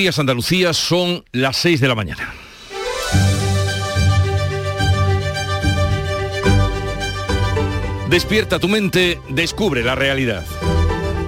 Días 0.00 0.18
Andalucía 0.18 0.72
son 0.72 1.26
las 1.30 1.58
6 1.58 1.78
de 1.78 1.86
la 1.86 1.94
mañana. 1.94 2.32
Despierta 8.08 8.58
tu 8.58 8.66
mente, 8.66 9.20
descubre 9.28 9.84
la 9.84 9.94
realidad. 9.96 10.46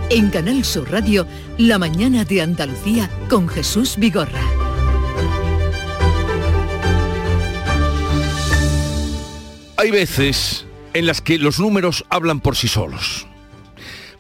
En 0.08 0.30
Canal 0.30 0.64
Sur 0.64 0.90
Radio, 0.90 1.26
La 1.58 1.78
mañana 1.78 2.24
de 2.24 2.40
Andalucía 2.40 3.10
con 3.28 3.46
Jesús 3.46 3.96
Vigorra. 3.98 4.40
Hay 9.76 9.90
veces 9.90 10.64
en 10.94 11.04
las 11.04 11.20
que 11.20 11.36
los 11.36 11.60
números 11.60 12.06
hablan 12.08 12.40
por 12.40 12.56
sí 12.56 12.68
solos. 12.68 13.26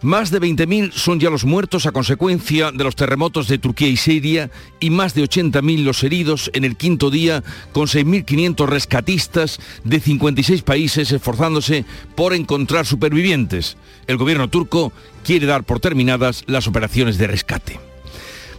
Más 0.02 0.32
de 0.32 0.40
20.000 0.40 0.90
son 0.90 1.20
ya 1.20 1.30
los 1.30 1.44
muertos 1.44 1.86
a 1.86 1.92
consecuencia 1.92 2.72
de 2.72 2.82
los 2.82 2.96
terremotos 2.96 3.46
de 3.46 3.58
Turquía 3.58 3.86
y 3.86 3.96
Siria 3.96 4.50
y 4.80 4.90
más 4.90 5.14
de 5.14 5.22
80.000 5.22 5.84
los 5.84 6.02
heridos 6.02 6.50
en 6.54 6.64
el 6.64 6.76
quinto 6.76 7.08
día 7.08 7.44
con 7.70 7.86
6.500 7.86 8.66
rescatistas 8.66 9.60
de 9.84 10.00
56 10.00 10.62
países 10.62 11.12
esforzándose 11.12 11.84
por 12.16 12.34
encontrar 12.34 12.84
supervivientes. 12.84 13.76
El 14.08 14.16
gobierno 14.16 14.50
turco 14.50 14.92
quiere 15.24 15.46
dar 15.46 15.62
por 15.62 15.78
terminadas 15.78 16.42
las 16.48 16.66
operaciones 16.66 17.16
de 17.16 17.28
rescate. 17.28 17.78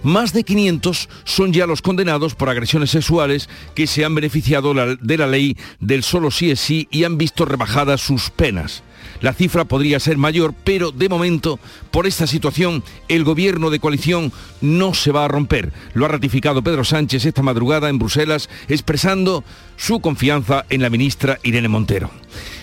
Más 0.02 0.32
de 0.32 0.46
500 0.46 1.10
son 1.26 1.52
ya 1.52 1.68
los 1.68 1.82
condenados 1.82 2.36
por 2.36 2.50
agresiones 2.50 2.92
sexuales 2.92 3.50
que 3.76 3.88
se 3.88 4.06
han 4.06 4.16
beneficiado 4.16 4.74
de 4.74 5.18
la 5.18 5.28
ley 5.28 5.58
del 5.82 6.04
solo 6.04 6.32
sí 6.32 6.52
es 6.52 6.62
sí 6.62 6.88
y 6.90 7.04
han 7.04 7.18
visto 7.18 7.44
rebajadas 7.44 8.00
sus 8.00 8.30
penas. 8.30 8.82
La 9.22 9.34
cifra 9.34 9.66
podría 9.66 10.00
ser 10.00 10.18
mayor, 10.18 10.54
pero 10.64 10.92
de 10.92 11.10
momento, 11.10 11.60
por 11.92 12.08
esta 12.08 12.28
situación, 12.28 12.84
el 13.08 13.24
gobierno 13.24 13.70
de 13.70 13.80
coalición 13.80 14.32
no 14.62 14.94
se 14.94 15.12
va 15.12 15.26
a 15.26 15.28
romper. 15.28 15.72
Lo 15.94 16.06
ha 16.06 16.10
ratificado 16.10 16.64
Pedro 16.64 16.84
Sánchez 16.84 17.26
esta 17.26 17.42
madrugada 17.42 17.90
en 17.90 18.00
Bruselas, 18.00 18.50
expresando 18.68 19.44
su 19.78 20.00
confianza 20.00 20.66
en 20.70 20.82
la 20.82 20.90
ministra 20.90 21.40
Irene 21.44 21.70
Montero. 21.70 22.12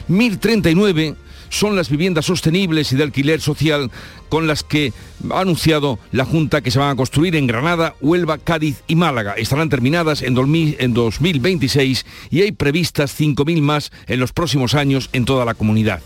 1039 0.09 1.17
son 1.51 1.77
las 1.77 1.91
viviendas 1.91 2.25
sostenibles 2.25 2.93
y 2.93 2.97
de 2.97 3.03
alquiler 3.03 3.41
social 3.41 3.91
con 4.31 4.47
las 4.47 4.63
que 4.63 4.95
ha 5.31 5.41
anunciado 5.41 5.99
la 6.13 6.25
Junta 6.25 6.63
que 6.63 6.71
se 6.71 6.79
van 6.79 6.91
a 6.91 6.97
construir 6.97 7.37
en 7.37 7.47
Granada, 7.47 7.95
Huelva, 8.01 8.39
Cádiz 8.39 8.83
y 8.87 8.95
Málaga. 8.95 9.35
Estarán 9.35 9.69
terminadas 9.69 10.23
en 10.23 10.35
2026 10.35 12.07
y 12.31 12.41
hay 12.41 12.53
previstas 12.53 13.19
5.000 13.21 13.61
más 13.61 13.93
en 14.07 14.21
los 14.21 14.33
próximos 14.33 14.75
años 14.75 15.11
en 15.13 15.27
toda 15.27 15.45
la 15.45 15.55
comunidad 15.55 16.01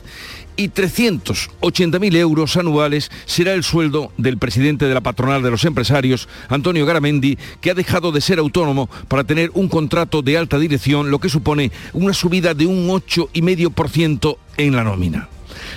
y 0.56 0.68
380.000 0.68 2.16
euros 2.16 2.56
anuales 2.56 3.10
será 3.26 3.54
el 3.54 3.64
sueldo 3.64 4.12
del 4.16 4.38
presidente 4.38 4.86
de 4.86 4.94
la 4.94 5.00
patronal 5.00 5.42
de 5.42 5.50
los 5.50 5.64
empresarios, 5.64 6.28
Antonio 6.48 6.86
Garamendi, 6.86 7.38
que 7.60 7.70
ha 7.70 7.74
dejado 7.74 8.12
de 8.12 8.20
ser 8.20 8.38
autónomo 8.38 8.88
para 9.08 9.24
tener 9.24 9.50
un 9.54 9.68
contrato 9.68 10.22
de 10.22 10.38
alta 10.38 10.58
dirección, 10.58 11.10
lo 11.10 11.18
que 11.18 11.28
supone 11.28 11.72
una 11.92 12.14
subida 12.14 12.54
de 12.54 12.66
un 12.66 12.88
8,5% 12.88 14.36
en 14.56 14.76
la 14.76 14.84
nómina. 14.84 15.28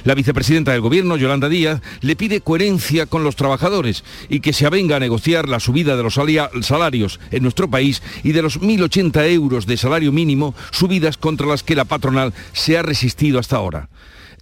La 0.04 0.16
vicepresidenta 0.16 0.72
del 0.72 0.82
Gobierno, 0.82 1.18
Yolanda 1.18 1.50
Díaz, 1.50 1.82
le 2.02 2.16
pide 2.16 2.42
coherencia 2.42 3.06
con 3.06 3.24
los 3.24 3.36
trabajadores 3.36 4.04
y 4.30 4.40
que 4.40 4.54
se 4.54 4.66
avenga 4.66 4.98
a 4.98 5.00
negociar 5.00 5.48
la 5.48 5.60
subida 5.60 5.96
de 5.96 6.04
los 6.04 6.20
salarios 6.62 7.20
en 7.32 7.44
nuestro 7.44 7.70
país 7.70 8.02
y 8.24 8.32
de 8.32 8.42
los 8.42 8.60
1.080 8.60 9.30
euros 9.32 9.66
de 9.66 9.78
salario 9.78 10.12
mínimo, 10.12 10.56
subidas 10.72 11.18
contra 11.18 11.48
las 11.48 11.64
que 11.64 11.76
la 11.76 11.86
patronal 11.86 12.34
se 12.54 12.78
ha 12.78 12.82
resistido 12.82 13.40
hasta 13.40 13.58
ahora. 13.58 13.90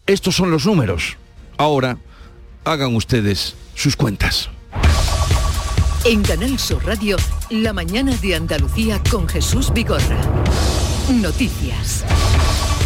Estos 0.06 0.36
son 0.36 0.52
los 0.52 0.66
números. 0.66 1.18
Ahora, 1.58 1.98
hagan 2.64 2.96
ustedes 2.96 3.56
sus 3.74 3.96
cuentas. 3.96 4.50
En 6.04 6.22
Canal 6.22 6.60
Sur 6.60 6.86
Radio, 6.86 7.18
la 7.50 7.74
mañana 7.74 8.16
de 8.18 8.36
Andalucía 8.36 9.02
con 9.10 9.28
Jesús 9.28 9.74
Vigorra. 9.74 10.20
Noticias. 11.10 12.06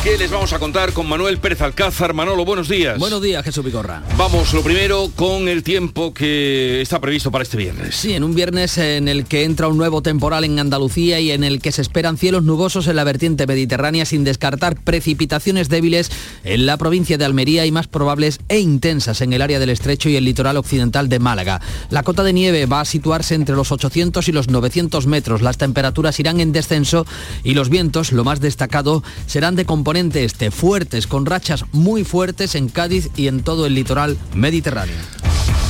¿Qué 0.01 0.17
les 0.17 0.31
vamos 0.31 0.53
a 0.53 0.59
contar 0.59 0.93
con 0.93 1.09
Manuel 1.09 1.39
Pérez 1.39 1.61
Alcázar? 1.61 2.13
Manolo, 2.13 2.45
buenos 2.45 2.69
días. 2.69 2.97
Buenos 2.97 3.21
días, 3.21 3.43
Jesús 3.43 3.65
Picorra. 3.65 4.01
Vamos, 4.17 4.53
lo 4.53 4.63
primero, 4.63 5.11
con 5.13 5.49
el 5.49 5.61
tiempo 5.61 6.13
que 6.13 6.79
está 6.79 7.01
previsto 7.01 7.31
para 7.31 7.43
este 7.43 7.57
viernes. 7.57 7.95
Sí, 7.95 8.13
en 8.13 8.23
un 8.23 8.33
viernes 8.33 8.77
en 8.77 9.09
el 9.09 9.25
que 9.25 9.43
entra 9.43 9.67
un 9.67 9.77
nuevo 9.77 10.01
temporal 10.01 10.45
en 10.45 10.57
Andalucía 10.57 11.19
y 11.19 11.31
en 11.31 11.43
el 11.43 11.61
que 11.61 11.73
se 11.73 11.81
esperan 11.81 12.17
cielos 12.17 12.43
nubosos 12.43 12.87
en 12.87 12.95
la 12.95 13.03
vertiente 13.03 13.45
mediterránea 13.45 14.05
sin 14.05 14.23
descartar 14.23 14.81
precipitaciones 14.81 15.67
débiles 15.67 16.09
en 16.45 16.65
la 16.65 16.77
provincia 16.77 17.17
de 17.17 17.25
Almería 17.25 17.65
y 17.65 17.71
más 17.73 17.87
probables 17.87 18.39
e 18.47 18.59
intensas 18.59 19.19
en 19.19 19.33
el 19.33 19.41
área 19.41 19.59
del 19.59 19.69
estrecho 19.69 20.07
y 20.07 20.15
el 20.15 20.23
litoral 20.23 20.55
occidental 20.55 21.09
de 21.09 21.19
Málaga. 21.19 21.59
La 21.89 22.03
cota 22.03 22.23
de 22.23 22.31
nieve 22.31 22.67
va 22.67 22.79
a 22.79 22.85
situarse 22.85 23.35
entre 23.35 23.57
los 23.57 23.73
800 23.73 24.29
y 24.29 24.31
los 24.31 24.47
900 24.47 25.07
metros. 25.07 25.41
Las 25.41 25.57
temperaturas 25.57 26.17
irán 26.21 26.39
en 26.39 26.53
descenso 26.53 27.05
y 27.43 27.53
los 27.53 27.67
vientos, 27.67 28.13
lo 28.13 28.23
más 28.23 28.39
destacado, 28.39 29.03
serán 29.25 29.57
de 29.57 29.65
componente 29.65 29.88
este, 29.97 30.51
fuertes, 30.51 31.07
con 31.07 31.25
rachas 31.25 31.65
muy 31.71 32.03
fuertes 32.03 32.55
en 32.55 32.69
Cádiz 32.69 33.09
y 33.15 33.27
en 33.27 33.41
todo 33.41 33.65
el 33.65 33.73
litoral 33.73 34.17
mediterráneo. 34.35 34.95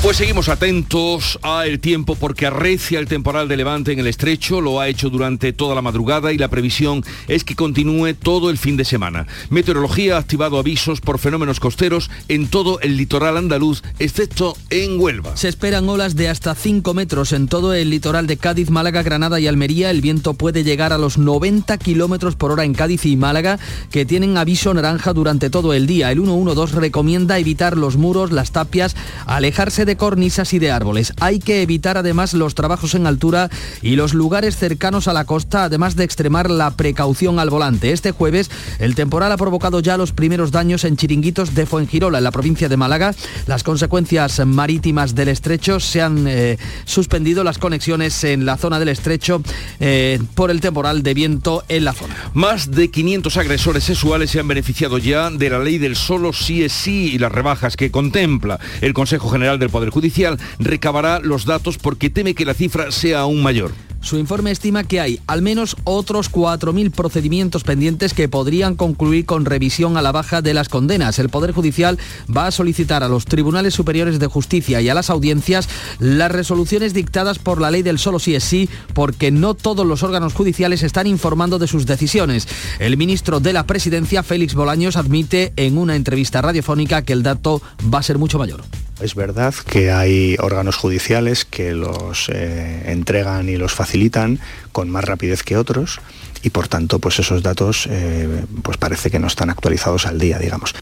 Pues 0.02 0.16
seguimos 0.16 0.48
atentos 0.48 1.38
al 1.42 1.82
tiempo 1.82 2.16
porque 2.16 2.46
arrecia 2.46 3.00
el 3.00 3.10
temporal 3.10 3.50
de 3.50 3.58
levante 3.58 3.92
en 3.92 4.00
el 4.00 4.08
estrecho, 4.08 4.62
lo 4.62 4.80
ha 4.80 4.88
hecho 4.88 5.10
durante 5.10 5.52
toda 5.52 5.76
la 5.76 5.82
madrugada 5.82 6.32
y 6.32 6.38
la 6.38 6.48
previsión 6.48 7.04
es 7.28 7.44
que 7.44 7.54
continúe 7.54 8.14
todo 8.14 8.50
el 8.50 8.58
fin 8.58 8.78
de 8.78 8.86
semana. 8.86 9.28
Meteorología 9.50 10.16
ha 10.16 10.20
activado 10.20 10.58
avisos 10.58 11.02
por 11.02 11.20
fenómenos 11.20 11.60
costeros 11.60 12.10
en 12.30 12.48
todo 12.48 12.80
el 12.80 12.96
litoral 12.96 13.36
andaluz, 13.36 13.84
excepto 14.00 14.56
en 14.70 15.02
Huelva. 15.02 15.36
Se 15.36 15.50
esperan 15.50 15.90
olas 15.90 16.16
de 16.16 16.30
hasta 16.30 16.56
5 16.56 16.94
metros 16.94 17.34
en 17.34 17.50
todo 17.50 17.74
el 17.74 17.90
litoral 17.90 18.26
de 18.26 18.38
Cádiz, 18.38 18.70
Málaga, 18.70 19.04
Granada 19.04 19.42
y 19.42 19.48
Almería. 19.48 19.92
El 19.92 20.00
viento 20.00 20.34
puede 20.34 20.64
llegar 20.64 20.94
a 20.94 20.98
los 20.98 21.18
90 21.18 21.78
kilómetros 21.78 22.38
por 22.38 22.54
hora 22.54 22.64
en 22.64 22.74
Cádiz 22.74 23.06
y 23.06 23.18
Málaga, 23.18 23.60
que 23.92 24.06
tienen 24.10 24.38
aviso 24.38 24.74
naranja 24.74 25.14
durante 25.14 25.52
todo 25.52 25.72
el 25.76 25.86
día. 25.86 26.12
El 26.12 26.18
112 26.24 26.80
recomienda 26.80 27.38
evitar 27.38 27.78
los 27.78 27.96
muros, 27.96 28.32
las 28.32 28.52
tapias, 28.52 28.96
alejarse 29.28 29.86
de 29.86 29.98
cornisas 29.98 30.52
y 30.54 30.58
de 30.58 30.72
árboles. 30.72 31.14
Hay 31.20 31.38
que 31.38 31.62
evitar 31.62 31.96
además 31.96 32.34
los 32.34 32.56
trabajos 32.56 32.96
en 32.96 33.06
altura 33.06 33.52
y 33.84 33.98
los 33.98 34.16
lugares 34.16 34.58
cercanos 34.58 35.08
a 35.08 35.14
la 35.14 35.26
costa, 35.26 35.66
además 35.66 35.96
de 35.96 36.06
extremar 36.06 36.50
la 36.50 36.72
precaución 36.72 37.38
al 37.38 37.52
volante. 37.52 37.92
Este 37.92 38.10
jueves 38.10 38.50
el 38.80 38.96
temporal 38.96 39.32
ha 39.32 39.38
provocado 39.38 39.80
ya 39.80 39.96
los 39.96 40.12
primeros 40.12 40.50
daños 40.50 40.86
en 40.86 40.98
chiringuitos 40.98 41.54
de 41.54 41.68
Fuengirola, 41.68 42.18
en 42.18 42.24
la 42.24 42.32
provincia 42.32 42.68
de 42.68 42.78
Málaga. 42.78 43.14
Las 43.46 43.62
consecuencias 43.62 44.44
marítimas 44.44 45.14
del 45.14 45.28
estrecho 45.28 45.80
se 45.80 46.02
han 46.02 46.26
eh, 46.28 46.58
suspendido 46.84 47.44
las 47.44 47.60
conexiones 47.60 48.24
en 48.24 48.48
la 48.48 48.58
zona 48.58 48.80
del 48.80 48.90
estrecho 48.90 49.44
eh, 49.80 50.20
por 50.34 50.50
el 50.50 50.62
temporal 50.62 51.04
de 51.04 51.14
viento 51.14 51.64
en 51.70 51.86
la 51.86 51.94
zona. 51.94 52.16
Más 52.34 52.72
de 52.72 52.90
500 52.90 53.38
agresores 53.38 53.88
se 54.00 54.40
han 54.40 54.48
beneficiado 54.48 54.98
ya 54.98 55.30
de 55.30 55.50
la 55.50 55.60
ley 55.60 55.78
del 55.78 55.98
solo 55.98 56.32
sí 56.32 56.64
es 56.64 56.72
sí 56.72 57.12
y 57.14 57.18
las 57.18 57.34
rebajas 57.34 57.76
que 57.76 57.92
contempla 57.92 58.58
el 58.80 58.94
Consejo 58.94 59.30
General 59.30 59.60
del 59.60 59.70
Poder 59.70 59.90
Judicial 59.90 60.40
recabará 60.58 61.20
los 61.20 61.46
datos 61.46 61.78
porque 61.78 62.10
teme 62.10 62.34
que 62.34 62.46
la 62.46 62.54
cifra 62.54 62.92
sea 62.92 63.20
aún 63.20 63.44
mayor. 63.44 63.74
Su 64.02 64.18
informe 64.18 64.52
estima 64.52 64.84
que 64.84 65.02
hay 65.02 65.20
al 65.28 65.42
menos 65.42 65.76
otros 65.84 66.32
4.000 66.32 66.92
procedimientos 66.92 67.64
pendientes 67.64 68.14
que 68.14 68.30
podrían 68.30 68.76
concluir 68.76 69.26
con 69.26 69.46
revisión 69.46 69.98
a 69.98 70.02
la 70.02 70.12
baja 70.12 70.42
de 70.42 70.54
las 70.54 70.70
condenas. 70.70 71.20
El 71.20 71.30
Poder 71.30 71.52
Judicial 71.52 72.00
va 72.36 72.48
a 72.48 72.52
solicitar 72.52 73.04
a 73.04 73.10
los 73.10 73.26
tribunales 73.26 73.74
superiores 73.74 74.20
de 74.20 74.28
justicia 74.28 74.82
y 74.82 74.90
a 74.90 74.94
las 74.94 75.10
audiencias 75.10 75.68
las 76.00 76.32
resoluciones 76.32 76.94
dictadas 76.94 77.40
por 77.40 77.60
la 77.60 77.72
ley 77.72 77.84
del 77.84 78.00
solo 78.00 78.20
sí 78.20 78.36
es 78.36 78.44
sí, 78.44 78.70
porque 78.94 79.32
no 79.32 79.54
todos 79.54 79.86
los 79.86 80.02
órganos 80.02 80.34
judiciales 80.34 80.84
están 80.84 81.06
informando 81.06 81.60
de 81.60 81.68
sus 81.68 81.86
decisiones. 81.86 82.48
El 82.80 82.98
ministro 82.98 83.40
de 83.40 83.54
la 83.54 83.66
Presidencia, 83.66 84.24
Félix 84.24 84.56
Bolaños, 84.56 84.96
admite 84.96 85.54
en 85.58 85.78
una 85.78 85.96
entrevista 85.96 86.42
radiofónica 86.42 87.02
que 87.02 87.14
el 87.14 87.24
dato 87.24 87.62
va 87.94 88.00
a 88.00 88.04
ser 88.04 88.18
mucho 88.18 88.40
mayor. 88.40 88.62
Es 89.02 89.16
verdad 89.16 89.54
que 89.54 89.92
hay 89.92 90.36
órganos 90.40 90.76
judiciales 90.76 91.46
que 91.46 91.74
los 91.74 92.28
eh, 92.30 92.84
entregan 92.92 93.48
y 93.48 93.56
los 93.56 93.74
facilitan 93.74 94.40
con 94.74 94.90
más 94.90 95.06
rapidez 95.06 95.42
que 95.44 95.56
otros 95.56 96.02
y 96.44 96.50
por 96.50 96.68
tanto 96.68 97.00
pues 97.00 97.20
esos 97.20 97.42
datos 97.42 97.88
eh, 97.90 98.44
pues 98.62 98.78
parece 98.78 99.10
que 99.10 99.20
no 99.20 99.28
están 99.28 99.50
actualizados 99.50 100.06
al 100.06 100.20
día, 100.20 100.38
digamos. 100.38 100.76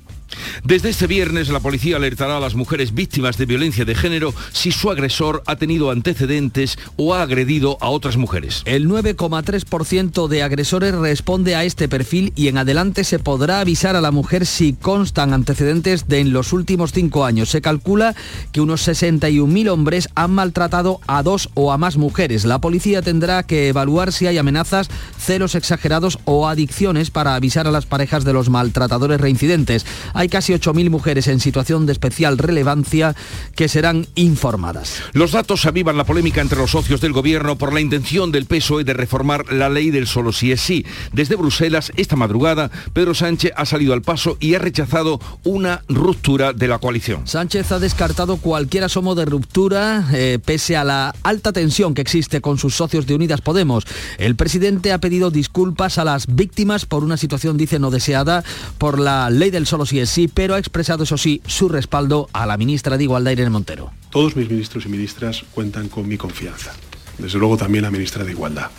Desde 0.63 0.89
este 0.89 1.07
viernes 1.07 1.49
la 1.49 1.59
policía 1.59 1.95
alertará 1.95 2.37
a 2.37 2.41
las 2.41 2.55
mujeres 2.55 2.93
víctimas 2.93 3.37
de 3.37 3.45
violencia 3.45 3.85
de 3.85 3.95
género 3.95 4.33
si 4.51 4.71
su 4.71 4.91
agresor 4.91 5.43
ha 5.45 5.55
tenido 5.55 5.91
antecedentes 5.91 6.77
o 6.97 7.13
ha 7.13 7.21
agredido 7.21 7.77
a 7.79 7.89
otras 7.89 8.17
mujeres. 8.17 8.63
El 8.65 8.89
9,3% 8.89 10.27
de 10.27 10.43
agresores 10.43 10.93
responde 10.93 11.55
a 11.55 11.63
este 11.63 11.87
perfil 11.87 12.33
y 12.35 12.49
en 12.49 12.57
adelante 12.57 13.03
se 13.03 13.19
podrá 13.19 13.61
avisar 13.61 13.95
a 13.95 14.01
la 14.01 14.11
mujer 14.11 14.45
si 14.45 14.73
constan 14.73 15.33
antecedentes 15.33 16.07
de 16.07 16.17
en 16.17 16.33
los 16.33 16.53
últimos 16.53 16.91
cinco 16.91 17.25
años. 17.25 17.49
Se 17.49 17.61
calcula 17.61 18.15
que 18.51 18.61
unos 18.61 18.87
61.000 18.87 19.69
hombres 19.69 20.09
han 20.15 20.31
maltratado 20.31 20.99
a 21.07 21.23
dos 21.23 21.49
o 21.53 21.71
a 21.71 21.77
más 21.77 21.97
mujeres. 21.97 22.45
La 22.45 22.59
policía 22.59 23.01
tendrá 23.01 23.43
que 23.43 23.69
evaluar 23.69 24.11
si 24.11 24.27
hay 24.27 24.37
amenazas, 24.37 24.89
celos 25.19 25.55
exagerados 25.55 26.19
o 26.25 26.47
adicciones 26.47 27.11
para 27.11 27.35
avisar 27.35 27.67
a 27.67 27.71
las 27.71 27.85
parejas 27.85 28.23
de 28.23 28.33
los 28.33 28.49
maltratadores 28.49 29.21
reincidentes. 29.21 29.85
Hay 30.17 30.29
casi 30.29 30.51
8.000 30.53 30.89
mujeres 30.89 31.27
en 31.27 31.39
situación 31.39 31.85
de 31.85 31.91
especial 31.91 32.39
relevancia 32.39 33.15
que 33.55 33.67
serán 33.67 34.07
informadas. 34.15 35.03
Los 35.13 35.31
datos 35.31 35.67
avivan 35.67 35.95
la 35.95 36.05
polémica 36.05 36.41
entre 36.41 36.57
los 36.57 36.71
socios 36.71 37.01
del 37.01 37.13
gobierno 37.13 37.55
por 37.55 37.71
la 37.71 37.81
intención 37.81 38.31
del 38.31 38.47
PSOE 38.47 38.83
de 38.83 38.93
reformar 38.93 39.53
la 39.53 39.69
ley 39.69 39.91
del 39.91 40.07
solo 40.07 40.31
sí 40.31 40.51
es 40.51 40.59
sí. 40.59 40.87
Desde 41.13 41.35
Bruselas, 41.35 41.91
esta 41.97 42.15
madrugada, 42.15 42.71
Pedro 42.93 43.13
Sánchez 43.13 43.53
ha 43.55 43.67
salido 43.67 43.93
al 43.93 44.01
paso 44.01 44.37
y 44.39 44.55
ha 44.55 44.59
rechazado 44.59 45.19
una 45.43 45.83
ruptura 45.87 46.51
de 46.51 46.67
la 46.67 46.79
coalición. 46.79 47.27
Sánchez 47.27 47.71
ha 47.71 47.79
descartado 47.79 48.37
cualquier 48.37 48.85
asomo 48.85 49.13
de 49.13 49.25
ruptura 49.25 50.07
eh, 50.13 50.39
pese 50.43 50.75
a 50.77 50.83
la 50.83 51.13
alta 51.21 51.53
tensión 51.53 51.93
que 51.93 52.01
existe 52.01 52.41
con 52.41 52.57
sus 52.57 52.73
socios 52.73 53.05
de 53.05 53.13
Unidas 53.13 53.41
Podemos. 53.41 53.85
El 54.17 54.35
presidente 54.35 54.93
ha 54.93 54.97
pedido 54.97 55.29
disculpas 55.29 55.99
a 55.99 56.03
las 56.03 56.25
víctimas 56.25 56.87
por 56.87 57.03
una 57.03 57.17
situación, 57.17 57.55
dice, 57.55 57.77
no 57.77 57.91
deseada 57.91 58.43
por 58.79 58.97
la 58.97 59.29
ley 59.29 59.51
del 59.51 59.67
solo 59.67 59.85
sí 59.85 59.99
es 59.99 60.06
sí, 60.07 60.27
pero 60.27 60.55
ha 60.55 60.59
expresado, 60.59 61.03
eso 61.03 61.17
sí, 61.17 61.41
su 61.45 61.69
respaldo 61.69 62.29
a 62.33 62.45
la 62.45 62.57
ministra 62.57 62.97
de 62.97 63.03
Igualdad, 63.03 63.31
Irene 63.31 63.49
Montero. 63.49 63.91
Todos 64.09 64.35
mis 64.35 64.49
ministros 64.49 64.85
y 64.85 64.89
ministras 64.89 65.43
cuentan 65.51 65.89
con 65.89 66.07
mi 66.07 66.17
confianza. 66.17 66.73
Desde 67.17 67.37
luego 67.39 67.57
también 67.57 67.83
la 67.83 67.91
ministra 67.91 68.23
de 68.23 68.31
Igualdad. 68.31 68.71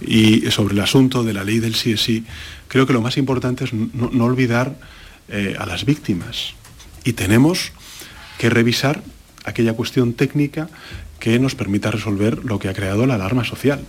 Y 0.00 0.50
sobre 0.50 0.74
el 0.74 0.80
asunto 0.80 1.22
de 1.22 1.32
la 1.32 1.44
ley 1.44 1.58
del 1.58 1.74
sí 1.74 1.92
es 1.92 2.02
sí, 2.02 2.24
creo 2.68 2.86
que 2.86 2.92
lo 2.92 3.02
más 3.02 3.16
importante 3.16 3.64
es 3.64 3.72
no, 3.72 4.24
olvidar 4.24 4.78
eh, 5.28 5.56
a 5.58 5.66
las 5.66 5.84
víctimas. 5.84 6.54
Y 7.04 7.12
tenemos 7.12 7.72
que 8.38 8.50
revisar 8.50 9.02
aquella 9.44 9.74
cuestión 9.74 10.14
técnica 10.14 10.68
que 11.20 11.38
nos 11.38 11.54
permita 11.54 11.90
resolver 11.90 12.44
lo 12.44 12.58
que 12.58 12.68
ha 12.68 12.74
creado 12.74 13.06
la 13.06 13.14
alarma 13.14 13.44
social. 13.44 13.80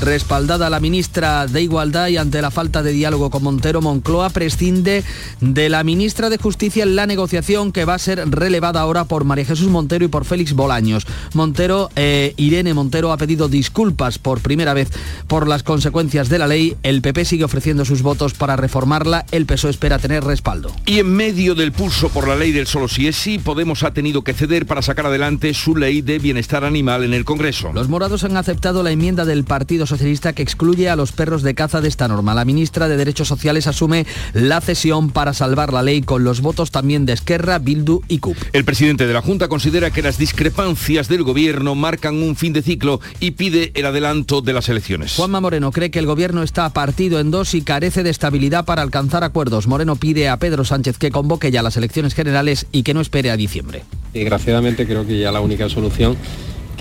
Respaldada 0.00 0.70
la 0.70 0.80
ministra 0.80 1.46
de 1.46 1.62
Igualdad 1.62 2.08
y 2.08 2.18
ante 2.18 2.42
la 2.42 2.50
falta 2.50 2.82
de 2.82 2.92
diálogo 2.92 3.30
con 3.30 3.42
Montero, 3.42 3.80
Moncloa 3.80 4.30
prescinde 4.30 5.02
de 5.40 5.68
la 5.70 5.82
ministra 5.82 6.28
de 6.28 6.36
Justicia 6.36 6.84
en 6.84 6.94
la 6.94 7.06
negociación 7.06 7.72
que 7.72 7.86
va 7.86 7.94
a 7.94 7.98
ser 7.98 8.30
relevada 8.30 8.80
ahora 8.80 9.06
por 9.06 9.24
María 9.24 9.46
Jesús 9.46 9.68
Montero 9.68 10.04
y 10.04 10.08
por 10.08 10.26
Félix 10.26 10.52
Bolaños. 10.52 11.06
Montero, 11.32 11.90
eh, 11.96 12.34
Irene 12.36 12.74
Montero 12.74 13.12
ha 13.12 13.16
pedido 13.16 13.48
disculpas 13.48 14.18
por 14.18 14.40
primera 14.40 14.74
vez 14.74 14.90
por 15.26 15.48
las 15.48 15.62
consecuencias 15.62 16.28
de 16.28 16.38
la 16.38 16.46
ley. 16.46 16.76
El 16.82 17.00
PP 17.00 17.24
sigue 17.24 17.44
ofreciendo 17.44 17.84
sus 17.86 18.02
votos 18.02 18.34
para 18.34 18.56
reformarla. 18.56 19.24
El 19.30 19.46
PSOE 19.46 19.70
espera 19.70 19.98
tener 19.98 20.22
respaldo. 20.22 20.70
Y 20.84 20.98
en 20.98 21.10
medio 21.10 21.54
del 21.54 21.72
pulso 21.72 22.10
por 22.10 22.28
la 22.28 22.36
ley 22.36 22.52
del 22.52 22.66
solo 22.66 22.88
si 22.88 23.08
es 23.08 23.16
sí, 23.16 23.38
Podemos 23.38 23.82
ha 23.84 23.94
tenido 23.94 24.22
que 24.22 24.34
ceder 24.34 24.66
para 24.66 24.82
sacar 24.82 25.06
adelante 25.06 25.54
su 25.54 25.76
ley 25.76 26.02
de 26.02 26.18
bienestar 26.18 26.64
animal 26.64 26.73
en 26.74 27.14
el 27.14 27.24
Congreso. 27.24 27.72
Los 27.72 27.88
morados 27.88 28.24
han 28.24 28.36
aceptado 28.36 28.82
la 28.82 28.90
enmienda 28.90 29.24
del 29.24 29.44
Partido 29.44 29.86
Socialista 29.86 30.32
que 30.32 30.42
excluye 30.42 30.88
a 30.88 30.96
los 30.96 31.12
perros 31.12 31.44
de 31.44 31.54
caza 31.54 31.80
de 31.80 31.86
esta 31.86 32.08
norma. 32.08 32.34
La 32.34 32.44
ministra 32.44 32.88
de 32.88 32.96
Derechos 32.96 33.28
Sociales 33.28 33.68
asume 33.68 34.06
la 34.32 34.60
cesión 34.60 35.10
para 35.10 35.34
salvar 35.34 35.72
la 35.72 35.84
ley 35.84 36.02
con 36.02 36.24
los 36.24 36.40
votos 36.40 36.72
también 36.72 37.06
de 37.06 37.12
Esquerra, 37.12 37.60
Bildu 37.60 38.00
y 38.08 38.18
CUP. 38.18 38.36
El 38.52 38.64
presidente 38.64 39.06
de 39.06 39.12
la 39.12 39.22
Junta 39.22 39.46
considera 39.46 39.92
que 39.92 40.02
las 40.02 40.18
discrepancias 40.18 41.06
del 41.06 41.22
gobierno 41.22 41.76
marcan 41.76 42.20
un 42.20 42.34
fin 42.34 42.52
de 42.52 42.62
ciclo 42.62 43.00
y 43.20 43.32
pide 43.32 43.70
el 43.74 43.86
adelanto 43.86 44.40
de 44.40 44.52
las 44.52 44.68
elecciones. 44.68 45.14
Juanma 45.14 45.40
Moreno 45.40 45.70
cree 45.70 45.92
que 45.92 46.00
el 46.00 46.06
gobierno 46.06 46.42
está 46.42 46.68
partido 46.70 47.20
en 47.20 47.30
dos 47.30 47.54
y 47.54 47.62
carece 47.62 48.02
de 48.02 48.10
estabilidad 48.10 48.64
para 48.64 48.82
alcanzar 48.82 49.22
acuerdos. 49.22 49.68
Moreno 49.68 49.94
pide 49.94 50.28
a 50.28 50.38
Pedro 50.38 50.64
Sánchez 50.64 50.98
que 50.98 51.12
convoque 51.12 51.52
ya 51.52 51.62
las 51.62 51.76
elecciones 51.76 52.14
generales 52.14 52.66
y 52.72 52.82
que 52.82 52.94
no 52.94 53.00
espere 53.00 53.30
a 53.30 53.36
diciembre. 53.36 53.84
Desgraciadamente 54.12 54.86
creo 54.86 55.06
que 55.06 55.18
ya 55.18 55.30
la 55.30 55.40
única 55.40 55.68
solución 55.68 56.16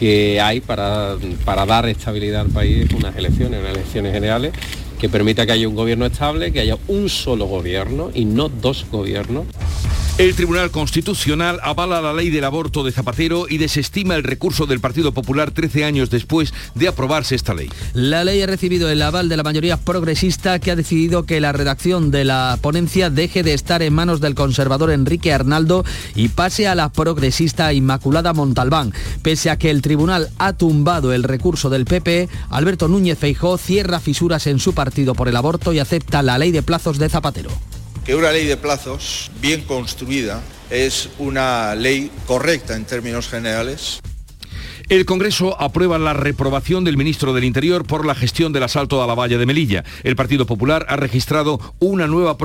que 0.04 0.42
hay 0.42 0.60
para, 0.60 1.16
para 1.46 1.66
dar 1.66 1.88
estabilidad 1.88 2.42
al 2.42 2.50
país 2.50 2.92
unas 2.94 3.16
elecciones, 3.16 3.62
unas 3.62 3.72
elecciones 3.72 4.12
generales 4.12 4.52
que 5.04 5.10
permita 5.10 5.46
que 5.46 5.52
haya 5.52 5.68
un 5.68 5.76
gobierno 5.76 6.06
estable, 6.06 6.54
que 6.54 6.62
haya 6.62 6.78
un 6.88 7.10
solo 7.10 7.44
gobierno 7.46 8.10
y 8.14 8.24
no 8.24 8.48
dos 8.48 8.86
gobiernos. 8.90 9.46
El 10.20 10.36
Tribunal 10.36 10.70
Constitucional 10.70 11.60
avala 11.64 12.00
la 12.00 12.14
ley 12.14 12.30
del 12.30 12.44
aborto 12.44 12.84
de 12.84 12.92
Zapatero 12.92 13.48
y 13.50 13.58
desestima 13.58 14.16
el 14.16 14.24
recurso 14.24 14.68
del 14.68 14.80
Partido 14.80 15.12
Popular 15.12 15.50
13 15.50 15.86
años 15.86 16.12
después 16.12 16.54
de 16.76 16.88
aprobarse 16.88 17.34
esta 17.34 17.56
ley. 17.56 17.68
La 17.94 18.24
ley 18.24 18.42
ha 18.44 18.46
recibido 18.46 18.90
el 18.90 19.02
aval 19.02 19.28
de 19.28 19.36
la 19.36 19.44
mayoría 19.44 19.76
progresista 19.76 20.60
que 20.60 20.70
ha 20.70 20.76
decidido 20.76 21.26
que 21.26 21.42
la 21.42 21.52
redacción 21.52 22.12
de 22.12 22.26
la 22.26 22.60
ponencia 22.62 23.10
deje 23.10 23.42
de 23.42 23.56
estar 23.56 23.82
en 23.82 23.94
manos 23.94 24.22
del 24.22 24.36
conservador 24.36 24.92
Enrique 24.92 25.34
Arnaldo 25.34 25.84
y 26.16 26.28
pase 26.30 26.68
a 26.68 26.76
la 26.76 26.90
progresista 26.90 27.74
Inmaculada 27.74 28.34
Montalbán. 28.34 28.94
Pese 29.24 29.50
a 29.50 29.58
que 29.58 29.72
el 29.72 29.82
tribunal 29.82 30.30
ha 30.38 30.54
tumbado 30.54 31.12
el 31.12 31.24
recurso 31.24 31.72
del 31.72 31.86
PP, 31.86 32.30
Alberto 32.52 32.88
Núñez 32.88 33.18
Feijó 33.18 33.58
cierra 33.58 34.00
fisuras 34.00 34.46
en 34.46 34.60
su 34.60 34.74
partido 34.74 34.93
por 35.16 35.28
el 35.28 35.36
aborto 35.36 35.74
y 35.74 35.80
acepta 35.80 36.22
la 36.22 36.38
ley 36.38 36.52
de 36.52 36.62
plazos 36.62 37.00
de 37.00 37.10
Zapatero. 37.10 37.50
Que 38.06 38.16
una 38.16 38.32
ley 38.32 38.46
de 38.46 38.58
plazos 38.58 39.32
bien 39.42 39.62
construida 39.62 40.42
es 40.70 41.10
una 41.20 41.76
ley 41.76 42.12
correcta 42.28 42.76
en 42.76 42.86
términos 42.86 43.28
generales 43.28 44.02
el 44.90 45.06
Congreso 45.06 45.60
aprueba 45.62 45.98
la 45.98 46.14
reprobación 46.14 46.84
del 46.84 46.98
ministro 46.98 47.34
del 47.34 47.44
Interior 47.44 47.86
por 47.86 48.06
la 48.06 48.16
gestión 48.16 48.54
del 48.54 48.64
asalto 48.64 49.02
a 49.02 49.08
la 49.08 49.16
valla 49.16 49.38
de 49.38 49.46
Melilla. 49.46 49.84
El 50.04 50.16
Partido 50.16 50.46
Popular 50.46 50.86
ha 50.90 50.98
registrado 50.98 51.60
una 51.80 52.08
nueva, 52.08 52.38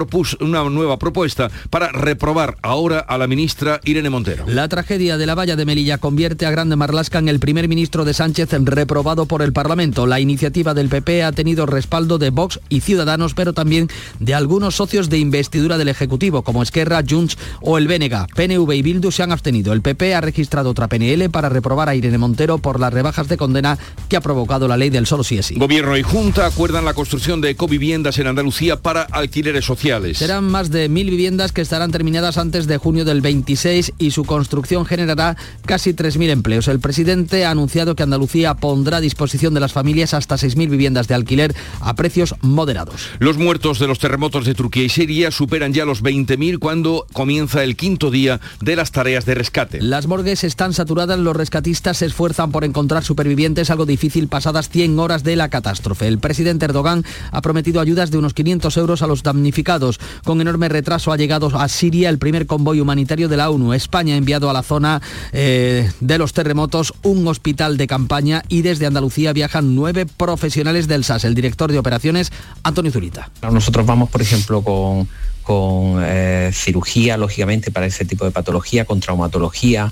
propuesta 0.99 1.51
para 1.71 1.89
reprobar 1.89 2.57
ahora 2.63 3.01
a 3.01 3.19
la 3.19 3.27
ministra 3.27 3.81
Irene 3.85 4.11
Montero. 4.11 4.45
La 4.47 4.69
tragedia 4.69 5.17
de 5.17 5.27
la 5.27 5.35
valla 5.35 5.57
de 5.57 5.65
Melilla 5.65 5.99
convierte 5.99 6.47
a 6.47 6.51
Grande 6.51 6.77
Marlasca 6.77 7.19
en 7.19 7.29
el 7.29 7.41
primer 7.41 7.69
ministro 7.69 8.05
de 8.05 8.15
Sánchez 8.15 8.51
reprobado 8.53 9.27
por 9.27 9.43
el 9.43 9.53
Parlamento. 9.53 10.07
La 10.07 10.21
iniciativa 10.21 10.75
del 10.75 10.89
PP 10.89 11.25
ha 11.25 11.33
tenido 11.33 11.67
respaldo 11.67 12.19
de 12.19 12.31
Vox 12.31 12.61
y 12.69 12.81
Ciudadanos, 12.81 13.35
pero 13.35 13.53
también 13.53 13.89
de 14.21 14.35
algunos 14.35 14.77
socios 14.77 15.11
de 15.11 15.19
investidura 15.19 15.77
del 15.77 15.89
Ejecutivo, 15.89 16.43
como 16.43 16.63
Esquerra, 16.63 17.03
Junts 17.09 17.37
o 17.61 17.79
el 17.79 17.89
Bénega. 17.89 18.27
PNV 18.35 18.73
y 18.73 18.83
Bildu 18.83 19.11
se 19.11 19.23
han 19.23 19.33
abstenido. 19.33 19.73
El 19.73 19.83
PP 19.83 20.15
ha 20.15 20.21
registrado 20.21 20.71
otra 20.71 20.89
PNL 20.89 21.29
para 21.31 21.49
reprobar 21.49 21.89
a 21.89 21.95
Irene 21.95 22.19
Montero 22.19 22.38
Montero 22.39 22.59
por 22.59 22.79
las 22.79 22.93
rebajas 22.93 23.27
de 23.27 23.37
condena 23.37 23.77
que 24.09 24.17
ha 24.17 24.21
provocado 24.21 24.69
la 24.69 24.77
ley 24.77 24.91
del 24.91 25.07
solo 25.07 25.25
sí 25.25 25.39
es 25.39 25.47
sí. 25.47 25.57
Gobierno 25.57 25.97
y 25.97 26.05
Junta 26.05 26.47
acuerdan 26.47 26.85
la 26.85 26.95
construcción 26.95 27.41
de 27.41 27.51
ecoviviendas 27.51 28.17
en 28.21 28.29
Andalucía 28.29 28.81
para 28.81 29.03
alquileres 29.03 29.65
sociales. 29.65 30.19
Serán 30.19 30.45
más 30.45 30.71
de 30.71 30.89
mil 30.89 31.11
viviendas 31.11 31.51
que 31.51 31.63
estarán 31.63 31.91
terminadas 31.91 32.39
antes 32.39 32.69
de 32.69 32.77
junio 32.77 33.05
del 33.05 33.23
26 33.23 33.95
y 33.99 34.13
su 34.13 34.25
construcción 34.25 34.87
generará 34.87 35.37
casi 35.67 35.95
3.000 35.95 36.31
empleos. 36.31 36.69
El 36.69 36.79
presidente 36.79 37.45
ha 37.45 37.51
anunciado 37.51 37.97
que 37.97 38.05
Andalucía 38.05 38.55
pondrá 38.55 38.99
a 38.99 39.01
disposición 39.01 39.53
de 39.53 39.59
las 39.59 39.73
familias 39.73 40.15
hasta 40.15 40.37
6.000 40.37 40.71
viviendas 40.71 41.09
de 41.09 41.15
alquiler 41.15 41.57
a 41.81 41.95
precios 41.97 42.37
moderados. 42.41 43.09
Los 43.19 43.37
muertos 43.37 43.81
de 43.81 43.89
los 43.89 43.99
terremotos 43.99 44.45
de 44.45 44.55
Turquía 44.55 44.85
y 44.85 44.91
Siria 44.91 45.33
superan 45.33 45.73
ya 45.73 45.85
los 45.85 46.05
20.000 46.05 46.61
cuando 46.61 47.05
comienza 47.13 47.65
el 47.65 47.75
quinto 47.75 48.13
día 48.13 48.41
de 48.61 48.77
las 48.77 48.93
tareas 48.93 49.27
de 49.27 49.35
rescate. 49.35 49.83
Las 49.83 50.07
morgues 50.07 50.45
están 50.45 50.73
saturadas, 50.73 51.19
los 51.19 51.35
rescatistas 51.35 51.97
se 51.97 52.07
esfuerzan 52.07 52.18
por 52.19 52.65
encontrar 52.65 53.05
supervivientes, 53.05 53.71
algo 53.71 53.87
difícil 53.87 54.27
pasadas 54.27 54.69
100 54.71 54.99
horas 54.99 55.23
de 55.23 55.37
la 55.37 55.51
catástrofe. 55.51 56.09
El 56.09 56.19
presidente 56.19 56.65
Erdogan 56.65 57.05
ha 57.31 57.41
prometido 57.43 57.81
ayudas 57.81 58.11
de 58.11 58.19
unos 58.19 58.35
500 58.35 58.77
euros 58.77 59.03
a 59.03 59.07
los 59.07 59.23
damnificados. 59.23 60.01
Con 60.25 60.41
enorme 60.41 60.69
retraso 60.69 61.13
ha 61.13 61.17
llegado 61.17 61.57
a 61.57 61.69
Siria 61.69 62.09
el 62.09 62.19
primer 62.19 62.47
convoy 62.47 62.81
humanitario 62.81 63.29
de 63.29 63.37
la 63.37 63.51
ONU. 63.51 63.73
España 63.73 64.15
ha 64.15 64.17
enviado 64.17 64.51
a 64.51 64.53
la 64.53 64.65
zona 64.65 65.01
eh, 65.33 65.89
de 66.01 66.19
los 66.19 66.33
terremotos 66.33 66.93
un 67.05 67.25
hospital 67.29 67.77
de 67.77 67.87
campaña 67.87 68.43
y 68.49 68.63
desde 68.63 68.87
Andalucía 68.87 69.33
viajan 69.33 69.77
nueve 69.77 70.05
profesionales 70.05 70.89
del 70.89 71.05
SAS. 71.05 71.25
El 71.25 71.37
director 71.37 71.71
de 71.71 71.79
operaciones, 71.79 72.33
Antonio 72.65 72.91
Zurita. 72.91 73.31
Nosotros 73.43 73.87
vamos, 73.87 74.11
por 74.11 74.23
ejemplo, 74.23 74.63
con 74.63 75.07
con 75.49 76.03
eh, 76.05 76.51
cirugía, 76.53 77.17
lógicamente, 77.17 77.71
para 77.71 77.87
ese 77.87 78.05
tipo 78.05 78.27
de 78.27 78.33
patología, 78.33 78.85
con 78.85 79.01
traumatología, 79.01 79.91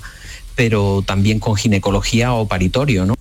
pero 0.57 1.03
también 1.05 1.39
con 1.39 1.55
ginecología 1.55 2.33
o 2.33 2.47
paritorio, 2.47 3.05
¿no? 3.05 3.16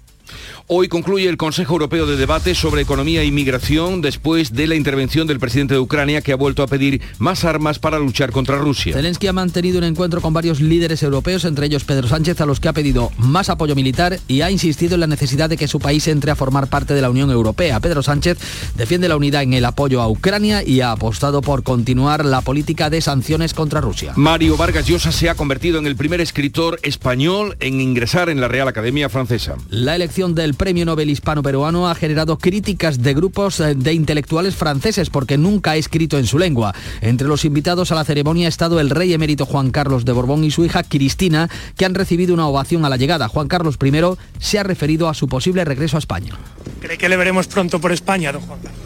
Hoy 0.68 0.88
concluye 0.88 1.28
el 1.28 1.36
Consejo 1.36 1.74
Europeo 1.74 2.06
de 2.06 2.16
Debate 2.16 2.56
sobre 2.56 2.82
Economía 2.82 3.22
e 3.22 3.24
Inmigración 3.24 4.00
después 4.00 4.52
de 4.52 4.66
la 4.66 4.74
intervención 4.74 5.28
del 5.28 5.38
presidente 5.38 5.74
de 5.74 5.80
Ucrania 5.80 6.22
que 6.22 6.32
ha 6.32 6.36
vuelto 6.36 6.64
a 6.64 6.66
pedir 6.66 7.00
más 7.20 7.44
armas 7.44 7.78
para 7.78 8.00
luchar 8.00 8.32
contra 8.32 8.58
Rusia. 8.58 8.92
Zelensky 8.92 9.28
ha 9.28 9.32
mantenido 9.32 9.78
un 9.78 9.84
encuentro 9.84 10.20
con 10.20 10.32
varios 10.32 10.60
líderes 10.60 11.04
europeos, 11.04 11.44
entre 11.44 11.66
ellos 11.66 11.84
Pedro 11.84 12.08
Sánchez, 12.08 12.40
a 12.40 12.46
los 12.46 12.58
que 12.58 12.66
ha 12.66 12.72
pedido 12.72 13.12
más 13.16 13.48
apoyo 13.48 13.76
militar 13.76 14.18
y 14.26 14.40
ha 14.40 14.50
insistido 14.50 14.94
en 14.94 15.02
la 15.02 15.06
necesidad 15.06 15.48
de 15.48 15.56
que 15.56 15.68
su 15.68 15.78
país 15.78 16.08
entre 16.08 16.32
a 16.32 16.34
formar 16.34 16.66
parte 16.66 16.94
de 16.94 17.00
la 17.00 17.10
Unión 17.10 17.30
Europea. 17.30 17.78
Pedro 17.78 18.02
Sánchez 18.02 18.36
defiende 18.74 19.08
la 19.08 19.16
unidad 19.16 19.44
en 19.44 19.54
el 19.54 19.64
apoyo 19.66 20.02
a 20.02 20.08
Ucrania 20.08 20.64
y 20.64 20.80
ha 20.80 20.90
apostado 20.90 21.42
por 21.42 21.62
continuar 21.62 22.24
la 22.24 22.40
política 22.40 22.90
de 22.90 23.00
sanciones 23.02 23.54
contra 23.54 23.80
Rusia. 23.80 24.14
Mario 24.16 24.56
Vargas 24.56 24.88
Llosa 24.88 25.12
se 25.12 25.30
ha 25.30 25.36
convertido 25.36 25.78
en 25.78 25.86
el 25.86 25.94
primer 25.94 26.20
escritor 26.20 26.80
español 26.82 27.56
en 27.60 27.80
ingresar 27.80 28.30
en 28.30 28.40
la 28.40 28.48
Real 28.48 28.66
Academia 28.66 29.08
Francesa. 29.08 29.54
La 29.70 29.94
elección 29.94 30.34
del 30.34 30.55
Premio 30.56 30.84
Nobel 30.84 31.10
Hispano-Peruano 31.10 31.88
ha 31.88 31.94
generado 31.94 32.38
críticas 32.38 33.02
de 33.02 33.14
grupos 33.14 33.60
eh, 33.60 33.74
de 33.74 33.92
intelectuales 33.92 34.56
franceses 34.56 35.10
porque 35.10 35.38
nunca 35.38 35.72
ha 35.72 35.76
escrito 35.76 36.18
en 36.18 36.26
su 36.26 36.38
lengua. 36.38 36.74
Entre 37.00 37.28
los 37.28 37.44
invitados 37.44 37.92
a 37.92 37.94
la 37.94 38.04
ceremonia 38.04 38.46
ha 38.46 38.48
estado 38.48 38.80
el 38.80 38.90
rey 38.90 39.12
emérito 39.12 39.46
Juan 39.46 39.70
Carlos 39.70 40.04
de 40.04 40.12
Borbón 40.12 40.44
y 40.44 40.50
su 40.50 40.64
hija 40.64 40.82
Cristina, 40.82 41.48
que 41.76 41.84
han 41.84 41.94
recibido 41.94 42.34
una 42.34 42.48
ovación 42.48 42.84
a 42.84 42.88
la 42.88 42.96
llegada. 42.96 43.28
Juan 43.28 43.48
Carlos 43.48 43.76
I 43.82 43.92
se 44.38 44.58
ha 44.58 44.62
referido 44.62 45.08
a 45.08 45.14
su 45.14 45.28
posible 45.28 45.64
regreso 45.64 45.96
a 45.96 46.00
España. 46.00 46.34
¿Cree 46.80 46.98
que 46.98 47.08
le 47.08 47.16
veremos 47.16 47.46
pronto 47.46 47.80
por 47.80 47.92
España, 47.92 48.32
don 48.32 48.42
Juan 48.42 48.58
Carlos? 48.60 48.80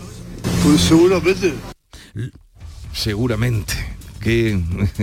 Pues 0.62 0.80
seguramente. 0.80 1.54
Seguramente 2.92 4.00
qué 4.20 4.60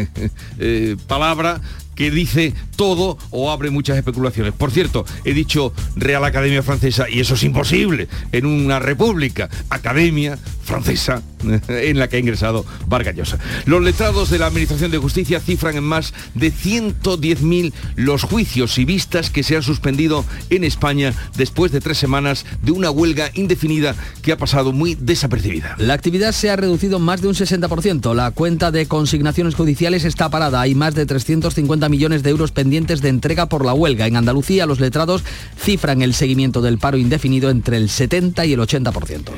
eh, 0.60 0.96
palabra 1.08 1.60
que 1.98 2.12
dice 2.12 2.54
todo 2.78 3.18
o 3.32 3.52
abre 3.52 3.72
muchas 3.72 3.98
especulaciones. 3.98 4.54
Por 4.54 4.72
cierto, 4.72 5.06
he 5.26 5.34
dicho 5.34 5.74
Real 5.96 6.24
Academia 6.24 6.64
Francesa 6.64 7.10
y 7.10 7.20
eso 7.20 7.34
es 7.34 7.44
imposible 7.44 8.08
en 8.32 8.46
una 8.46 8.80
república. 8.80 9.50
Academia 9.70 10.38
Francesa 10.64 11.22
en 11.68 12.00
la 12.00 12.08
que 12.08 12.18
ha 12.18 12.20
ingresado 12.20 12.66
Vargas 12.88 13.16
Llosa. 13.16 13.40
Los 13.66 13.82
letrados 13.82 14.30
de 14.30 14.40
la 14.40 14.48
Administración 14.48 14.92
de 14.92 14.98
Justicia 14.98 15.40
cifran 15.40 15.78
en 15.78 15.84
más 15.84 16.14
de 16.36 16.54
110.000 16.54 17.74
los 17.96 18.24
juicios 18.24 18.78
y 18.78 18.86
vistas 18.86 19.30
que 19.30 19.44
se 19.44 19.56
han 19.56 19.64
suspendido 19.64 20.26
en 20.50 20.64
España 20.64 21.14
después 21.36 21.72
de 21.72 21.82
tres 21.82 21.98
semanas 21.98 22.46
de 22.62 22.72
una 22.72 22.92
huelga 22.92 23.32
indefinida 23.34 23.96
que 24.22 24.32
ha 24.32 24.38
pasado 24.38 24.72
muy 24.72 24.96
desapercibida. 24.96 25.76
La 25.80 25.94
actividad 25.94 26.32
se 26.32 26.50
ha 26.50 26.56
reducido 26.56 27.00
más 27.00 27.22
de 27.22 27.30
un 27.30 27.34
60%. 27.34 28.14
La 28.14 28.32
cuenta 28.32 28.72
de 28.72 28.86
consignaciones 28.88 29.56
judiciales 29.56 30.06
está 30.06 30.30
parada. 30.30 30.62
Hay 30.62 30.76
más 30.76 30.94
de 30.94 31.06
350 31.06 31.87
millones 31.90 32.24
de 32.24 32.30
euros 32.30 32.52
pendientes 32.52 33.02
de 33.02 33.10
entrega 33.10 33.48
por 33.48 33.66
la 33.66 33.74
huelga. 33.74 34.08
En 34.08 34.16
Andalucía 34.16 34.66
los 34.66 34.80
letrados 34.80 35.24
cifran 35.60 36.02
el 36.02 36.14
seguimiento 36.14 36.62
del 36.62 36.78
paro 36.78 36.98
indefinido 36.98 37.50
entre 37.50 37.78
el 37.78 37.90
70 37.90 38.46
y 38.46 38.54
el 38.54 38.60
80%. 38.60 39.30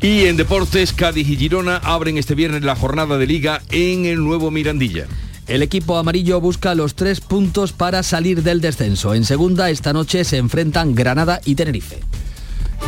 Y 0.00 0.24
en 0.24 0.36
deportes, 0.36 0.92
Cádiz 0.92 1.28
y 1.28 1.36
Girona 1.36 1.76
abren 1.78 2.18
este 2.18 2.34
viernes 2.34 2.62
la 2.62 2.76
jornada 2.76 3.18
de 3.18 3.26
liga 3.26 3.62
en 3.70 4.06
el 4.06 4.22
nuevo 4.22 4.50
Mirandilla. 4.50 5.06
El 5.46 5.62
equipo 5.62 5.98
amarillo 5.98 6.40
busca 6.40 6.74
los 6.74 6.94
tres 6.94 7.20
puntos 7.20 7.72
para 7.72 8.02
salir 8.02 8.42
del 8.42 8.62
descenso. 8.62 9.14
En 9.14 9.24
segunda, 9.24 9.68
esta 9.68 9.92
noche 9.92 10.24
se 10.24 10.38
enfrentan 10.38 10.94
Granada 10.94 11.40
y 11.44 11.54
Tenerife. 11.54 12.00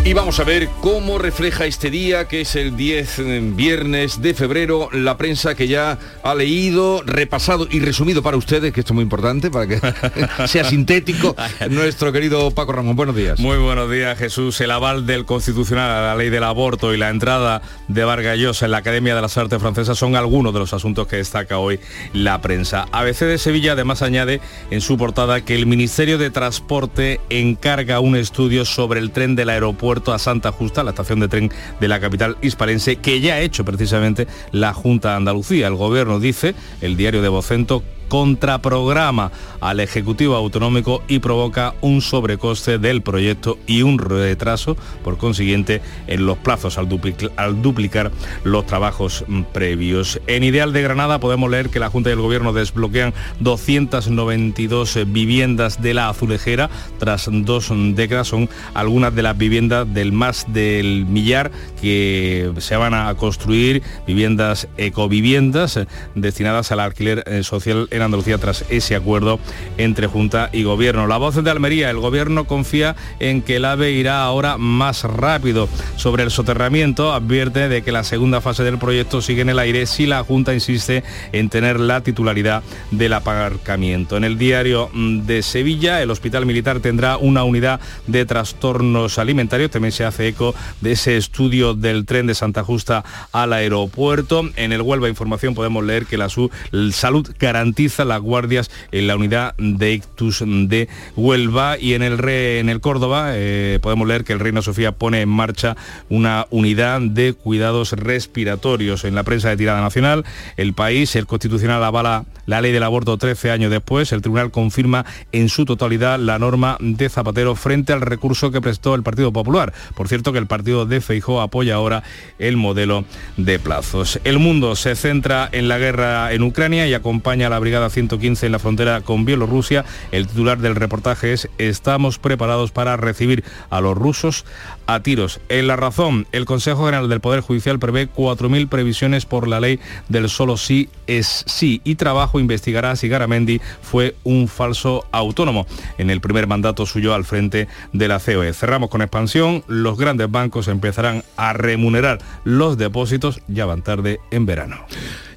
Y 0.04 0.12
vamos 0.12 0.38
a 0.38 0.44
ver 0.44 0.68
cómo 0.80 1.18
refleja 1.18 1.66
este 1.66 1.90
día, 1.90 2.28
que 2.28 2.42
es 2.42 2.54
el 2.54 2.76
10 2.76 3.18
eh, 3.18 3.40
viernes 3.54 4.22
de 4.22 4.34
febrero, 4.34 4.88
la 4.92 5.16
prensa 5.16 5.54
que 5.54 5.66
ya 5.66 5.98
ha 6.22 6.34
leído, 6.34 7.02
repasado 7.04 7.66
y 7.70 7.80
resumido 7.80 8.22
para 8.22 8.36
ustedes, 8.36 8.72
que 8.72 8.80
esto 8.80 8.92
es 8.92 8.94
muy 8.94 9.02
importante, 9.02 9.50
para 9.50 9.66
que 9.66 9.80
sea 10.46 10.62
sintético, 10.64 11.34
nuestro 11.70 12.12
querido 12.12 12.52
Paco 12.52 12.72
Ramón. 12.72 12.94
Buenos 12.94 13.16
días. 13.16 13.40
Muy 13.40 13.58
buenos 13.58 13.90
días, 13.90 14.16
Jesús. 14.16 14.60
El 14.60 14.70
aval 14.70 15.06
del 15.06 15.24
Constitucional 15.24 15.90
a 15.90 16.02
la 16.02 16.14
ley 16.14 16.30
del 16.30 16.44
aborto 16.44 16.94
y 16.94 16.98
la 16.98 17.08
entrada 17.08 17.62
de 17.88 18.04
Vargas 18.04 18.38
Llosa 18.38 18.66
en 18.66 18.72
la 18.72 18.78
Academia 18.78 19.14
de 19.14 19.22
las 19.22 19.36
Artes 19.36 19.60
Francesas 19.60 19.98
son 19.98 20.14
algunos 20.14 20.52
de 20.52 20.60
los 20.60 20.72
asuntos 20.72 21.08
que 21.08 21.16
destaca 21.16 21.58
hoy 21.58 21.80
la 22.12 22.40
prensa. 22.40 22.86
ABC 22.92 23.20
de 23.20 23.38
Sevilla 23.38 23.72
además 23.72 24.02
añade 24.02 24.40
en 24.70 24.80
su 24.80 24.96
portada 24.96 25.44
que 25.44 25.54
el 25.54 25.66
Ministerio 25.66 26.18
de 26.18 26.30
Transporte 26.30 27.20
encarga 27.28 27.98
un 27.98 28.14
estudio 28.14 28.64
sobre 28.64 29.00
el 29.00 29.10
tren 29.10 29.34
del 29.34 29.48
aeropuerto 29.48 29.85
Puerto 29.86 30.12
a 30.12 30.18
Santa 30.18 30.50
Justa, 30.50 30.82
la 30.82 30.90
estación 30.90 31.20
de 31.20 31.28
tren 31.28 31.48
de 31.78 31.86
la 31.86 32.00
capital 32.00 32.36
hispalense, 32.42 32.96
que 32.96 33.20
ya 33.20 33.34
ha 33.34 33.40
hecho 33.40 33.64
precisamente 33.64 34.26
la 34.50 34.72
Junta 34.72 35.10
de 35.10 35.14
Andalucía. 35.18 35.68
El 35.68 35.76
gobierno 35.76 36.18
dice, 36.18 36.56
el 36.80 36.96
diario 36.96 37.22
de 37.22 37.28
Vocento, 37.28 37.84
contraprograma 38.08 39.32
al 39.60 39.80
Ejecutivo 39.80 40.34
Autonómico 40.36 41.02
y 41.08 41.18
provoca 41.18 41.74
un 41.80 42.00
sobrecoste 42.00 42.78
del 42.78 43.02
proyecto 43.02 43.58
y 43.66 43.82
un 43.82 43.98
retraso, 43.98 44.76
por 45.02 45.18
consiguiente, 45.18 45.80
en 46.06 46.26
los 46.26 46.38
plazos 46.38 46.78
al, 46.78 46.88
duplicar 46.88 48.10
los 48.44 48.66
trabajos 48.66 49.24
mm, 49.26 49.42
previos. 49.52 50.20
En 50.26 50.44
Ideal 50.44 50.72
de 50.72 50.82
Granada 50.82 51.20
podemos 51.20 51.50
leer 51.50 51.70
que 51.70 51.80
la 51.80 51.90
Junta 51.90 52.10
y 52.10 52.12
el 52.12 52.20
Gobierno 52.20 52.52
desbloquean 52.52 53.14
292 53.40 54.98
viviendas 55.06 55.82
de 55.82 55.94
la 55.94 56.08
azulejera 56.08 56.70
tras 56.98 57.28
dos 57.30 57.72
décadas. 57.94 58.28
Son 58.28 58.48
algunas 58.74 59.14
de 59.14 59.22
las 59.22 59.36
viviendas 59.36 59.92
del 59.92 60.12
más 60.12 60.46
del 60.48 61.06
millar 61.06 61.50
que 61.80 62.52
se 62.58 62.76
van 62.76 62.94
a 62.94 63.14
construir, 63.14 63.82
viviendas 64.06 64.68
ecoviviendas 64.76 65.76
eh, 65.76 65.86
destinadas 66.14 66.72
al 66.72 66.80
alquiler 66.80 67.24
eh, 67.26 67.42
social 67.42 67.88
en 67.96 68.02
Andalucía 68.02 68.38
tras 68.38 68.64
ese 68.68 68.94
acuerdo 68.94 69.40
entre 69.78 70.06
Junta 70.06 70.50
y 70.52 70.62
Gobierno. 70.62 71.06
La 71.06 71.16
voz 71.16 71.42
de 71.42 71.50
Almería, 71.50 71.90
el 71.90 71.98
Gobierno 71.98 72.46
confía 72.46 72.96
en 73.18 73.42
que 73.42 73.56
el 73.56 73.64
AVE 73.64 73.92
irá 73.92 74.22
ahora 74.22 74.56
más 74.58 75.04
rápido. 75.04 75.68
Sobre 75.96 76.22
el 76.22 76.30
soterramiento, 76.30 77.12
advierte 77.12 77.68
de 77.68 77.82
que 77.82 77.92
la 77.92 78.04
segunda 78.04 78.40
fase 78.40 78.62
del 78.62 78.78
proyecto 78.78 79.22
sigue 79.22 79.42
en 79.42 79.50
el 79.50 79.58
aire 79.58 79.86
si 79.86 80.06
la 80.06 80.22
Junta 80.22 80.54
insiste 80.54 81.04
en 81.32 81.48
tener 81.48 81.80
la 81.80 82.02
titularidad 82.02 82.62
del 82.90 83.12
aparcamiento. 83.12 84.16
En 84.16 84.24
el 84.24 84.38
diario 84.38 84.90
mm, 84.92 85.20
de 85.20 85.42
Sevilla, 85.42 86.02
el 86.02 86.10
Hospital 86.10 86.46
Militar 86.46 86.80
tendrá 86.80 87.16
una 87.16 87.44
unidad 87.44 87.80
de 88.06 88.24
trastornos 88.24 89.18
alimentarios. 89.18 89.70
También 89.70 89.92
se 89.92 90.04
hace 90.04 90.28
eco 90.28 90.54
de 90.80 90.92
ese 90.92 91.16
estudio 91.16 91.74
del 91.74 92.04
tren 92.04 92.26
de 92.26 92.34
Santa 92.34 92.64
Justa 92.64 93.04
al 93.32 93.52
aeropuerto. 93.52 94.48
En 94.56 94.72
el 94.72 94.82
Huelva 94.82 95.08
Información 95.08 95.54
podemos 95.54 95.84
leer 95.84 96.06
que 96.06 96.18
la 96.18 96.28
salud 96.28 97.28
garantiza 97.38 97.85
las 97.86 98.20
guardias 98.20 98.70
en 98.92 99.06
la 99.06 99.16
unidad 99.16 99.54
de 99.58 99.92
Ictus 99.92 100.42
de 100.46 100.88
Huelva 101.16 101.78
y 101.78 101.94
en 101.94 102.02
el, 102.02 102.28
en 102.28 102.68
el 102.68 102.80
Córdoba 102.80 103.30
eh, 103.32 103.78
podemos 103.80 104.06
leer 104.06 104.24
que 104.24 104.32
el 104.32 104.40
Reino 104.40 104.62
Sofía 104.62 104.92
pone 104.92 105.20
en 105.20 105.28
marcha 105.28 105.76
una 106.08 106.46
unidad 106.50 107.00
de 107.00 107.32
cuidados 107.32 107.92
respiratorios. 107.92 109.04
En 109.04 109.14
la 109.14 109.22
prensa 109.22 109.48
de 109.48 109.56
tirada 109.56 109.80
nacional, 109.80 110.24
el 110.56 110.74
país, 110.74 111.16
el 111.16 111.26
constitucional 111.26 111.82
avala 111.84 112.24
la 112.46 112.60
ley 112.60 112.72
del 112.72 112.84
aborto 112.84 113.18
13 113.18 113.50
años 113.50 113.70
después, 113.70 114.12
el 114.12 114.22
tribunal 114.22 114.52
confirma 114.52 115.04
en 115.32 115.48
su 115.48 115.64
totalidad 115.64 116.18
la 116.18 116.38
norma 116.38 116.76
de 116.80 117.08
Zapatero 117.08 117.56
frente 117.56 117.92
al 117.92 118.00
recurso 118.00 118.52
que 118.52 118.60
prestó 118.60 118.94
el 118.94 119.02
Partido 119.02 119.32
Popular. 119.32 119.72
Por 119.96 120.08
cierto 120.08 120.32
que 120.32 120.38
el 120.38 120.46
partido 120.46 120.86
de 120.86 121.00
Feijó 121.00 121.40
apoya 121.40 121.74
ahora 121.74 122.04
el 122.38 122.56
modelo 122.56 123.04
de 123.36 123.58
plazos. 123.58 124.20
El 124.22 124.38
mundo 124.38 124.76
se 124.76 124.94
centra 124.94 125.48
en 125.50 125.66
la 125.66 125.78
guerra 125.78 126.32
en 126.32 126.42
Ucrania 126.42 126.86
y 126.86 126.94
acompaña 126.94 127.48
a 127.48 127.50
la 127.50 127.58
brigada 127.58 127.75
115 127.88 128.46
en 128.46 128.52
la 128.52 128.58
frontera 128.58 129.00
con 129.02 129.24
Bielorrusia. 129.24 129.84
El 130.12 130.26
titular 130.26 130.58
del 130.58 130.74
reportaje 130.74 131.32
es 131.32 131.48
Estamos 131.58 132.18
preparados 132.18 132.72
para 132.72 132.96
recibir 132.96 133.44
a 133.70 133.80
los 133.80 133.96
rusos 133.96 134.44
a 134.86 135.00
tiros. 135.00 135.40
En 135.48 135.66
la 135.66 135.76
razón, 135.76 136.26
el 136.32 136.44
Consejo 136.44 136.84
General 136.86 137.08
del 137.08 137.20
Poder 137.20 137.40
Judicial 137.40 137.78
prevé 137.78 138.08
4.000 138.08 138.68
previsiones 138.68 139.26
por 139.26 139.48
la 139.48 139.60
ley 139.60 139.78
del 140.08 140.28
solo 140.28 140.56
sí 140.56 140.88
es 141.06 141.44
sí 141.46 141.80
y 141.84 141.96
trabajo 141.96 142.40
investigará 142.40 142.96
si 142.96 143.08
Garamendi 143.08 143.60
fue 143.82 144.16
un 144.24 144.48
falso 144.48 145.06
autónomo 145.12 145.66
en 145.98 146.10
el 146.10 146.20
primer 146.20 146.46
mandato 146.46 146.86
suyo 146.86 147.14
al 147.14 147.24
frente 147.24 147.68
de 147.92 148.08
la 148.08 148.18
COE. 148.18 148.52
Cerramos 148.52 148.90
con 148.90 149.02
expansión. 149.02 149.64
Los 149.66 149.98
grandes 149.98 150.30
bancos 150.30 150.68
empezarán 150.68 151.22
a 151.36 151.52
remunerar 151.52 152.18
los 152.44 152.78
depósitos 152.78 153.40
ya 153.48 153.66
van 153.66 153.82
tarde 153.82 154.20
en 154.30 154.46
verano. 154.46 154.86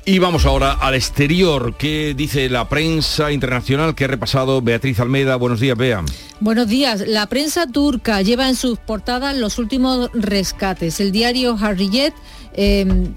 Y 0.10 0.18
vamos 0.18 0.48
ahora 0.48 0.72
al 0.72 0.96
exterior. 0.96 1.76
¿Qué 1.78 2.16
dice 2.18 2.50
la 2.50 2.68
prensa 2.68 3.32
internacional 3.32 3.94
que 3.94 4.06
ha 4.06 4.08
repasado 4.08 4.60
Beatriz 4.60 5.00
Almeida? 5.00 5.36
Buenos 5.36 5.60
días, 5.60 5.78
Bea. 5.78 6.04
Buenos 6.40 6.68
días. 6.68 7.04
La 7.06 7.28
prensa 7.28 7.68
turca 7.68 8.24
lleva 8.24 8.50
en 8.50 8.56
sus 8.56 8.80
portadas 8.80 9.38
los 9.38 9.60
últimos 9.60 10.10
rescates. 10.16 11.00
El 11.00 11.12
diario 11.12 11.56
Harriet 11.62 12.16
em, 12.54 13.14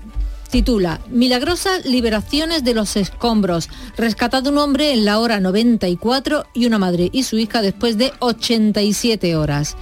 titula 0.51 1.01
Milagrosas 1.09 1.87
liberaciones 1.87 2.63
de 2.63 2.75
los 2.75 2.95
escombros. 2.97 3.71
Rescatado 3.97 4.51
un 4.51 4.59
hombre 4.59 4.93
en 4.93 5.07
la 5.07 5.19
hora 5.19 5.41
94 5.41 6.45
y 6.53 6.67
una 6.67 6.79
madre 6.79 7.09
y 7.11 7.23
su 7.23 7.39
hija 7.39 7.63
después 7.63 7.97
de 7.97 8.13
87 8.19 9.35
horas. 9.35 9.79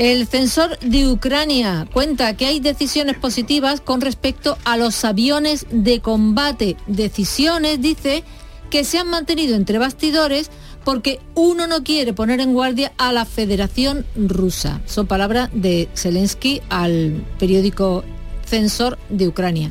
El 0.00 0.26
censor 0.26 0.78
de 0.78 1.08
Ucrania 1.08 1.86
cuenta 1.92 2.34
que 2.34 2.46
hay 2.46 2.58
decisiones 2.58 3.18
positivas 3.18 3.82
con 3.82 4.00
respecto 4.00 4.56
a 4.64 4.78
los 4.78 5.04
aviones 5.04 5.66
de 5.70 6.00
combate. 6.00 6.78
Decisiones, 6.86 7.82
dice, 7.82 8.24
que 8.70 8.84
se 8.84 8.96
han 8.96 9.10
mantenido 9.10 9.56
entre 9.56 9.76
bastidores 9.76 10.50
porque 10.86 11.20
uno 11.34 11.66
no 11.66 11.84
quiere 11.84 12.14
poner 12.14 12.40
en 12.40 12.54
guardia 12.54 12.92
a 12.96 13.12
la 13.12 13.26
Federación 13.26 14.06
Rusa. 14.16 14.80
Son 14.86 15.06
palabras 15.06 15.50
de 15.52 15.90
Zelensky 15.94 16.62
al 16.70 17.22
periódico 17.38 18.02
Censor 18.46 18.98
de 19.10 19.28
Ucrania. 19.28 19.70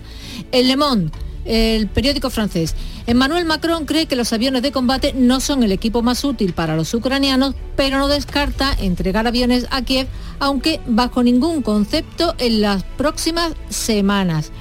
El 0.51 0.67
Le 0.67 0.77
Monde 0.77 1.11
el 1.45 1.87
periódico 1.87 2.29
francés. 2.29 2.75
Emmanuel 3.07 3.45
Macron 3.45 3.85
cree 3.85 4.05
que 4.05 4.15
los 4.15 4.33
aviones 4.33 4.61
de 4.61 4.71
combate 4.71 5.13
no 5.13 5.39
son 5.39 5.63
el 5.63 5.71
equipo 5.71 6.01
más 6.01 6.23
útil 6.23 6.53
para 6.53 6.75
los 6.75 6.93
ucranianos, 6.93 7.55
pero 7.75 7.97
no 7.97 8.07
descarta 8.07 8.75
entregar 8.79 9.27
aviones 9.27 9.67
a 9.71 9.81
Kiev, 9.81 10.07
aunque 10.39 10.79
bajo 10.85 11.23
ningún 11.23 11.61
concepto 11.61 12.35
en 12.37 12.61
las 12.61 12.83
próximas 12.83 13.53
semanas. 13.69 14.51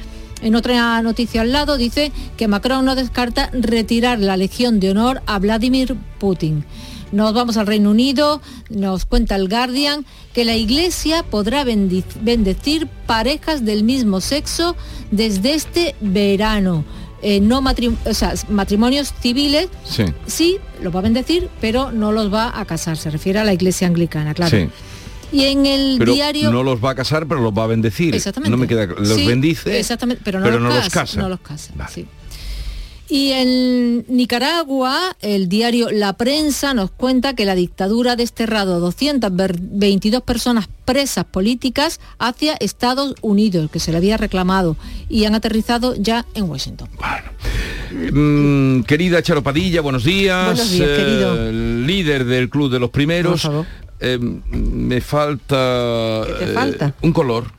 En 0.41 0.55
otra 0.55 1.03
noticia 1.03 1.41
al 1.41 1.53
lado 1.53 1.77
dice 1.77 2.13
que 2.37 2.49
Macron 2.49 2.85
no 2.85 2.95
descarta 2.95 3.51
retirar 3.53 4.21
la 4.21 4.37
Legión 4.37 4.79
de 4.79 4.91
Honor 4.91 5.21
a 5.27 5.39
Vladimir 5.39 5.97
Putin. 6.19 6.65
Nos 7.13 7.33
vamos 7.33 7.57
al 7.57 7.67
Reino 7.67 7.91
Unido, 7.91 8.41
nos 8.71 9.05
cuenta 9.07 9.37
el 9.37 9.49
Guardian 9.49 10.05
que 10.35 10.45
la 10.45 10.57
Iglesia 10.57 11.23
podrá 11.23 11.65
bendecir 11.65 12.87
parejas 13.07 13.65
del 13.65 13.85
mismo 13.85 14.21
sexo 14.21 14.77
desde 15.11 15.55
este 15.55 15.95
verano. 16.01 16.85
Eh, 17.21 17.41
no 17.41 17.63
matrimonios 17.63 19.13
civiles, 19.21 19.69
sí. 19.85 20.05
sí, 20.27 20.59
los 20.83 20.95
va 20.95 21.01
a 21.01 21.03
bendecir, 21.03 21.49
pero 21.61 21.91
no 21.91 22.13
los 22.13 22.33
va 22.33 22.59
a 22.59 22.65
casar. 22.65 22.97
Se 22.97 23.11
refiere 23.11 23.41
a 23.41 23.45
la 23.45 23.53
Iglesia 23.53 23.89
anglicana, 23.89 24.35
claro. 24.35 24.57
Y 25.33 25.45
en 25.45 25.67
el 25.67 25.99
diario... 25.99 26.51
No 26.51 26.63
los 26.63 26.83
va 26.83 26.91
a 26.91 26.95
casar, 26.95 27.27
pero 27.27 27.41
los 27.41 27.53
va 27.53 27.65
a 27.65 27.67
bendecir. 27.67 28.15
Exactamente. 28.15 28.51
No 28.51 28.57
me 28.57 28.67
queda... 28.67 28.87
Los 28.87 29.27
bendice, 29.27 29.79
exactamente, 29.79 30.23
pero 30.25 30.41
no, 30.41 30.49
los, 30.49 30.89
casa, 30.89 31.21
No 31.21 31.29
los 31.29 31.41
casa, 31.41 31.73
Y 33.11 33.33
en 33.33 34.05
Nicaragua, 34.09 35.17
el 35.23 35.49
diario 35.49 35.89
La 35.91 36.13
Prensa 36.13 36.75
nos 36.75 36.91
cuenta 36.91 37.35
que 37.35 37.47
la 37.47 37.55
dictadura 37.55 38.13
ha 38.13 38.17
desterrado 38.17 38.81
222 38.81 40.23
personas 40.23 40.69
presas 40.85 41.25
políticas 41.25 42.01
hacia 42.19 42.55
Estados 42.61 43.15
Unidos, 43.23 43.71
que 43.71 43.81
se 43.81 43.93
le 43.93 43.99
había 43.99 44.19
reclamado, 44.19 44.77
y 45.09 45.25
han 45.25 45.35
aterrizado 45.35 45.95
ya 45.97 46.27
en 46.35 46.51
Washington. 46.51 46.89
Mm, 47.91 48.83
querida 48.83 49.23
Charo 49.23 49.43
Padilla, 49.43 49.81
buenos 49.81 50.05
días. 50.05 50.45
Buenos 50.45 50.71
días, 50.71 50.89
querido. 50.89 51.51
Líder 51.53 52.27
del 52.27 52.51
Club 52.51 52.71
de 52.71 52.79
los 52.79 52.91
Primeros. 52.91 53.49
Eh, 54.01 54.19
me 54.21 55.01
falta, 55.01 56.23
¿Qué 56.27 56.33
te 56.45 56.51
eh, 56.51 56.55
falta? 56.55 56.95
un 57.03 57.13
color. 57.13 57.58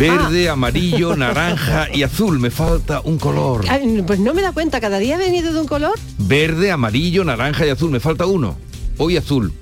Verde, 0.00 0.48
amarillo, 0.48 1.14
naranja 1.24 1.88
y 1.92 2.04
azul. 2.04 2.40
Me 2.40 2.50
falta 2.50 3.02
un 3.04 3.18
color. 3.18 3.66
Ay, 3.68 4.02
pues 4.06 4.18
no 4.18 4.32
me 4.32 4.40
da 4.40 4.52
cuenta, 4.52 4.80
cada 4.80 4.98
día 4.98 5.16
ha 5.16 5.18
venido 5.18 5.52
de 5.52 5.60
un 5.60 5.66
color. 5.66 5.92
Verde, 6.16 6.70
amarillo, 6.70 7.22
naranja 7.22 7.66
y 7.66 7.68
azul. 7.68 7.90
Me 7.90 8.00
falta 8.00 8.24
uno. 8.24 8.56
Hoy 8.96 9.18
azul. 9.18 9.52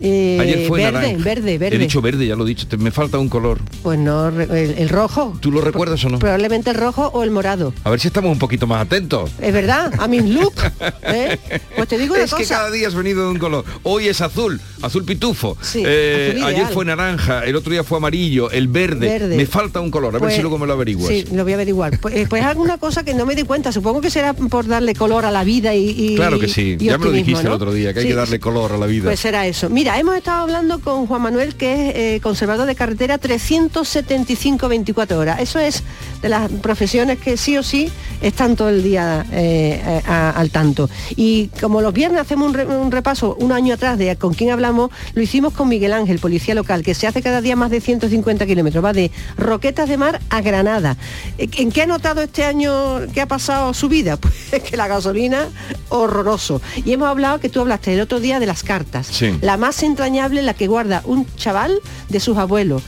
Eh, 0.00 0.38
Ayer 0.40 0.66
fue 0.68 0.82
verde, 0.82 0.92
naranja. 0.92 1.24
verde, 1.24 1.58
verde. 1.58 1.76
He 1.76 1.78
dicho 1.78 2.02
verde, 2.02 2.26
ya 2.26 2.36
lo 2.36 2.44
he 2.44 2.48
dicho. 2.48 2.66
Te- 2.68 2.76
Me 2.76 2.90
falta 2.90 3.18
un 3.18 3.28
color. 3.28 3.58
Pues 3.82 3.98
no, 3.98 4.28
el, 4.28 4.50
el 4.78 4.88
rojo. 4.90 5.36
¿Tú 5.40 5.50
lo 5.50 5.60
recuerdas 5.62 6.04
o 6.04 6.08
no? 6.10 6.18
Probablemente 6.18 6.70
el 6.70 6.76
rojo 6.76 7.10
o 7.14 7.22
el 7.22 7.30
morado. 7.30 7.72
A 7.84 7.90
ver 7.90 7.98
si 8.00 8.08
estamos 8.08 8.30
un 8.30 8.38
poquito 8.38 8.66
más 8.66 8.82
atentos. 8.82 9.30
Es 9.40 9.52
verdad, 9.52 9.92
a 9.98 10.06
mis 10.06 10.22
look. 10.24 10.52
¿eh? 11.02 11.38
Pues 11.74 11.88
te 11.88 11.96
digo 11.98 12.14
una 12.14 12.24
es 12.24 12.34
que 12.34 12.44
cada 12.44 12.70
día 12.70 12.88
has 12.88 12.94
venido 12.94 13.24
de 13.24 13.30
un 13.30 13.38
color. 13.38 13.64
Hoy 13.84 14.08
es 14.08 14.20
azul, 14.20 14.60
azul 14.82 15.04
pitufo. 15.04 15.56
Sí, 15.62 15.82
Eh, 15.86 16.32
azul 16.36 16.44
ayer 16.46 16.66
fue 16.68 16.84
naranja, 16.84 17.44
el 17.44 17.56
otro 17.56 17.72
día 17.72 17.82
fue 17.82 17.96
amarillo, 17.98 18.50
el 18.50 18.68
verde. 18.68 19.06
Verde. 19.08 19.36
Me 19.36 19.46
falta 19.46 19.80
un 19.80 19.90
color, 19.90 20.10
a 20.10 20.18
ver 20.18 20.20
Pues, 20.20 20.34
si 20.34 20.42
luego 20.42 20.58
me 20.58 20.66
lo 20.66 20.74
averiguas. 20.74 21.08
Sí, 21.08 21.24
lo 21.32 21.42
voy 21.42 21.52
a 21.52 21.56
averiguar. 21.56 21.98
Pues, 22.00 22.28
pues 22.28 22.42
alguna 22.44 22.76
cosa 22.78 23.02
que 23.04 23.14
no 23.14 23.24
me 23.24 23.34
di 23.34 23.44
cuenta. 23.44 23.72
Supongo 23.72 24.00
que 24.02 24.10
será 24.10 24.34
por 24.34 24.66
darle 24.66 24.94
color 24.94 25.24
a 25.24 25.30
la 25.30 25.42
vida 25.44 25.74
y, 25.74 25.88
y- 25.88 26.16
Claro 26.16 26.38
que 26.38 26.48
sí, 26.48 26.76
ya 26.78 26.98
me 26.98 27.06
lo 27.06 27.12
dijiste 27.12 27.46
el 27.46 27.52
otro 27.52 27.72
día, 27.72 27.94
que 27.94 28.00
hay 28.00 28.06
que 28.08 28.14
darle 28.14 28.38
color 28.40 28.72
a 28.72 28.76
la 28.76 28.86
vida. 28.86 29.04
Pues 29.04 29.20
será 29.20 29.46
eso. 29.46 29.70
Mira, 29.70 29.85
hemos 29.94 30.16
estado 30.16 30.42
hablando 30.42 30.80
con 30.80 31.06
Juan 31.06 31.22
Manuel, 31.22 31.54
que 31.54 31.90
es 31.90 31.96
eh, 31.96 32.20
conservador 32.20 32.66
de 32.66 32.74
carretera 32.74 33.20
375-24 33.20 35.12
horas. 35.12 35.40
Eso 35.40 35.60
es 35.60 35.84
de 36.22 36.28
las 36.28 36.50
profesiones 36.50 37.18
que 37.18 37.36
sí 37.36 37.56
o 37.56 37.62
sí 37.62 37.90
están 38.20 38.56
todo 38.56 38.68
el 38.70 38.82
día 38.82 39.24
eh, 39.32 40.02
a- 40.06 40.30
al 40.30 40.50
tanto. 40.50 40.88
Y 41.16 41.48
como 41.60 41.80
los 41.82 41.92
viernes 41.92 42.20
hacemos 42.20 42.48
un, 42.48 42.54
re- 42.54 42.66
un 42.66 42.90
repaso 42.90 43.36
un 43.38 43.52
año 43.52 43.74
atrás 43.74 43.98
de 43.98 44.16
con 44.16 44.34
quién 44.34 44.50
hablamos, 44.50 44.90
lo 45.14 45.22
hicimos 45.22 45.52
con 45.52 45.68
Miguel 45.68 45.92
Ángel, 45.92 46.18
policía 46.18 46.54
local, 46.54 46.82
que 46.82 46.94
se 46.94 47.06
hace 47.06 47.22
cada 47.22 47.40
día 47.40 47.56
más 47.56 47.70
de 47.70 47.80
150 47.80 48.46
kilómetros. 48.46 48.84
Va 48.84 48.92
de 48.92 49.10
Roquetas 49.36 49.88
de 49.88 49.96
Mar 49.98 50.20
a 50.30 50.40
Granada. 50.40 50.96
Eh, 51.38 51.48
¿En 51.58 51.70
qué 51.70 51.82
ha 51.82 51.86
notado 51.86 52.22
este 52.22 52.44
año 52.44 53.00
que 53.12 53.20
ha 53.20 53.26
pasado 53.26 53.72
su 53.74 53.88
vida? 53.88 54.16
Pues 54.50 54.62
que 54.62 54.76
la 54.76 54.86
gasolina, 54.88 55.48
horroroso. 55.88 56.60
Y 56.84 56.92
hemos 56.92 57.08
hablado, 57.08 57.40
que 57.40 57.48
tú 57.48 57.60
hablaste 57.60 57.94
el 57.94 58.00
otro 58.00 58.20
día 58.20 58.40
de 58.40 58.46
las 58.46 58.62
cartas. 58.62 59.06
Sí. 59.06 59.36
La 59.40 59.56
más 59.56 59.82
entrañable, 59.82 60.42
la 60.42 60.54
que 60.54 60.66
guarda 60.66 61.02
un 61.04 61.26
chaval 61.36 61.78
de 62.08 62.20
sus 62.20 62.36
abuelos. 62.38 62.82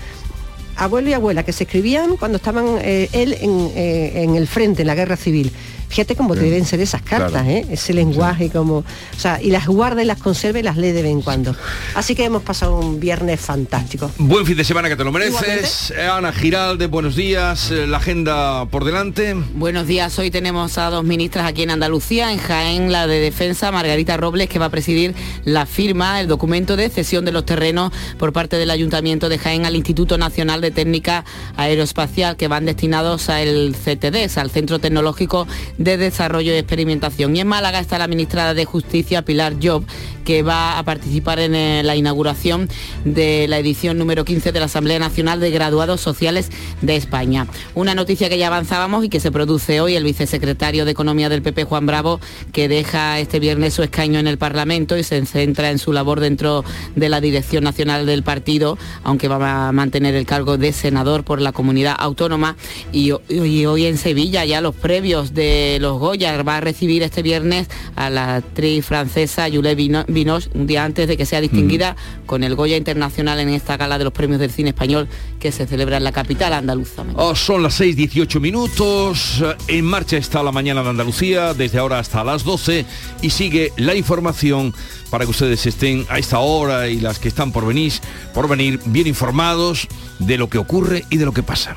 Abuelo 0.79 1.11
y 1.11 1.13
abuela, 1.13 1.45
que 1.45 1.53
se 1.53 1.65
escribían 1.65 2.17
cuando 2.17 2.37
estaban 2.37 2.79
eh, 2.81 3.09
él 3.13 3.37
en, 3.41 3.71
eh, 3.75 4.23
en 4.23 4.37
el 4.37 4.47
frente, 4.47 4.83
en 4.83 4.87
la 4.87 4.95
guerra 4.95 5.17
civil. 5.17 5.53
Fíjate 5.89 6.15
cómo 6.17 6.35
Sí. 6.35 6.41
deben 6.41 6.65
ser 6.65 6.81
esas 6.81 7.03
cartas, 7.03 7.31
Claro. 7.33 7.49
¿eh? 7.49 7.67
ese 7.71 7.95
lenguaje 7.95 8.51
como... 8.51 8.79
O 8.79 8.85
sea, 9.19 9.41
y 9.43 9.51
las 9.51 9.67
guarda 9.67 10.03
y 10.03 10.07
las 10.07 10.19
conserva 10.19 10.59
y 10.59 10.63
las 10.63 10.77
lee 10.77 10.93
de 10.93 11.03
vez 11.03 11.13
en 11.13 11.23
cuando. 11.23 11.55
Así 11.95 12.15
que 12.15 12.25
hemos 12.25 12.43
pasado 12.43 12.79
un 12.79 13.01
viernes 13.01 13.41
fantástico. 13.41 14.11
Buen 14.19 14.45
fin 14.47 14.57
de 14.57 14.65
semana 14.65 14.89
que 14.89 14.97
te 14.97 15.05
lo 15.05 15.13
mereces. 15.13 15.91
Igualmente. 15.91 15.95
Eh, 16.03 16.09
Ana 16.09 16.33
Giralde, 16.33 16.87
buenos 16.87 17.17
días. 17.17 17.71
Eh, 17.71 17.87
La 17.87 17.97
agenda 17.99 18.67
por 18.67 18.85
delante. 18.85 19.35
Buenos 19.55 19.87
días, 19.87 20.19
hoy 20.19 20.31
tenemos 20.31 20.77
a 20.79 20.91
dos 20.91 21.05
ministras 21.05 21.47
aquí 21.47 21.63
en 21.63 21.71
Andalucía, 21.71 22.33
en 22.33 22.39
Jaén, 22.39 22.93
la 22.93 23.07
de 23.07 23.19
Defensa, 23.21 23.73
Margarita 23.73 24.17
Robles, 24.17 24.49
que 24.49 24.59
va 24.59 24.67
a 24.67 24.71
presidir 24.71 25.15
la 25.45 25.65
firma, 25.67 26.21
el 26.21 26.29
documento 26.29 26.77
de 26.77 26.89
cesión 26.91 27.25
de 27.25 27.33
los 27.33 27.45
terrenos 27.47 27.93
por 28.19 28.33
parte 28.33 28.57
del 28.57 28.71
Ayuntamiento 28.71 29.29
de 29.29 29.39
Jaén 29.39 29.65
al 29.67 29.75
Instituto 29.77 30.19
Nacional 30.19 30.61
de 30.61 30.71
Técnica 30.71 31.25
Aeroespacial, 31.57 32.37
que 32.37 32.49
van 32.49 32.65
destinados 32.67 33.29
al 33.29 33.75
CTDES, 33.75 34.39
al 34.39 34.51
Centro 34.51 34.79
Tecnológico 34.79 35.47
de 35.79 35.97
Desarrollo 35.97 36.53
y 36.53 36.57
Experimentación. 36.57 37.35
Y 37.37 37.41
en 37.41 37.47
Málaga 37.49 37.79
está 37.81 37.99
la 37.99 38.09
ministra 38.09 38.53
de 38.55 38.65
Justicia, 38.65 39.23
Pilar 39.25 39.55
Job, 39.63 39.85
que 40.25 40.43
va 40.43 40.79
a 40.79 40.83
participar 40.83 41.39
en 41.39 41.55
eh, 41.55 41.83
la 41.83 41.97
inauguración 41.97 42.69
de 43.07 43.47
la 43.49 43.59
edición 43.59 43.97
número 43.97 44.25
15 44.27 44.53
de 44.53 44.59
la 44.61 44.67
Asamblea 44.67 44.99
Nacional 44.99 45.41
de 45.41 45.51
Graduados 45.51 46.01
Sociales 46.03 46.51
de 46.83 46.97
España. 46.97 47.47
Una 47.75 47.95
noticia 47.95 48.29
que 48.29 48.37
ya 48.37 48.49
avanzábamos 48.49 49.05
y 49.05 49.09
que 49.09 49.21
se 49.21 49.33
produce 49.33 49.81
hoy, 49.81 49.95
el 49.97 50.05
vicesecretario 50.05 50.85
de 50.85 50.91
Economía 50.91 51.29
del 51.31 51.41
PP, 51.41 51.65
Juan 51.65 51.87
Bravo, 51.87 52.21
que 52.53 52.69
deja 52.69 53.19
este 53.21 53.41
viernes 53.41 53.73
su 53.73 53.83
escaño 53.83 54.19
en 54.19 54.27
el 54.27 54.37
Parlamento 54.37 54.99
y 54.99 55.03
se 55.05 55.25
centra 55.25 55.71
en 55.71 55.79
su 55.79 55.93
labor 55.95 56.21
dentro 56.21 56.63
de 56.95 57.09
la 57.09 57.21
Dirección 57.23 57.65
Nacional 57.65 58.05
del 58.05 58.23
Partido, 58.23 58.77
aunque 59.05 59.29
va 59.29 59.69
a 59.69 59.73
mantener 59.73 60.15
el 60.15 60.27
cargo 60.27 60.59
de 60.59 60.73
senador 60.75 61.25
por 61.25 61.41
la 61.41 61.53
comunidad 61.53 61.97
autónoma. 61.99 62.57
Y, 62.93 63.13
ho- 63.13 63.23
y 63.31 63.65
hoy 63.65 63.87
en 63.87 63.97
Sevilla, 63.97 64.45
ya 64.45 64.61
los 64.61 64.75
previos 64.75 65.33
de 65.33 65.68
los 65.79 65.99
Goya, 65.99 66.43
va 66.43 66.57
a 66.57 66.61
recibir 66.61 67.03
este 67.03 67.23
viernes 67.23 67.69
a 67.97 68.09
la 68.11 68.37
actriz 68.37 68.85
francesa 68.87 69.49
Bino- 69.49 70.05
Binoche, 70.09 70.49
un 70.55 70.67
día 70.67 70.85
antes 70.85 71.07
de 71.09 71.17
que 71.17 71.27
sea 71.27 71.41
distinguida 71.41 71.97
con 72.27 72.43
el 72.45 72.55
Goya 72.55 72.77
Internacional 72.77 73.39
en 73.41 73.51
esta 73.51 73.77
gala 73.77 73.99
de 73.99 74.05
los 74.05 74.13
premios 74.13 74.41
del 74.41 74.51
cine 74.51 74.71
español 74.71 75.09
que 75.39 75.53
se 75.53 75.67
celebra 75.67 75.99
en 75.99 76.05
la 76.05 76.13
capital 76.13 76.53
andaluza. 76.53 77.05
Oh, 77.15 77.35
son 77.35 77.63
las 77.63 77.81
6.18 77.81 78.41
minutos. 78.41 79.45
En 79.69 79.85
marcha 79.85 80.17
está 80.17 80.43
la 80.43 80.53
mañana 80.53 80.83
de 80.83 80.91
Andalucía, 80.91 81.53
desde 81.55 81.79
ahora 81.79 81.99
hasta 81.99 82.25
las 82.25 82.45
12. 82.45 82.87
Y 83.23 83.31
sigue 83.31 83.73
la 83.77 83.95
información 83.95 84.73
para 85.11 85.25
que 85.25 85.31
ustedes 85.31 85.65
estén 85.67 86.07
a 86.09 86.19
esta 86.19 86.39
hora 86.39 86.89
y 86.89 87.01
las 87.01 87.19
que 87.19 87.29
están 87.29 87.53
por 87.53 87.67
venir, 87.67 87.93
por 88.35 88.49
venir 88.49 88.81
bien 88.87 89.07
informados 89.07 89.87
de 90.19 90.37
lo 90.39 90.49
que 90.49 90.59
ocurre 90.59 91.05
y 91.11 91.17
de 91.17 91.25
lo 91.25 91.33
que 91.33 91.43
pasa. 91.43 91.77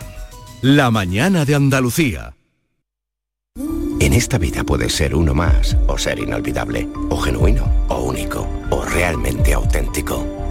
La 0.61 0.91
mañana 0.91 1.45
de 1.45 1.55
Andalucía. 1.55 2.33
En 3.57 4.13
esta 4.13 4.37
vida 4.37 4.63
puedes 4.63 4.93
ser 4.93 5.13
uno 5.13 5.33
más 5.33 5.75
o 5.87 5.97
ser 5.97 6.19
inolvidable, 6.19 6.87
o 7.09 7.17
genuino, 7.17 7.69
o 7.89 7.99
único, 8.01 8.47
o 8.69 8.81
realmente 8.83 9.53
auténtico. 9.53 10.40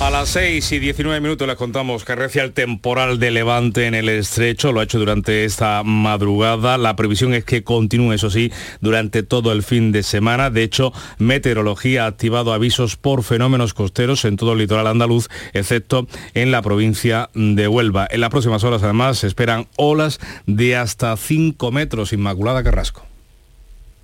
A 0.00 0.08
las 0.08 0.30
6 0.30 0.72
y 0.72 0.78
19 0.78 1.20
minutos 1.20 1.46
les 1.46 1.56
contamos 1.56 2.06
que 2.06 2.14
recia 2.14 2.42
el 2.42 2.54
temporal 2.54 3.18
de 3.18 3.30
levante 3.30 3.86
en 3.86 3.94
el 3.94 4.08
estrecho, 4.08 4.72
lo 4.72 4.80
ha 4.80 4.84
hecho 4.84 4.98
durante 4.98 5.44
esta 5.44 5.82
madrugada. 5.84 6.78
La 6.78 6.96
previsión 6.96 7.34
es 7.34 7.44
que 7.44 7.62
continúe, 7.64 8.14
eso 8.14 8.30
sí, 8.30 8.50
durante 8.80 9.22
todo 9.22 9.52
el 9.52 9.62
fin 9.62 9.92
de 9.92 10.02
semana. 10.02 10.48
De 10.48 10.62
hecho, 10.62 10.94
Meteorología 11.18 12.04
ha 12.04 12.06
activado 12.06 12.54
avisos 12.54 12.96
por 12.96 13.22
fenómenos 13.22 13.74
costeros 13.74 14.24
en 14.24 14.38
todo 14.38 14.54
el 14.54 14.60
litoral 14.60 14.86
andaluz, 14.86 15.28
excepto 15.52 16.06
en 16.32 16.50
la 16.50 16.62
provincia 16.62 17.28
de 17.34 17.68
Huelva. 17.68 18.08
En 18.10 18.22
las 18.22 18.30
próximas 18.30 18.64
horas, 18.64 18.82
además, 18.82 19.18
se 19.18 19.26
esperan 19.26 19.68
olas 19.76 20.18
de 20.46 20.76
hasta 20.76 21.14
5 21.14 21.70
metros. 21.72 22.14
Inmaculada 22.14 22.64
Carrasco. 22.64 23.09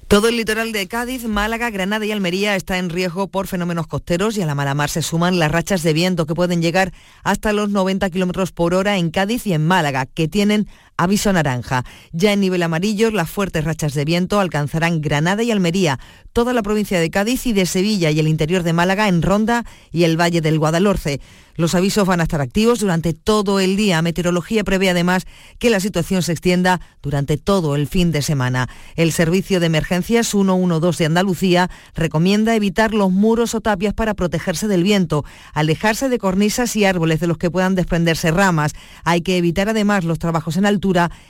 Todo 0.08 0.28
el 0.28 0.36
litoral 0.36 0.70
de 0.70 0.86
Cádiz, 0.86 1.24
Málaga, 1.24 1.68
Granada 1.70 2.06
y 2.06 2.12
Almería 2.12 2.54
está 2.54 2.78
en 2.78 2.90
riesgo 2.90 3.26
por 3.26 3.48
fenómenos 3.48 3.88
costeros 3.88 4.38
y 4.38 4.42
a 4.42 4.46
la 4.46 4.54
mala 4.54 4.72
mar 4.72 4.88
se 4.88 5.02
suman 5.02 5.40
las 5.40 5.50
rachas 5.50 5.82
de 5.82 5.92
viento 5.92 6.26
que 6.26 6.34
pueden 6.36 6.62
llegar 6.62 6.92
hasta 7.24 7.52
los 7.52 7.70
90 7.70 8.08
kilómetros 8.10 8.52
por 8.52 8.72
hora 8.74 8.98
en 8.98 9.10
Cádiz 9.10 9.48
y 9.48 9.52
en 9.52 9.66
Málaga, 9.66 10.06
que 10.06 10.28
tienen 10.28 10.68
Aviso 10.98 11.32
naranja. 11.32 11.84
Ya 12.12 12.32
en 12.32 12.40
nivel 12.40 12.62
amarillo, 12.62 13.10
las 13.10 13.28
fuertes 13.28 13.64
rachas 13.64 13.92
de 13.92 14.04
viento 14.04 14.40
alcanzarán 14.40 15.02
Granada 15.02 15.42
y 15.42 15.50
Almería, 15.50 15.98
toda 16.32 16.52
la 16.52 16.62
provincia 16.62 16.98
de 16.98 17.10
Cádiz 17.10 17.46
y 17.46 17.52
de 17.52 17.66
Sevilla 17.66 18.10
y 18.10 18.18
el 18.18 18.28
interior 18.28 18.62
de 18.62 18.72
Málaga 18.72 19.08
en 19.08 19.22
Ronda 19.22 19.64
y 19.92 20.04
el 20.04 20.18
Valle 20.18 20.40
del 20.40 20.58
Guadalhorce. 20.58 21.20
Los 21.56 21.74
avisos 21.74 22.06
van 22.06 22.20
a 22.20 22.24
estar 22.24 22.42
activos 22.42 22.80
durante 22.80 23.14
todo 23.14 23.60
el 23.60 23.76
día. 23.76 24.02
Meteorología 24.02 24.62
prevé 24.62 24.90
además 24.90 25.24
que 25.58 25.70
la 25.70 25.80
situación 25.80 26.22
se 26.22 26.32
extienda 26.32 26.82
durante 27.02 27.38
todo 27.38 27.76
el 27.76 27.86
fin 27.86 28.12
de 28.12 28.20
semana. 28.20 28.68
El 28.94 29.10
Servicio 29.10 29.58
de 29.58 29.66
Emergencias 29.66 30.28
112 30.28 31.02
de 31.02 31.06
Andalucía 31.06 31.70
recomienda 31.94 32.54
evitar 32.54 32.92
los 32.92 33.10
muros 33.10 33.54
o 33.54 33.62
tapias 33.62 33.94
para 33.94 34.12
protegerse 34.12 34.68
del 34.68 34.82
viento, 34.82 35.24
alejarse 35.54 36.10
de 36.10 36.18
cornisas 36.18 36.76
y 36.76 36.84
árboles 36.84 37.20
de 37.20 37.26
los 37.26 37.38
que 37.38 37.50
puedan 37.50 37.74
desprenderse 37.74 38.30
ramas. 38.30 38.72
Hay 39.04 39.22
que 39.22 39.38
evitar 39.38 39.70
además 39.70 40.04
los 40.04 40.18
trabajos 40.18 40.58
en 40.58 40.66
altura 40.66 40.85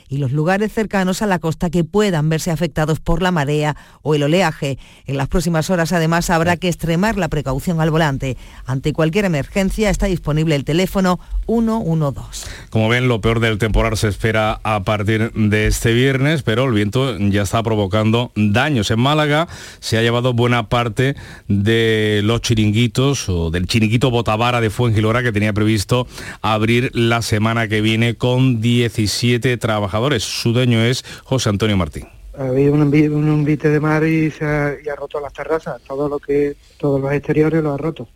y 0.09 0.17
los 0.17 0.31
lugares 0.31 0.71
cercanos 0.71 1.21
a 1.21 1.25
la 1.25 1.39
costa 1.39 1.69
que 1.69 1.83
puedan 1.83 2.29
verse 2.29 2.51
afectados 2.51 2.99
por 2.99 3.21
la 3.21 3.31
marea 3.31 3.75
o 4.03 4.13
el 4.13 4.23
oleaje. 4.23 4.77
En 5.05 5.17
las 5.17 5.27
próximas 5.27 5.69
horas 5.69 5.93
además 5.93 6.29
habrá 6.29 6.57
que 6.57 6.67
extremar 6.67 7.17
la 7.17 7.27
precaución 7.27 7.81
al 7.81 7.89
volante. 7.89 8.37
Ante 8.65 8.93
cualquier 8.93 9.25
emergencia 9.25 9.89
está 9.89 10.05
disponible 10.05 10.55
el 10.55 10.63
teléfono 10.63 11.19
112. 11.47 12.47
Como 12.69 12.89
ven, 12.89 13.07
lo 13.07 13.21
peor 13.21 13.39
del 13.39 13.57
temporal 13.57 13.97
se 13.97 14.09
espera 14.09 14.59
a 14.63 14.83
partir 14.83 15.31
de 15.33 15.67
este 15.67 15.93
viernes, 15.93 16.43
pero 16.43 16.65
el 16.65 16.73
viento 16.73 17.17
ya 17.17 17.41
está 17.41 17.63
provocando 17.63 18.31
daños. 18.35 18.91
En 18.91 18.99
Málaga 18.99 19.47
se 19.79 19.97
ha 19.97 20.01
llevado 20.01 20.33
buena 20.33 20.69
parte 20.69 21.15
de 21.47 22.21
los 22.23 22.41
chiringuitos 22.41 23.29
o 23.29 23.49
del 23.49 23.67
chiringuito 23.67 24.11
Botavara 24.11 24.61
de 24.61 24.69
Fuengilora 24.69 25.23
que 25.23 25.31
tenía 25.31 25.53
previsto 25.53 26.07
abrir 26.41 26.91
la 26.93 27.21
semana 27.21 27.67
que 27.67 27.81
viene 27.81 28.15
con 28.15 28.61
17 28.61 29.46
trabajadores. 29.55 30.23
Su 30.23 30.51
dueño 30.51 30.83
es 30.83 31.05
José 31.23 31.47
Antonio 31.47 31.77
Martín 31.77 32.07
había 32.37 32.71
un, 32.71 32.81
un 32.81 33.27
envite 33.29 33.69
de 33.69 33.79
mar 33.79 34.03
y 34.03 34.29
se 34.31 34.45
ha, 34.45 34.75
y 34.83 34.87
ha 34.89 34.95
roto 34.95 35.19
las 35.19 35.33
terrazas, 35.33 35.81
todo 35.87 36.07
lo 36.07 36.19
que, 36.19 36.55
todos 36.77 37.01
los 37.01 37.11
exteriores 37.11 37.63
lo 37.63 37.73
ha 37.73 37.77
roto. 37.77 38.07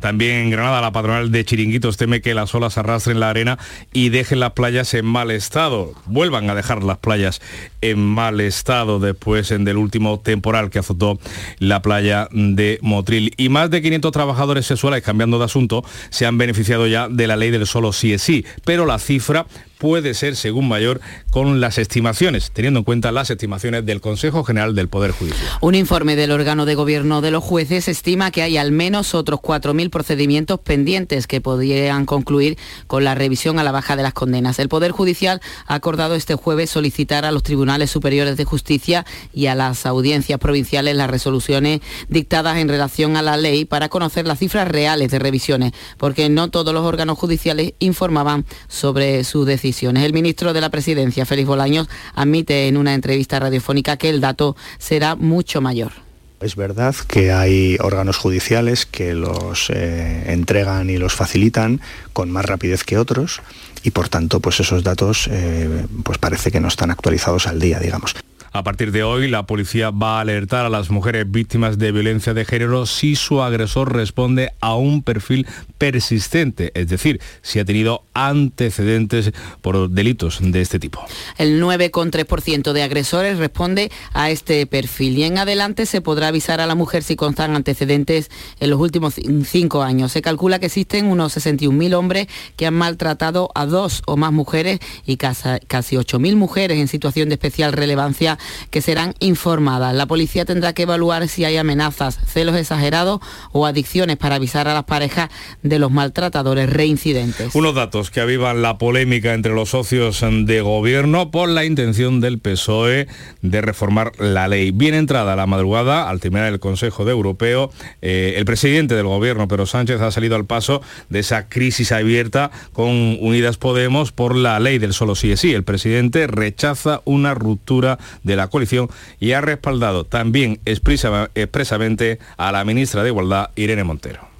También 0.00 0.36
en 0.36 0.50
Granada, 0.50 0.80
la 0.80 0.92
patronal 0.92 1.30
de 1.30 1.44
Chiringuitos 1.44 1.98
teme 1.98 2.22
que 2.22 2.32
las 2.32 2.54
olas 2.54 2.78
arrastren 2.78 3.20
la 3.20 3.28
arena 3.28 3.58
y 3.92 4.08
dejen 4.08 4.40
las 4.40 4.52
playas 4.52 4.94
en 4.94 5.04
mal 5.04 5.30
estado. 5.30 5.92
Vuelvan 6.06 6.48
a 6.48 6.54
dejar 6.54 6.82
las 6.82 6.98
playas 6.98 7.42
en 7.80 7.98
mal 7.98 8.40
estado 8.40 8.98
después 8.98 9.48
del 9.48 9.76
último 9.76 10.20
temporal 10.20 10.70
que 10.70 10.78
azotó 10.78 11.18
la 11.58 11.82
playa 11.82 12.28
de 12.32 12.78
Motril. 12.82 13.32
Y 13.36 13.48
más 13.48 13.70
de 13.70 13.82
500 13.82 14.12
trabajadores 14.12 14.66
sexuales, 14.66 15.02
cambiando 15.02 15.38
de 15.38 15.44
asunto, 15.44 15.84
se 16.10 16.26
han 16.26 16.38
beneficiado 16.38 16.86
ya 16.86 17.08
de 17.08 17.26
la 17.26 17.36
ley 17.36 17.50
del 17.50 17.66
solo 17.66 17.92
sí 17.92 18.12
es 18.12 18.22
sí, 18.22 18.44
pero 18.64 18.86
la 18.86 18.98
cifra 18.98 19.46
puede 19.78 20.12
ser 20.12 20.36
según 20.36 20.68
mayor 20.68 21.00
con 21.30 21.58
las 21.58 21.78
estimaciones, 21.78 22.50
teniendo 22.50 22.80
en 22.80 22.84
cuenta 22.84 23.12
las 23.12 23.30
estimaciones 23.30 23.86
del 23.86 24.02
Consejo 24.02 24.44
General 24.44 24.74
del 24.74 24.88
Poder 24.88 25.10
Judicial. 25.12 25.48
Un 25.62 25.74
informe 25.74 26.16
del 26.16 26.32
órgano 26.32 26.66
de 26.66 26.74
gobierno 26.74 27.22
de 27.22 27.30
los 27.30 27.42
jueces 27.42 27.88
estima 27.88 28.30
que 28.30 28.42
hay 28.42 28.58
al 28.58 28.72
menos 28.72 29.14
otros 29.14 29.40
4.000 29.40 29.88
procedimientos 29.88 30.60
pendientes 30.60 31.26
que 31.26 31.40
podrían 31.40 32.04
concluir 32.04 32.58
con 32.86 33.04
la 33.04 33.14
revisión 33.14 33.58
a 33.58 33.64
la 33.64 33.72
baja 33.72 33.96
de 33.96 34.02
las 34.02 34.12
condenas. 34.12 34.58
El 34.58 34.68
Poder 34.68 34.90
Judicial 34.90 35.40
ha 35.66 35.74
acordado 35.74 36.14
este 36.14 36.34
jueves 36.34 36.68
solicitar 36.68 37.24
a 37.24 37.32
los 37.32 37.42
tribunales 37.42 37.69
superiores 37.90 38.36
de 38.36 38.44
justicia 38.44 39.06
y 39.32 39.46
a 39.46 39.54
las 39.54 39.86
audiencias 39.86 40.38
provinciales 40.38 40.96
las 40.96 41.10
resoluciones 41.10 41.80
dictadas 42.08 42.58
en 42.58 42.68
relación 42.68 43.16
a 43.16 43.22
la 43.22 43.36
ley 43.36 43.64
para 43.64 43.88
conocer 43.88 44.26
las 44.26 44.38
cifras 44.38 44.68
reales 44.68 45.10
de 45.10 45.18
revisiones, 45.18 45.72
porque 45.96 46.28
no 46.28 46.50
todos 46.50 46.74
los 46.74 46.84
órganos 46.84 47.18
judiciales 47.18 47.74
informaban 47.78 48.44
sobre 48.68 49.24
su 49.24 49.44
decisión 49.44 49.70
el 49.96 50.12
ministro 50.12 50.52
de 50.52 50.60
la 50.60 50.70
Presidencia, 50.70 51.26
Félix 51.26 51.48
Bolaños, 51.48 51.88
admite 52.14 52.68
en 52.68 52.76
una 52.76 52.94
entrevista 52.94 53.38
radiofónica 53.38 53.96
que 53.96 54.08
el 54.08 54.20
dato 54.20 54.56
será 54.78 55.16
mucho 55.16 55.60
mayor. 55.60 56.09
Es 56.40 56.56
verdad 56.56 56.94
que 57.06 57.32
hay 57.32 57.76
órganos 57.80 58.16
judiciales 58.16 58.86
que 58.86 59.12
los 59.12 59.68
eh, 59.68 60.32
entregan 60.32 60.88
y 60.88 60.96
los 60.96 61.12
facilitan 61.12 61.82
con 62.14 62.30
más 62.30 62.46
rapidez 62.46 62.82
que 62.82 62.96
otros 62.96 63.42
y 63.82 63.90
por 63.90 64.08
tanto 64.08 64.40
pues 64.40 64.58
esos 64.58 64.82
datos 64.82 65.28
eh, 65.30 65.84
pues 66.02 66.16
parece 66.16 66.50
que 66.50 66.60
no 66.60 66.68
están 66.68 66.90
actualizados 66.90 67.46
al 67.46 67.60
día, 67.60 67.78
digamos. 67.78 68.14
A 68.52 68.64
partir 68.64 68.90
de 68.90 69.04
hoy, 69.04 69.28
la 69.28 69.46
policía 69.46 69.90
va 69.90 70.18
a 70.18 70.22
alertar 70.22 70.66
a 70.66 70.68
las 70.70 70.90
mujeres 70.90 71.30
víctimas 71.30 71.78
de 71.78 71.92
violencia 71.92 72.34
de 72.34 72.44
género 72.44 72.84
si 72.84 73.14
su 73.14 73.42
agresor 73.42 73.94
responde 73.94 74.52
a 74.60 74.74
un 74.74 75.04
perfil 75.04 75.46
persistente, 75.78 76.72
es 76.74 76.88
decir, 76.88 77.20
si 77.42 77.60
ha 77.60 77.64
tenido 77.64 78.02
antecedentes 78.12 79.30
por 79.60 79.88
delitos 79.88 80.40
de 80.42 80.60
este 80.60 80.80
tipo. 80.80 81.00
El 81.38 81.62
9,3% 81.62 82.72
de 82.72 82.82
agresores 82.82 83.38
responde 83.38 83.92
a 84.14 84.30
este 84.30 84.66
perfil 84.66 85.18
y 85.18 85.22
en 85.24 85.38
adelante 85.38 85.86
se 85.86 86.00
podrá 86.00 86.28
avisar 86.28 86.60
a 86.60 86.66
la 86.66 86.74
mujer 86.74 87.04
si 87.04 87.14
constan 87.14 87.54
antecedentes 87.54 88.32
en 88.58 88.70
los 88.70 88.80
últimos 88.80 89.14
cinco 89.44 89.84
años. 89.84 90.10
Se 90.10 90.22
calcula 90.22 90.58
que 90.58 90.66
existen 90.66 91.06
unos 91.06 91.36
61.000 91.36 91.94
hombres 91.94 92.26
que 92.56 92.66
han 92.66 92.74
maltratado 92.74 93.52
a 93.54 93.64
dos 93.66 94.02
o 94.06 94.16
más 94.16 94.32
mujeres 94.32 94.80
y 95.06 95.18
casi 95.18 95.96
8.000 95.96 96.34
mujeres 96.34 96.78
en 96.78 96.88
situación 96.88 97.28
de 97.28 97.36
especial 97.36 97.72
relevancia 97.72 98.39
que 98.70 98.80
serán 98.82 99.14
informadas. 99.20 99.94
La 99.94 100.06
policía 100.06 100.44
tendrá 100.44 100.72
que 100.72 100.82
evaluar 100.82 101.28
si 101.28 101.44
hay 101.44 101.56
amenazas, 101.56 102.18
celos 102.26 102.56
exagerados 102.56 103.20
o 103.52 103.66
adicciones 103.66 104.16
para 104.16 104.36
avisar 104.36 104.68
a 104.68 104.74
las 104.74 104.84
parejas 104.84 105.30
de 105.62 105.78
los 105.78 105.90
maltratadores 105.90 106.70
reincidentes. 106.70 107.54
Unos 107.54 107.74
datos 107.74 108.10
que 108.10 108.20
avivan 108.20 108.62
la 108.62 108.78
polémica 108.78 109.34
entre 109.34 109.52
los 109.52 109.70
socios 109.70 110.20
de 110.20 110.60
gobierno 110.60 111.30
por 111.30 111.48
la 111.48 111.64
intención 111.64 112.20
del 112.20 112.38
PSOE 112.38 113.06
de 113.42 113.60
reformar 113.60 114.12
la 114.18 114.48
ley. 114.48 114.70
Bien 114.70 114.94
entrada 114.94 115.36
la 115.36 115.46
madrugada, 115.46 116.08
al 116.08 116.20
terminar 116.20 116.52
el 116.52 116.60
Consejo 116.60 117.04
de 117.04 117.12
Europeo, 117.12 117.70
eh, 118.02 118.34
el 118.36 118.44
presidente 118.44 118.94
del 118.94 119.06
gobierno, 119.06 119.48
Pedro 119.48 119.66
Sánchez, 119.66 120.00
ha 120.00 120.10
salido 120.10 120.36
al 120.36 120.44
paso 120.44 120.82
de 121.08 121.20
esa 121.20 121.48
crisis 121.48 121.92
abierta 121.92 122.50
con 122.72 123.18
Unidas 123.20 123.56
Podemos 123.56 124.12
por 124.12 124.36
la 124.36 124.58
ley 124.60 124.78
del 124.78 124.92
solo 124.92 125.14
sí 125.14 125.32
es 125.32 125.40
sí. 125.40 125.52
El 125.52 125.64
presidente 125.64 126.26
rechaza 126.26 127.02
una 127.04 127.34
ruptura 127.34 127.98
de 128.22 128.29
la 128.36 128.48
coalición 128.48 128.88
y 129.18 129.32
ha 129.32 129.40
respaldado 129.40 130.04
también 130.04 130.60
expresamente 130.64 132.18
a 132.36 132.52
la 132.52 132.64
ministra 132.64 133.02
de 133.02 133.10
Igualdad, 133.10 133.50
Irene 133.56 133.84
Montero. 133.84 134.30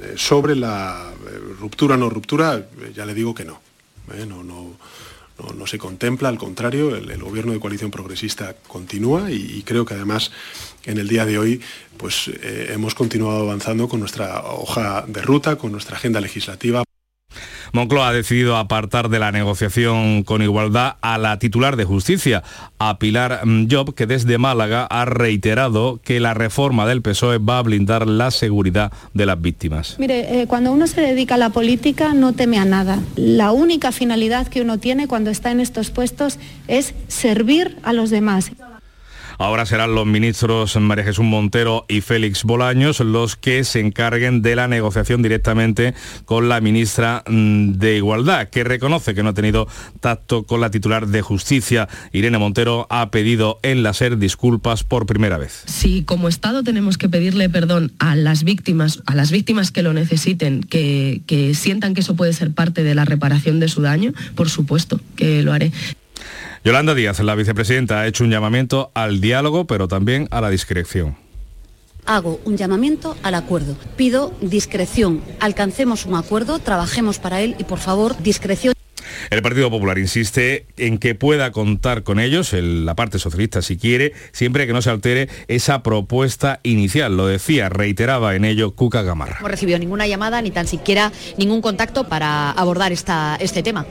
Eh, 0.00 0.14
sobre 0.16 0.56
la 0.56 1.12
eh, 1.26 1.38
ruptura 1.60 1.94
o 1.94 1.98
no 1.98 2.08
ruptura, 2.08 2.56
eh, 2.56 2.92
ya 2.94 3.04
le 3.04 3.14
digo 3.14 3.34
que 3.34 3.44
no. 3.44 3.60
no, 4.26 4.42
no, 4.42 5.66
se 5.66 5.78
contempla, 5.78 6.28
al 6.28 6.38
contrario, 6.38 6.96
el, 6.96 7.22
gobierno 7.22 7.52
de 7.52 7.60
coalición 7.60 7.90
progresista 7.90 8.54
continúa 8.66 9.30
y, 9.30 9.62
creo 9.64 9.84
que 9.84 9.94
además 9.94 10.30
en 10.84 10.98
el 10.98 11.08
día 11.08 11.24
de 11.26 11.38
hoy 11.38 11.60
pues, 11.96 12.30
hemos 12.42 12.94
continuado 12.94 13.40
avanzando 13.40 13.88
con 13.88 14.00
nuestra 14.00 14.42
hoja 14.42 15.04
de 15.06 15.22
ruta, 15.22 15.56
con 15.56 15.72
nuestra 15.72 15.96
agenda 15.96 16.20
legislativa. 16.20 16.84
Moncloa 17.72 18.08
ha 18.08 18.12
decidido 18.12 18.56
apartar 18.56 19.08
de 19.08 19.18
la 19.18 19.32
negociación 19.32 20.24
con 20.24 20.42
igualdad 20.42 20.96
a 21.00 21.16
la 21.16 21.38
titular 21.38 21.76
de 21.76 21.84
justicia, 21.84 22.42
a 22.78 22.98
Pilar 22.98 23.40
Job, 23.70 23.94
que 23.94 24.06
desde 24.06 24.36
Málaga 24.36 24.84
ha 24.84 25.06
reiterado 25.06 25.98
que 26.04 26.20
la 26.20 26.34
reforma 26.34 26.86
del 26.86 27.00
PSOE 27.00 27.38
va 27.38 27.58
a 27.58 27.62
blindar 27.62 28.06
la 28.06 28.30
seguridad 28.30 28.92
de 29.14 29.24
las 29.24 29.40
víctimas. 29.40 29.96
Mire, 29.98 30.42
eh, 30.42 30.46
cuando 30.46 30.70
uno 30.70 30.86
se 30.86 31.00
dedica 31.00 31.36
a 31.36 31.38
la 31.38 31.50
política 31.50 32.12
no 32.12 32.34
teme 32.34 32.58
a 32.58 32.66
nada. 32.66 32.98
La 33.16 33.52
única 33.52 33.90
finalidad 33.90 34.48
que 34.48 34.60
uno 34.60 34.78
tiene 34.78 35.08
cuando 35.08 35.30
está 35.30 35.50
en 35.50 35.60
estos 35.60 35.90
puestos 35.90 36.38
es 36.68 36.94
servir 37.08 37.78
a 37.82 37.92
los 37.92 38.10
demás. 38.10 38.52
Ahora 39.42 39.66
serán 39.66 39.96
los 39.96 40.06
ministros 40.06 40.76
María 40.76 41.02
Jesús 41.02 41.24
Montero 41.24 41.84
y 41.88 42.00
Félix 42.00 42.44
Bolaños 42.44 43.00
los 43.00 43.34
que 43.34 43.64
se 43.64 43.80
encarguen 43.80 44.40
de 44.40 44.54
la 44.54 44.68
negociación 44.68 45.20
directamente 45.20 45.94
con 46.26 46.48
la 46.48 46.60
ministra 46.60 47.24
mm, 47.26 47.72
de 47.72 47.96
Igualdad, 47.96 48.50
que 48.50 48.62
reconoce 48.62 49.16
que 49.16 49.24
no 49.24 49.30
ha 49.30 49.34
tenido 49.34 49.66
tacto 49.98 50.44
con 50.44 50.60
la 50.60 50.70
titular 50.70 51.08
de 51.08 51.22
Justicia. 51.22 51.88
Irene 52.12 52.38
Montero 52.38 52.86
ha 52.88 53.10
pedido 53.10 53.58
en 53.64 53.82
la 53.82 53.94
SER 53.94 54.16
disculpas 54.16 54.84
por 54.84 55.06
primera 55.06 55.38
vez. 55.38 55.64
Si 55.66 56.04
como 56.04 56.28
Estado 56.28 56.62
tenemos 56.62 56.96
que 56.96 57.08
pedirle 57.08 57.48
perdón 57.48 57.90
a 57.98 58.14
las 58.14 58.44
víctimas, 58.44 59.02
a 59.06 59.16
las 59.16 59.32
víctimas 59.32 59.72
que 59.72 59.82
lo 59.82 59.92
necesiten, 59.92 60.62
que, 60.62 61.22
que 61.26 61.54
sientan 61.54 61.94
que 61.94 62.02
eso 62.02 62.14
puede 62.14 62.32
ser 62.32 62.52
parte 62.52 62.84
de 62.84 62.94
la 62.94 63.04
reparación 63.04 63.58
de 63.58 63.66
su 63.66 63.82
daño, 63.82 64.12
por 64.36 64.48
supuesto 64.48 65.00
que 65.16 65.42
lo 65.42 65.52
haré. 65.52 65.72
Yolanda 66.64 66.94
Díaz, 66.94 67.20
la 67.20 67.34
vicepresidenta, 67.34 68.00
ha 68.00 68.06
hecho 68.06 68.24
un 68.24 68.30
llamamiento 68.30 68.90
al 68.94 69.20
diálogo, 69.20 69.66
pero 69.66 69.88
también 69.88 70.28
a 70.30 70.40
la 70.40 70.50
discreción. 70.50 71.16
Hago 72.04 72.40
un 72.44 72.56
llamamiento 72.56 73.16
al 73.22 73.34
acuerdo. 73.34 73.76
Pido 73.96 74.32
discreción. 74.40 75.22
Alcancemos 75.40 76.04
un 76.04 76.16
acuerdo, 76.16 76.58
trabajemos 76.58 77.18
para 77.18 77.40
él 77.40 77.54
y 77.58 77.64
por 77.64 77.78
favor, 77.78 78.20
discreción. 78.22 78.74
El 79.30 79.40
Partido 79.40 79.70
Popular 79.70 79.98
insiste 79.98 80.66
en 80.76 80.98
que 80.98 81.14
pueda 81.14 81.52
contar 81.52 82.02
con 82.02 82.18
ellos, 82.18 82.52
la 82.52 82.94
parte 82.94 83.18
socialista 83.18 83.62
si 83.62 83.76
quiere, 83.76 84.12
siempre 84.32 84.66
que 84.66 84.72
no 84.72 84.82
se 84.82 84.90
altere 84.90 85.28
esa 85.48 85.82
propuesta 85.82 86.60
inicial. 86.64 87.16
Lo 87.16 87.26
decía, 87.26 87.68
reiteraba 87.68 88.34
en 88.34 88.44
ello 88.44 88.74
Cuca 88.74 89.02
Gamarra. 89.02 89.38
No 89.40 89.48
recibió 89.48 89.78
ninguna 89.78 90.06
llamada 90.06 90.42
ni 90.42 90.50
tan 90.50 90.66
siquiera 90.66 91.12
ningún 91.38 91.62
contacto 91.62 92.04
para 92.04 92.50
abordar 92.50 92.92
esta, 92.92 93.36
este 93.40 93.62
tema. 93.62 93.86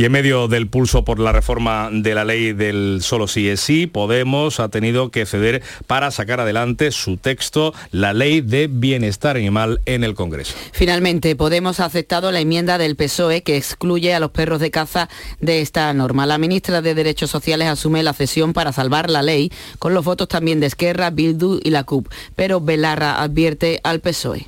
Y 0.00 0.06
en 0.06 0.12
medio 0.12 0.48
del 0.48 0.66
pulso 0.66 1.04
por 1.04 1.18
la 1.18 1.30
reforma 1.30 1.90
de 1.92 2.14
la 2.14 2.24
ley 2.24 2.54
del 2.54 3.00
solo 3.02 3.28
sí 3.28 3.50
es 3.50 3.60
sí, 3.60 3.86
Podemos 3.86 4.58
ha 4.58 4.70
tenido 4.70 5.10
que 5.10 5.26
ceder 5.26 5.62
para 5.86 6.10
sacar 6.10 6.40
adelante 6.40 6.90
su 6.90 7.18
texto, 7.18 7.74
la 7.90 8.14
ley 8.14 8.40
de 8.40 8.66
bienestar 8.66 9.36
animal 9.36 9.82
en 9.84 10.02
el 10.02 10.14
Congreso. 10.14 10.54
Finalmente, 10.72 11.36
Podemos 11.36 11.80
ha 11.80 11.84
aceptado 11.84 12.32
la 12.32 12.40
enmienda 12.40 12.78
del 12.78 12.96
PSOE 12.96 13.42
que 13.42 13.58
excluye 13.58 14.14
a 14.14 14.20
los 14.20 14.30
perros 14.30 14.60
de 14.60 14.70
caza 14.70 15.10
de 15.38 15.60
esta 15.60 15.92
norma. 15.92 16.24
La 16.24 16.38
ministra 16.38 16.80
de 16.80 16.94
Derechos 16.94 17.28
Sociales 17.28 17.68
asume 17.68 18.02
la 18.02 18.14
cesión 18.14 18.54
para 18.54 18.72
salvar 18.72 19.10
la 19.10 19.20
ley, 19.20 19.52
con 19.78 19.92
los 19.92 20.06
votos 20.06 20.28
también 20.28 20.60
de 20.60 20.66
Esquerra, 20.68 21.10
Bildu 21.10 21.60
y 21.62 21.68
la 21.68 21.84
CUP. 21.84 22.08
Pero 22.34 22.62
Belarra 22.62 23.20
advierte 23.20 23.80
al 23.84 24.00
PSOE. 24.00 24.46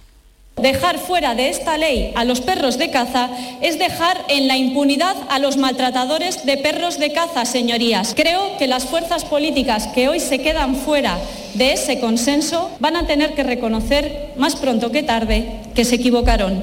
Dejar 0.56 0.98
fuera 0.98 1.34
de 1.34 1.48
esta 1.48 1.78
ley 1.78 2.12
a 2.14 2.24
los 2.24 2.40
perros 2.40 2.78
de 2.78 2.90
caza 2.90 3.30
es 3.62 3.78
dejar 3.78 4.18
en 4.28 4.48
la 4.48 4.56
impunidad 4.56 5.16
a 5.30 5.38
los 5.38 5.56
maltratadores 5.56 6.44
de 6.44 6.58
perros 6.58 6.98
de 6.98 7.12
caza, 7.12 7.44
señorías. 7.46 8.12
Creo 8.14 8.58
que 8.58 8.68
las 8.68 8.84
fuerzas 8.84 9.24
políticas 9.24 9.88
que 9.88 10.08
hoy 10.08 10.20
se 10.20 10.40
quedan 10.40 10.76
fuera 10.76 11.18
de 11.54 11.72
ese 11.72 12.00
consenso 12.00 12.70
van 12.80 12.96
a 12.96 13.06
tener 13.06 13.34
que 13.34 13.42
reconocer 13.42 14.32
más 14.36 14.54
pronto 14.56 14.92
que 14.92 15.02
tarde 15.02 15.60
que 15.74 15.84
se 15.84 15.96
equivocaron. 15.96 16.62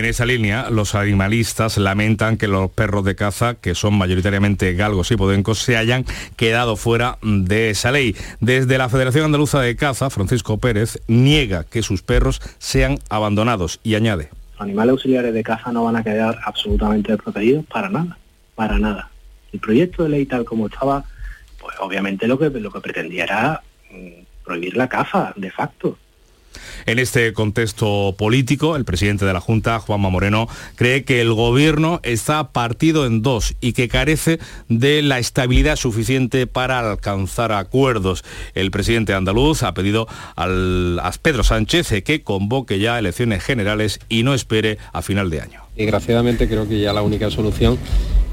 En 0.00 0.06
esa 0.06 0.24
línea, 0.24 0.70
los 0.70 0.94
animalistas 0.94 1.76
lamentan 1.76 2.38
que 2.38 2.48
los 2.48 2.70
perros 2.70 3.04
de 3.04 3.14
caza, 3.14 3.56
que 3.56 3.74
son 3.74 3.98
mayoritariamente 3.98 4.72
galgos 4.72 5.10
y 5.10 5.16
podencos, 5.18 5.58
se 5.58 5.76
hayan 5.76 6.06
quedado 6.36 6.76
fuera 6.76 7.18
de 7.20 7.68
esa 7.68 7.92
ley. 7.92 8.16
Desde 8.40 8.78
la 8.78 8.88
Federación 8.88 9.26
Andaluza 9.26 9.60
de 9.60 9.76
Caza, 9.76 10.08
Francisco 10.08 10.56
Pérez 10.56 11.02
niega 11.06 11.64
que 11.64 11.82
sus 11.82 12.00
perros 12.00 12.40
sean 12.56 12.98
abandonados 13.10 13.78
y 13.82 13.94
añade. 13.94 14.30
Los 14.54 14.62
animales 14.62 14.92
auxiliares 14.92 15.34
de 15.34 15.42
caza 15.42 15.70
no 15.70 15.84
van 15.84 15.96
a 15.96 16.02
quedar 16.02 16.38
absolutamente 16.46 17.14
protegidos 17.18 17.66
para 17.66 17.90
nada, 17.90 18.16
para 18.54 18.78
nada. 18.78 19.10
El 19.52 19.60
proyecto 19.60 20.04
de 20.04 20.08
ley 20.08 20.24
tal 20.24 20.46
como 20.46 20.68
estaba, 20.68 21.04
pues 21.60 21.76
obviamente 21.78 22.26
lo 22.26 22.38
que, 22.38 22.48
lo 22.48 22.70
que 22.70 22.80
pretendía 22.80 23.24
era 23.24 23.62
mm, 23.90 24.22
prohibir 24.46 24.78
la 24.78 24.88
caza, 24.88 25.34
de 25.36 25.50
facto. 25.50 25.98
En 26.86 26.98
este 26.98 27.32
contexto 27.32 28.14
político, 28.16 28.76
el 28.76 28.84
presidente 28.84 29.24
de 29.24 29.32
la 29.32 29.40
Junta, 29.40 29.78
Juanma 29.80 30.10
Moreno, 30.10 30.48
cree 30.76 31.04
que 31.04 31.20
el 31.20 31.32
gobierno 31.32 32.00
está 32.02 32.52
partido 32.52 33.06
en 33.06 33.22
dos 33.22 33.54
y 33.60 33.72
que 33.72 33.88
carece 33.88 34.38
de 34.68 35.02
la 35.02 35.18
estabilidad 35.18 35.76
suficiente 35.76 36.46
para 36.46 36.78
alcanzar 36.78 37.52
acuerdos. 37.52 38.24
El 38.54 38.70
presidente 38.70 39.14
andaluz 39.14 39.62
ha 39.62 39.74
pedido 39.74 40.06
a 40.36 41.12
Pedro 41.22 41.44
Sánchez 41.44 42.02
que 42.04 42.22
convoque 42.22 42.78
ya 42.78 42.98
elecciones 42.98 43.42
generales 43.42 44.00
y 44.08 44.22
no 44.22 44.34
espere 44.34 44.78
a 44.92 45.02
final 45.02 45.30
de 45.30 45.40
año. 45.40 45.62
Desgraciadamente 45.76 46.48
creo 46.48 46.68
que 46.68 46.80
ya 46.80 46.92
la 46.92 47.02
única 47.02 47.30
solución 47.30 47.78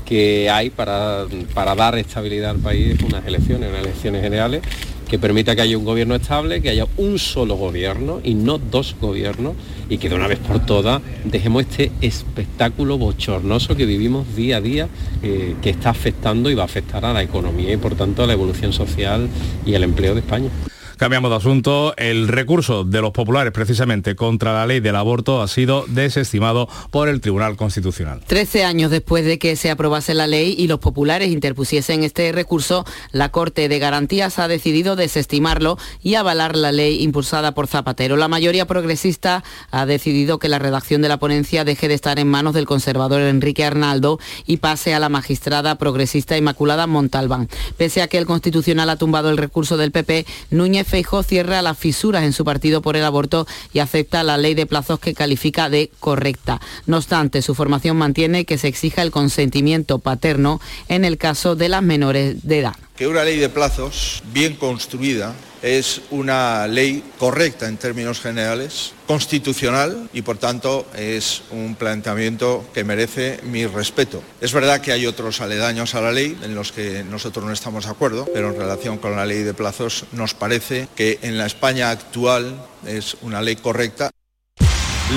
que 0.06 0.50
hay 0.50 0.70
para, 0.70 1.26
para 1.54 1.76
dar 1.76 1.98
estabilidad 1.98 2.52
al 2.52 2.60
país 2.60 2.96
es 2.96 3.04
unas 3.04 3.26
elecciones, 3.26 3.70
unas 3.70 3.84
elecciones 3.84 4.22
generales 4.22 4.62
que 5.08 5.17
permita 5.17 5.56
que 5.56 5.62
haya 5.62 5.78
un 5.78 5.86
gobierno 5.86 6.15
estable, 6.15 6.62
que 6.62 6.70
haya 6.70 6.86
un 6.98 7.17
solo 7.17 7.56
gobierno 7.56 8.20
y 8.24 8.34
no 8.34 8.58
dos 8.58 8.96
gobiernos 9.00 9.56
y 9.89 9.98
que 9.98 10.10
de 10.10 10.15
una 10.15 10.28
vez 10.28 10.39
por 10.39 10.65
todas 10.65 11.02
dejemos 11.24 11.63
este 11.63 11.91
espectáculo 12.02 12.98
bochornoso 12.98 13.76
que 13.76 13.86
vivimos 13.86 14.36
día 14.36 14.58
a 14.58 14.62
día 14.62 14.89
eh, 15.24 15.56
que 15.62 15.70
está 15.70 15.91
afectando 15.91 16.50
y 16.50 16.56
va 16.56 16.63
a 16.63 16.65
afectar 16.65 17.06
a 17.06 17.13
la 17.13 17.24
economía 17.24 17.74
y 17.74 17.78
por 17.78 17.96
tanto 17.96 18.24
a 18.24 18.28
la 18.28 18.34
evolución 18.34 18.74
social 18.74 19.30
y 19.65 19.76
al 19.76 19.84
empleo 19.84 20.13
de 20.13 20.20
España. 20.20 20.50
Cambiamos 20.98 21.30
de 21.30 21.38
asunto. 21.38 21.94
El 21.96 22.28
recurso 22.28 22.84
de 22.84 23.02
los 23.02 23.12
populares 23.12 23.54
precisamente 23.54 24.16
contra 24.16 24.54
la 24.54 24.66
ley 24.66 24.80
del 24.80 24.96
aborto 24.96 25.44
ha 25.44 25.48
sido 25.48 25.86
desestimado 25.88 26.68
por 26.90 27.08
el 27.08 27.22
Tribunal 27.22 27.56
Constitucional. 27.56 28.22
Trece 28.26 28.64
años 28.64 28.90
después 28.90 29.24
de 29.24 29.38
que 29.38 29.56
se 29.58 29.70
aprobase 29.70 30.16
la 30.16 30.26
ley 30.26 30.56
y 30.58 30.66
los 30.66 30.80
populares 30.80 31.30
interpusiesen 31.30 32.04
este 32.04 32.32
recurso, 32.32 32.84
la 33.12 33.30
Corte 33.30 33.70
de 33.70 33.78
Garantías 33.78 34.40
ha 34.40 34.48
decidido 34.48 34.96
desestimarlo 34.96 35.78
y 36.02 36.16
avalar 36.16 36.56
la 36.56 36.72
ley 36.72 37.04
impulsada 37.04 37.54
por 37.54 37.68
Zapatero. 37.68 38.18
La 38.18 38.28
mayoría 38.28 38.66
progresista 38.66 39.44
ha 39.70 39.86
decidido 39.86 40.40
que 40.40 40.50
la 40.50 40.58
redacción 40.58 41.04
de 41.04 41.10
la 41.10 41.20
ponencia 41.20 41.64
deje 41.64 41.88
de 41.88 41.94
estar 41.94 42.18
en 42.18 42.28
manos 42.28 42.56
del 42.56 42.66
conservador 42.66 43.22
Enrique 43.22 43.64
Arnaldo 43.64 44.20
y 44.48 44.58
pase 44.58 44.96
a 44.96 45.00
la 45.00 45.10
magistrada 45.10 45.78
progresista 45.78 46.38
Inmaculada 46.38 46.88
Montalbán. 46.88 47.50
Pese 47.78 48.02
a 48.02 48.08
que 48.08 48.18
el 48.18 48.26
Constitucional 48.26 48.90
ha 48.90 48.96
tumbado 48.96 49.30
el 49.30 49.38
recurso 49.38 49.78
del 49.78 49.92
PP, 49.92 50.26
Núñez 50.50 50.87
Feijó 50.88 51.21
cierra 51.21 51.62
las 51.62 51.78
fisuras 51.78 52.23
en 52.23 52.32
su 52.32 52.45
partido 52.45 52.82
por 52.82 52.95
el 52.95 53.04
aborto 53.04 53.45
y 53.73 53.80
acepta 53.80 54.23
la 54.23 54.38
ley 54.38 54.54
de 54.54 54.65
plazos 54.65 55.00
que 55.00 55.13
califica 55.13 55.69
de 55.69 55.91
correcta. 56.00 56.62
No 56.86 56.95
obstante, 56.95 57.41
su 57.41 57.56
formación 57.56 57.97
mantiene 57.97 58.45
que 58.45 58.58
se 58.58 58.69
exija 58.69 59.02
el 59.02 59.12
consentimiento 59.12 60.00
paterno 60.00 60.62
en 60.88 61.04
el 61.04 61.17
caso 61.17 61.58
de 61.58 61.67
las 61.67 61.84
menores 61.84 62.47
de 62.47 62.60
edad. 62.60 62.76
Que 62.95 63.08
una 63.08 63.26
ley 63.26 63.38
de 63.38 63.50
plazos 63.50 64.23
bien 64.32 64.56
construida 64.56 65.36
es 65.62 66.02
una 66.12 66.67
ley 66.67 67.04
correcta 67.17 67.67
en 67.67 67.78
términos 67.78 68.20
generales, 68.20 68.93
constitucional 69.08 70.10
y 70.13 70.22
por 70.22 70.38
tanto 70.38 70.86
es 70.96 71.43
un 71.52 71.76
planteamiento 71.76 72.65
que 72.74 72.84
merece 72.84 73.39
mi 73.43 73.65
respeto. 73.65 74.22
Es 74.41 74.54
verdad 74.54 74.82
que 74.82 74.91
hay 74.91 75.06
otros 75.06 75.41
aledaños 75.41 75.96
a 75.96 76.02
la 76.02 76.12
ley 76.12 76.38
en 76.43 76.56
los 76.56 76.72
que 76.72 77.04
nosotros 77.04 77.46
no 77.46 77.52
estamos 77.52 77.86
de 77.86 77.91
acuerdo, 77.91 78.28
pero 78.34 78.50
en 78.50 78.60
relación 78.60 78.98
con 78.98 79.15
la 79.15 79.26
ley 79.26 79.43
de 79.43 79.54
plazos 79.54 80.06
nos 80.12 80.34
parece 80.34 80.88
que 80.96 81.20
en 81.22 81.38
la 81.38 81.46
España 81.46 81.89
actual 81.89 82.65
es 82.86 83.17
una 83.22 83.41
ley 83.41 83.56
correcta. 83.56 84.12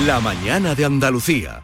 La 0.05 0.19
mañana 0.19 0.73
de 0.73 0.85
Andalucía. 0.85 1.63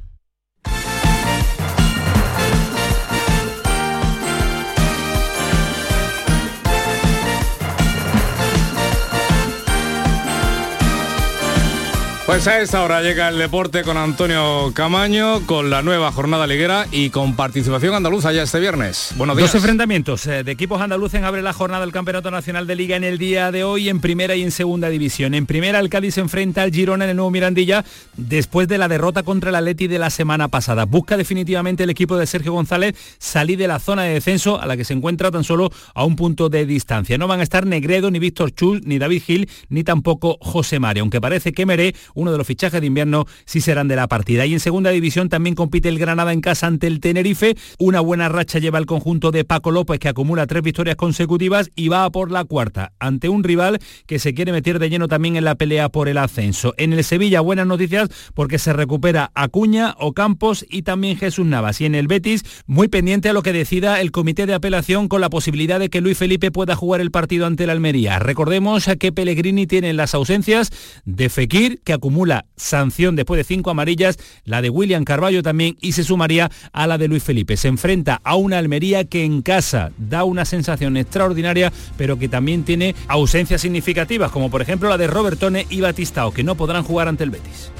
Pues 12.31 12.47
a 12.47 12.61
esta 12.61 12.81
hora 12.81 13.01
llega 13.01 13.27
el 13.27 13.37
deporte 13.37 13.83
con 13.83 13.97
Antonio 13.97 14.71
Camaño, 14.73 15.45
con 15.45 15.69
la 15.69 15.81
nueva 15.81 16.13
jornada 16.13 16.47
liguera 16.47 16.87
y 16.89 17.09
con 17.09 17.35
participación 17.35 17.93
andaluza 17.93 18.31
ya 18.31 18.43
este 18.43 18.61
viernes. 18.61 19.13
Buenos 19.17 19.35
días. 19.35 19.51
Dos 19.51 19.55
enfrentamientos 19.55 20.25
eh, 20.27 20.45
de 20.45 20.51
equipos 20.53 20.79
andaluces 20.79 21.21
abre 21.23 21.41
la 21.41 21.51
jornada 21.51 21.81
del 21.81 21.91
Campeonato 21.91 22.31
Nacional 22.31 22.67
de 22.67 22.75
Liga 22.75 22.95
en 22.95 23.03
el 23.03 23.17
día 23.17 23.51
de 23.51 23.65
hoy 23.65 23.89
en 23.89 23.99
primera 23.99 24.33
y 24.37 24.43
en 24.43 24.51
segunda 24.51 24.87
división. 24.87 25.33
En 25.33 25.45
primera 25.45 25.81
el 25.81 25.89
Cádiz 25.89 26.13
se 26.13 26.21
enfrenta 26.21 26.63
al 26.63 26.71
Girona 26.71 27.03
en 27.03 27.09
el 27.09 27.17
nuevo 27.17 27.31
Mirandilla 27.31 27.83
después 28.15 28.69
de 28.69 28.77
la 28.77 28.87
derrota 28.87 29.23
contra 29.23 29.49
el 29.49 29.57
Atleti 29.57 29.87
de 29.87 29.99
la 29.99 30.09
semana 30.09 30.47
pasada. 30.47 30.85
Busca 30.85 31.17
definitivamente 31.17 31.83
el 31.83 31.89
equipo 31.89 32.15
de 32.15 32.27
Sergio 32.27 32.53
González 32.53 32.95
salir 33.19 33.57
de 33.57 33.67
la 33.67 33.79
zona 33.79 34.03
de 34.03 34.13
descenso 34.13 34.57
a 34.57 34.67
la 34.67 34.77
que 34.77 34.85
se 34.85 34.93
encuentra 34.93 35.31
tan 35.31 35.43
solo 35.43 35.69
a 35.93 36.05
un 36.05 36.15
punto 36.15 36.47
de 36.47 36.65
distancia. 36.65 37.17
No 37.17 37.27
van 37.27 37.41
a 37.41 37.43
estar 37.43 37.65
Negredo, 37.65 38.09
ni 38.09 38.19
Víctor 38.19 38.55
Chul, 38.55 38.79
ni 38.85 38.99
David 38.99 39.21
Gil, 39.21 39.49
ni 39.67 39.83
tampoco 39.83 40.37
José 40.39 40.79
Mario, 40.79 41.01
aunque 41.01 41.19
parece 41.19 41.51
que 41.51 41.65
Meré, 41.65 41.93
uno 42.21 42.31
de 42.31 42.37
los 42.37 42.47
fichajes 42.47 42.79
de 42.79 42.87
invierno, 42.87 43.25
sí 43.45 43.61
serán 43.61 43.87
de 43.87 43.95
la 43.95 44.07
partida. 44.07 44.45
Y 44.45 44.53
en 44.53 44.59
segunda 44.59 44.91
división 44.91 45.29
también 45.29 45.55
compite 45.55 45.89
el 45.89 45.99
Granada 45.99 46.33
en 46.33 46.41
casa 46.41 46.67
ante 46.67 46.87
el 46.87 46.99
Tenerife. 46.99 47.55
Una 47.79 47.99
buena 47.99 48.29
racha 48.29 48.59
lleva 48.59 48.79
el 48.79 48.85
conjunto 48.85 49.31
de 49.31 49.43
Paco 49.43 49.71
López 49.71 49.99
que 49.99 50.09
acumula 50.09 50.47
tres 50.47 50.63
victorias 50.63 50.95
consecutivas 50.95 51.71
y 51.75 51.89
va 51.89 52.05
a 52.05 52.11
por 52.11 52.31
la 52.31 52.43
cuarta 52.43 52.93
ante 52.99 53.29
un 53.29 53.43
rival 53.43 53.79
que 54.05 54.19
se 54.19 54.33
quiere 54.33 54.51
meter 54.51 54.79
de 54.79 54.89
lleno 54.89 55.07
también 55.07 55.35
en 55.35 55.45
la 55.45 55.55
pelea 55.55 55.89
por 55.89 56.07
el 56.07 56.17
ascenso. 56.17 56.73
En 56.77 56.93
el 56.93 57.03
Sevilla 57.03 57.41
buenas 57.41 57.67
noticias 57.67 58.09
porque 58.33 58.59
se 58.59 58.73
recupera 58.73 59.31
Acuña, 59.33 59.95
Ocampos 59.97 60.65
y 60.69 60.83
también 60.83 61.17
Jesús 61.17 61.45
Navas. 61.45 61.81
Y 61.81 61.85
en 61.85 61.95
el 61.95 62.07
Betis 62.07 62.43
muy 62.65 62.87
pendiente 62.87 63.29
a 63.29 63.33
lo 63.33 63.43
que 63.43 63.53
decida 63.53 64.01
el 64.01 64.11
comité 64.11 64.45
de 64.45 64.53
apelación 64.53 65.07
con 65.07 65.21
la 65.21 65.29
posibilidad 65.29 65.79
de 65.79 65.89
que 65.89 66.01
Luis 66.01 66.17
Felipe 66.17 66.51
pueda 66.51 66.75
jugar 66.75 67.01
el 67.01 67.11
partido 67.11 67.45
ante 67.45 67.65
la 67.65 67.73
Almería. 67.73 68.19
Recordemos 68.19 68.85
que 68.99 69.11
Pellegrini 69.11 69.67
tiene 69.67 69.93
las 69.93 70.13
ausencias 70.13 70.69
de 71.05 71.29
Fekir 71.29 71.81
que 71.83 71.93
acumula 71.93 72.10
acumula 72.11 72.45
sanción 72.57 73.15
después 73.15 73.37
de 73.37 73.45
cinco 73.45 73.69
amarillas, 73.69 74.17
la 74.43 74.61
de 74.61 74.69
William 74.69 75.05
Carballo 75.05 75.41
también 75.41 75.77
y 75.79 75.93
se 75.93 76.03
sumaría 76.03 76.51
a 76.73 76.85
la 76.85 76.97
de 76.97 77.07
Luis 77.07 77.23
Felipe. 77.23 77.55
Se 77.55 77.69
enfrenta 77.69 78.19
a 78.25 78.35
una 78.35 78.57
Almería 78.57 79.05
que 79.05 79.23
en 79.23 79.41
casa 79.41 79.91
da 79.97 80.25
una 80.25 80.43
sensación 80.43 80.97
extraordinaria, 80.97 81.71
pero 81.97 82.19
que 82.19 82.27
también 82.27 82.63
tiene 82.63 82.95
ausencias 83.07 83.61
significativas, 83.61 84.29
como 84.29 84.51
por 84.51 84.61
ejemplo 84.61 84.89
la 84.89 84.97
de 84.97 85.07
Robertone 85.07 85.65
y 85.69 85.79
Batistao, 85.79 86.33
que 86.33 86.43
no 86.43 86.55
podrán 86.55 86.83
jugar 86.83 87.07
ante 87.07 87.23
el 87.23 87.29
Betis. 87.29 87.71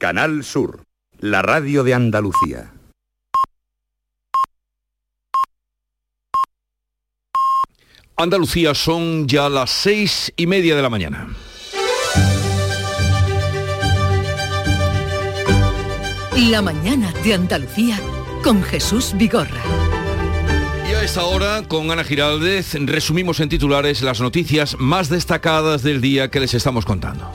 Canal 0.00 0.44
Sur, 0.44 0.84
la 1.18 1.42
radio 1.42 1.84
de 1.84 1.92
Andalucía. 1.92 2.72
Andalucía 8.16 8.74
son 8.74 9.28
ya 9.28 9.50
las 9.50 9.68
seis 9.68 10.32
y 10.38 10.46
media 10.46 10.74
de 10.74 10.80
la 10.80 10.88
mañana. 10.88 11.28
La 16.48 16.62
mañana 16.62 17.12
de 17.22 17.34
Andalucía 17.34 18.00
con 18.42 18.62
Jesús 18.62 19.12
Vigorra. 19.18 19.60
Y 20.90 20.94
a 20.94 21.04
esta 21.04 21.24
hora, 21.24 21.62
con 21.68 21.90
Ana 21.90 22.04
Giraldez, 22.04 22.72
resumimos 22.86 23.38
en 23.40 23.50
titulares 23.50 24.00
las 24.00 24.22
noticias 24.22 24.76
más 24.78 25.10
destacadas 25.10 25.82
del 25.82 26.00
día 26.00 26.30
que 26.30 26.40
les 26.40 26.54
estamos 26.54 26.86
contando. 26.86 27.30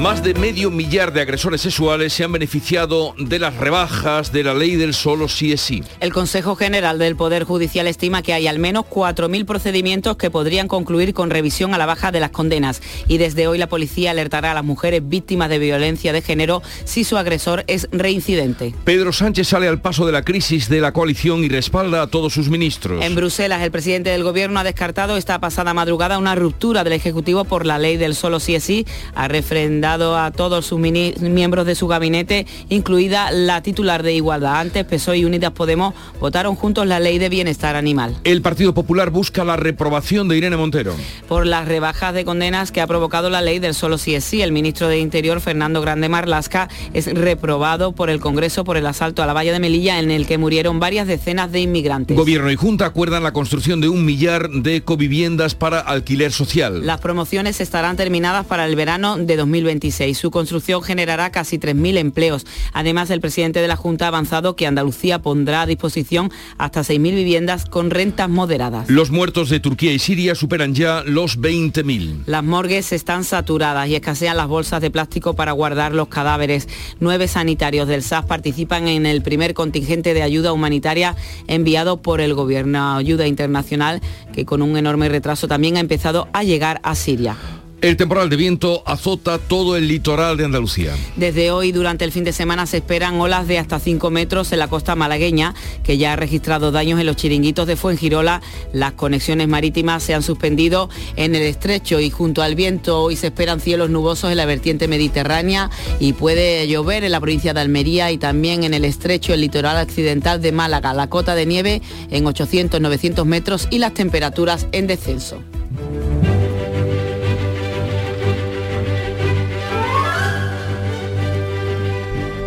Más 0.00 0.22
de 0.22 0.34
medio 0.34 0.70
millar 0.70 1.10
de 1.14 1.22
agresores 1.22 1.62
sexuales 1.62 2.12
se 2.12 2.22
han 2.22 2.30
beneficiado 2.30 3.14
de 3.16 3.38
las 3.38 3.56
rebajas 3.56 4.30
de 4.30 4.44
la 4.44 4.52
ley 4.52 4.76
del 4.76 4.92
solo 4.92 5.26
sí 5.26 5.52
es 5.52 5.62
sí. 5.62 5.82
El 6.00 6.12
Consejo 6.12 6.54
General 6.54 6.98
del 6.98 7.16
Poder 7.16 7.44
Judicial 7.44 7.86
estima 7.86 8.20
que 8.20 8.34
hay 8.34 8.46
al 8.46 8.58
menos 8.58 8.84
4.000 8.84 9.46
procedimientos 9.46 10.18
que 10.18 10.30
podrían 10.30 10.68
concluir 10.68 11.14
con 11.14 11.30
revisión 11.30 11.72
a 11.72 11.78
la 11.78 11.86
baja 11.86 12.12
de 12.12 12.20
las 12.20 12.30
condenas. 12.30 12.82
Y 13.08 13.16
desde 13.16 13.48
hoy 13.48 13.56
la 13.56 13.68
policía 13.70 14.10
alertará 14.10 14.50
a 14.50 14.54
las 14.54 14.64
mujeres 14.64 15.00
víctimas 15.02 15.48
de 15.48 15.58
violencia 15.58 16.12
de 16.12 16.20
género 16.20 16.62
si 16.84 17.02
su 17.02 17.16
agresor 17.16 17.64
es 17.66 17.88
reincidente. 17.90 18.74
Pedro 18.84 19.14
Sánchez 19.14 19.48
sale 19.48 19.66
al 19.66 19.80
paso 19.80 20.04
de 20.04 20.12
la 20.12 20.22
crisis 20.22 20.68
de 20.68 20.82
la 20.82 20.92
coalición 20.92 21.42
y 21.42 21.48
respalda 21.48 22.02
a 22.02 22.06
todos 22.06 22.34
sus 22.34 22.50
ministros. 22.50 23.02
En 23.02 23.14
Bruselas, 23.14 23.62
el 23.62 23.70
presidente 23.70 24.10
del 24.10 24.24
Gobierno 24.24 24.60
ha 24.60 24.64
descartado 24.64 25.16
esta 25.16 25.40
pasada 25.40 25.72
madrugada 25.72 26.18
una 26.18 26.34
ruptura 26.34 26.84
del 26.84 26.92
Ejecutivo 26.92 27.44
por 27.44 27.64
la 27.64 27.78
ley 27.78 27.96
del 27.96 28.14
solo 28.14 28.40
sí 28.40 28.54
es 28.54 28.64
sí. 28.64 28.86
Ha 29.14 29.26
refrendado 29.28 29.85
a 29.86 30.32
todos 30.32 30.66
sus 30.66 30.80
miembros 30.80 31.64
de 31.64 31.76
su 31.76 31.86
gabinete, 31.86 32.46
incluida 32.68 33.30
la 33.30 33.62
titular 33.62 34.02
de 34.02 34.14
Igualdad. 34.14 34.58
Antes, 34.58 34.84
PSOE 34.84 35.18
y 35.18 35.24
Unidas 35.24 35.52
Podemos 35.52 35.94
votaron 36.20 36.56
juntos 36.56 36.86
la 36.86 36.98
ley 36.98 37.18
de 37.18 37.28
bienestar 37.28 37.76
animal. 37.76 38.16
El 38.24 38.42
Partido 38.42 38.74
Popular 38.74 39.10
busca 39.10 39.44
la 39.44 39.56
reprobación 39.56 40.26
de 40.26 40.36
Irene 40.36 40.56
Montero. 40.56 40.94
Por 41.28 41.46
las 41.46 41.68
rebajas 41.68 42.14
de 42.14 42.24
condenas 42.24 42.72
que 42.72 42.80
ha 42.80 42.86
provocado 42.88 43.30
la 43.30 43.42
ley 43.42 43.60
del 43.60 43.74
solo 43.74 43.96
sí 43.96 44.16
es 44.16 44.24
sí, 44.24 44.42
el 44.42 44.50
ministro 44.50 44.88
de 44.88 44.98
Interior, 44.98 45.40
Fernando 45.40 45.80
Grande 45.80 46.08
Marlasca, 46.08 46.68
es 46.92 47.06
reprobado 47.06 47.92
por 47.92 48.10
el 48.10 48.18
Congreso 48.18 48.64
por 48.64 48.76
el 48.76 48.86
asalto 48.86 49.22
a 49.22 49.26
la 49.26 49.34
valla 49.34 49.52
de 49.52 49.60
Melilla 49.60 50.00
en 50.00 50.10
el 50.10 50.26
que 50.26 50.36
murieron 50.36 50.80
varias 50.80 51.06
decenas 51.06 51.52
de 51.52 51.60
inmigrantes. 51.60 52.16
Gobierno 52.16 52.50
y 52.50 52.56
Junta 52.56 52.86
acuerdan 52.86 53.22
la 53.22 53.32
construcción 53.32 53.80
de 53.80 53.88
un 53.88 54.04
millar 54.04 54.50
de 54.50 54.82
coviviendas 54.82 55.54
para 55.54 55.78
alquiler 55.78 56.32
social. 56.32 56.84
Las 56.84 57.00
promociones 57.00 57.60
estarán 57.60 57.96
terminadas 57.96 58.46
para 58.46 58.66
el 58.66 58.74
verano 58.74 59.16
de 59.16 59.36
2020 59.36 59.75
su 60.14 60.30
construcción 60.30 60.82
generará 60.82 61.30
casi 61.30 61.58
3.000 61.58 61.98
empleos. 61.98 62.46
Además, 62.72 63.10
el 63.10 63.20
presidente 63.20 63.60
de 63.60 63.68
la 63.68 63.76
Junta 63.76 64.06
ha 64.06 64.08
avanzado 64.08 64.56
que 64.56 64.66
Andalucía 64.66 65.20
pondrá 65.20 65.62
a 65.62 65.66
disposición 65.66 66.30
hasta 66.58 66.80
6.000 66.80 67.14
viviendas 67.14 67.64
con 67.66 67.90
rentas 67.90 68.28
moderadas. 68.28 68.88
Los 68.90 69.10
muertos 69.10 69.48
de 69.48 69.60
Turquía 69.60 69.92
y 69.92 69.98
Siria 69.98 70.34
superan 70.34 70.74
ya 70.74 71.02
los 71.04 71.40
20.000. 71.40 72.24
Las 72.26 72.44
morgues 72.44 72.92
están 72.92 73.24
saturadas 73.24 73.88
y 73.88 73.94
escasean 73.94 74.36
las 74.36 74.48
bolsas 74.48 74.80
de 74.80 74.90
plástico 74.90 75.34
para 75.34 75.52
guardar 75.52 75.92
los 75.92 76.08
cadáveres. 76.08 76.68
Nueve 77.00 77.28
sanitarios 77.28 77.88
del 77.88 78.02
SAS 78.02 78.24
participan 78.24 78.88
en 78.88 79.06
el 79.06 79.22
primer 79.22 79.54
contingente 79.54 80.14
de 80.14 80.22
ayuda 80.22 80.52
humanitaria 80.52 81.16
enviado 81.46 81.98
por 81.98 82.20
el 82.20 82.34
Gobierno. 82.34 82.96
Ayuda 82.96 83.26
Internacional 83.26 84.00
que 84.32 84.44
con 84.44 84.62
un 84.62 84.76
enorme 84.76 85.08
retraso 85.08 85.48
también 85.48 85.76
ha 85.76 85.80
empezado 85.80 86.28
a 86.32 86.42
llegar 86.42 86.80
a 86.82 86.94
Siria. 86.94 87.36
El 87.82 87.98
temporal 87.98 88.30
de 88.30 88.36
viento 88.36 88.82
azota 88.86 89.36
todo 89.36 89.76
el 89.76 89.86
litoral 89.86 90.38
de 90.38 90.46
Andalucía. 90.46 90.94
Desde 91.16 91.50
hoy, 91.50 91.72
durante 91.72 92.06
el 92.06 92.12
fin 92.12 92.24
de 92.24 92.32
semana, 92.32 92.64
se 92.64 92.78
esperan 92.78 93.20
olas 93.20 93.46
de 93.46 93.58
hasta 93.58 93.78
5 93.78 94.10
metros 94.10 94.50
en 94.52 94.60
la 94.60 94.68
costa 94.68 94.96
malagueña, 94.96 95.54
que 95.84 95.98
ya 95.98 96.14
ha 96.14 96.16
registrado 96.16 96.72
daños 96.72 96.98
en 96.98 97.04
los 97.04 97.16
chiringuitos 97.16 97.66
de 97.66 97.76
Fuengirola. 97.76 98.40
Las 98.72 98.92
conexiones 98.92 99.46
marítimas 99.48 100.02
se 100.02 100.14
han 100.14 100.22
suspendido 100.22 100.88
en 101.16 101.34
el 101.34 101.42
estrecho 101.42 102.00
y 102.00 102.08
junto 102.08 102.42
al 102.42 102.54
viento 102.54 103.02
hoy 103.02 103.14
se 103.14 103.26
esperan 103.26 103.60
cielos 103.60 103.90
nubosos 103.90 104.30
en 104.30 104.38
la 104.38 104.46
vertiente 104.46 104.88
mediterránea 104.88 105.70
y 106.00 106.14
puede 106.14 106.66
llover 106.66 107.04
en 107.04 107.12
la 107.12 107.20
provincia 107.20 107.52
de 107.52 107.60
Almería 107.60 108.10
y 108.10 108.16
también 108.16 108.64
en 108.64 108.72
el 108.72 108.86
estrecho, 108.86 109.34
el 109.34 109.42
litoral 109.42 109.84
occidental 109.84 110.40
de 110.40 110.50
Málaga. 110.50 110.94
La 110.94 111.10
cota 111.10 111.34
de 111.34 111.44
nieve 111.44 111.82
en 112.10 112.24
800-900 112.24 113.26
metros 113.26 113.68
y 113.70 113.78
las 113.78 113.92
temperaturas 113.92 114.66
en 114.72 114.86
descenso. 114.86 115.42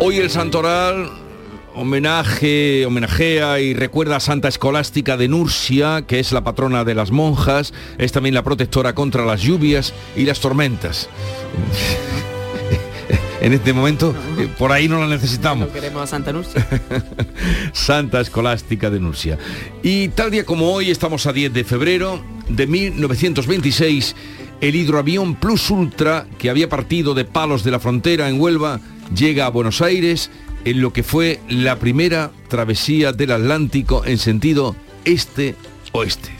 Hoy 0.02 0.16
el 0.16 0.30
Santoral 0.30 1.10
homenaje, 1.74 2.86
homenajea 2.86 3.60
y 3.60 3.74
recuerda 3.74 4.16
a 4.16 4.20
Santa 4.20 4.48
Escolástica 4.48 5.18
de 5.18 5.28
Nursia, 5.28 6.04
que 6.06 6.18
es 6.18 6.32
la 6.32 6.42
patrona 6.42 6.84
de 6.84 6.94
las 6.94 7.10
monjas, 7.10 7.74
es 7.98 8.10
también 8.10 8.34
la 8.34 8.42
protectora 8.42 8.94
contra 8.94 9.26
las 9.26 9.42
lluvias 9.42 9.92
y 10.16 10.24
las 10.24 10.40
tormentas. 10.40 11.10
en 13.42 13.52
este 13.52 13.74
momento, 13.74 14.14
eh, 14.38 14.48
por 14.58 14.72
ahí 14.72 14.88
no 14.88 14.98
la 15.00 15.06
necesitamos. 15.06 15.68
queremos 15.68 16.02
a 16.02 16.06
Santa 16.06 16.32
Nursia. 16.32 16.66
Santa 17.74 18.22
Escolástica 18.22 18.88
de 18.88 19.00
Nursia. 19.00 19.36
Y 19.82 20.08
tal 20.08 20.30
día 20.30 20.46
como 20.46 20.72
hoy, 20.72 20.90
estamos 20.90 21.26
a 21.26 21.32
10 21.34 21.52
de 21.52 21.64
febrero 21.64 22.22
de 22.48 22.66
1926, 22.66 24.16
el 24.62 24.76
hidroavión 24.76 25.34
Plus 25.34 25.68
Ultra, 25.68 26.26
que 26.38 26.48
había 26.48 26.70
partido 26.70 27.12
de 27.12 27.26
Palos 27.26 27.64
de 27.64 27.70
la 27.70 27.80
Frontera 27.80 28.30
en 28.30 28.40
Huelva, 28.40 28.80
llega 29.14 29.46
a 29.46 29.50
Buenos 29.50 29.82
Aires 29.82 30.30
en 30.64 30.80
lo 30.80 30.92
que 30.92 31.02
fue 31.02 31.40
la 31.48 31.78
primera 31.78 32.30
travesía 32.48 33.12
del 33.12 33.32
Atlántico 33.32 34.04
en 34.04 34.18
sentido 34.18 34.76
este-oeste. 35.04 36.30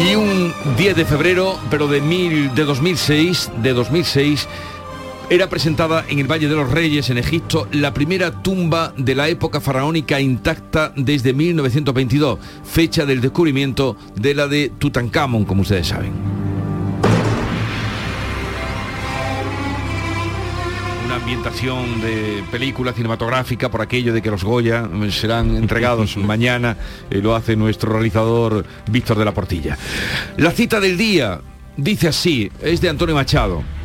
Y 0.00 0.14
un 0.14 0.54
10 0.76 0.94
de 0.94 1.04
febrero, 1.04 1.58
pero 1.70 1.88
de, 1.88 2.00
mil, 2.00 2.54
de 2.54 2.64
2006, 2.64 3.50
de 3.62 3.72
2006, 3.72 4.46
era 5.30 5.50
presentada 5.50 6.06
en 6.08 6.18
el 6.20 6.26
Valle 6.26 6.48
de 6.48 6.54
los 6.54 6.70
Reyes, 6.70 7.10
en 7.10 7.18
Egipto, 7.18 7.68
la 7.72 7.92
primera 7.92 8.42
tumba 8.42 8.94
de 8.96 9.14
la 9.14 9.28
época 9.28 9.60
faraónica 9.60 10.20
intacta 10.20 10.92
desde 10.96 11.34
1922, 11.34 12.38
fecha 12.64 13.04
del 13.04 13.20
descubrimiento 13.20 13.96
de 14.14 14.34
la 14.34 14.48
de 14.48 14.72
Tutankamón, 14.78 15.44
como 15.44 15.62
ustedes 15.62 15.88
saben. 15.88 16.12
Una 21.04 21.16
ambientación 21.16 22.00
de 22.00 22.42
película 22.50 22.94
cinematográfica 22.94 23.70
por 23.70 23.82
aquello 23.82 24.14
de 24.14 24.22
que 24.22 24.30
los 24.30 24.44
Goya 24.44 24.88
serán 25.10 25.56
entregados 25.56 26.16
mañana, 26.16 26.78
eh, 27.10 27.20
lo 27.22 27.36
hace 27.36 27.54
nuestro 27.54 27.92
realizador 27.92 28.64
Víctor 28.90 29.18
de 29.18 29.24
la 29.26 29.34
Portilla. 29.34 29.76
La 30.38 30.52
cita 30.52 30.80
del 30.80 30.96
día 30.96 31.38
dice 31.76 32.08
así, 32.08 32.50
es 32.62 32.80
de 32.80 32.88
Antonio 32.88 33.14
Machado. 33.14 33.77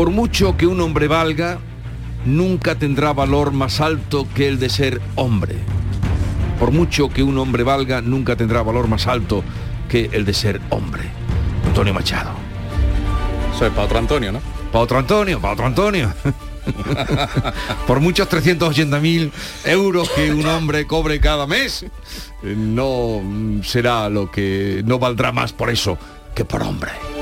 Por 0.00 0.08
mucho 0.08 0.56
que 0.56 0.66
un 0.66 0.80
hombre 0.80 1.08
valga, 1.08 1.58
nunca 2.24 2.74
tendrá 2.74 3.12
valor 3.12 3.52
más 3.52 3.82
alto 3.82 4.26
que 4.34 4.48
el 4.48 4.58
de 4.58 4.70
ser 4.70 4.98
hombre. 5.14 5.56
Por 6.58 6.70
mucho 6.70 7.10
que 7.10 7.22
un 7.22 7.36
hombre 7.36 7.64
valga, 7.64 8.00
nunca 8.00 8.34
tendrá 8.34 8.62
valor 8.62 8.88
más 8.88 9.06
alto 9.06 9.44
que 9.90 10.08
el 10.14 10.24
de 10.24 10.32
ser 10.32 10.58
hombre. 10.70 11.02
Antonio 11.66 11.92
Machado. 11.92 12.30
Soy 13.58 13.68
para 13.68 13.82
otro 13.82 13.98
Antonio, 13.98 14.32
¿no? 14.32 14.40
Para 14.72 14.84
otro 14.84 14.98
Antonio, 14.98 15.38
para 15.38 15.52
otro 15.52 15.66
Antonio. 15.66 16.10
Por 17.86 18.00
muchos 18.00 18.26
380.000 18.26 19.30
euros 19.66 20.08
que 20.08 20.32
un 20.32 20.46
hombre 20.46 20.86
cobre 20.86 21.20
cada 21.20 21.46
mes, 21.46 21.84
no 22.42 23.20
será 23.62 24.08
lo 24.08 24.30
que 24.30 24.82
no 24.82 24.98
valdrá 24.98 25.30
más 25.30 25.52
por 25.52 25.68
eso 25.68 25.98
que 26.34 26.46
por 26.46 26.62
hombre. 26.62 27.19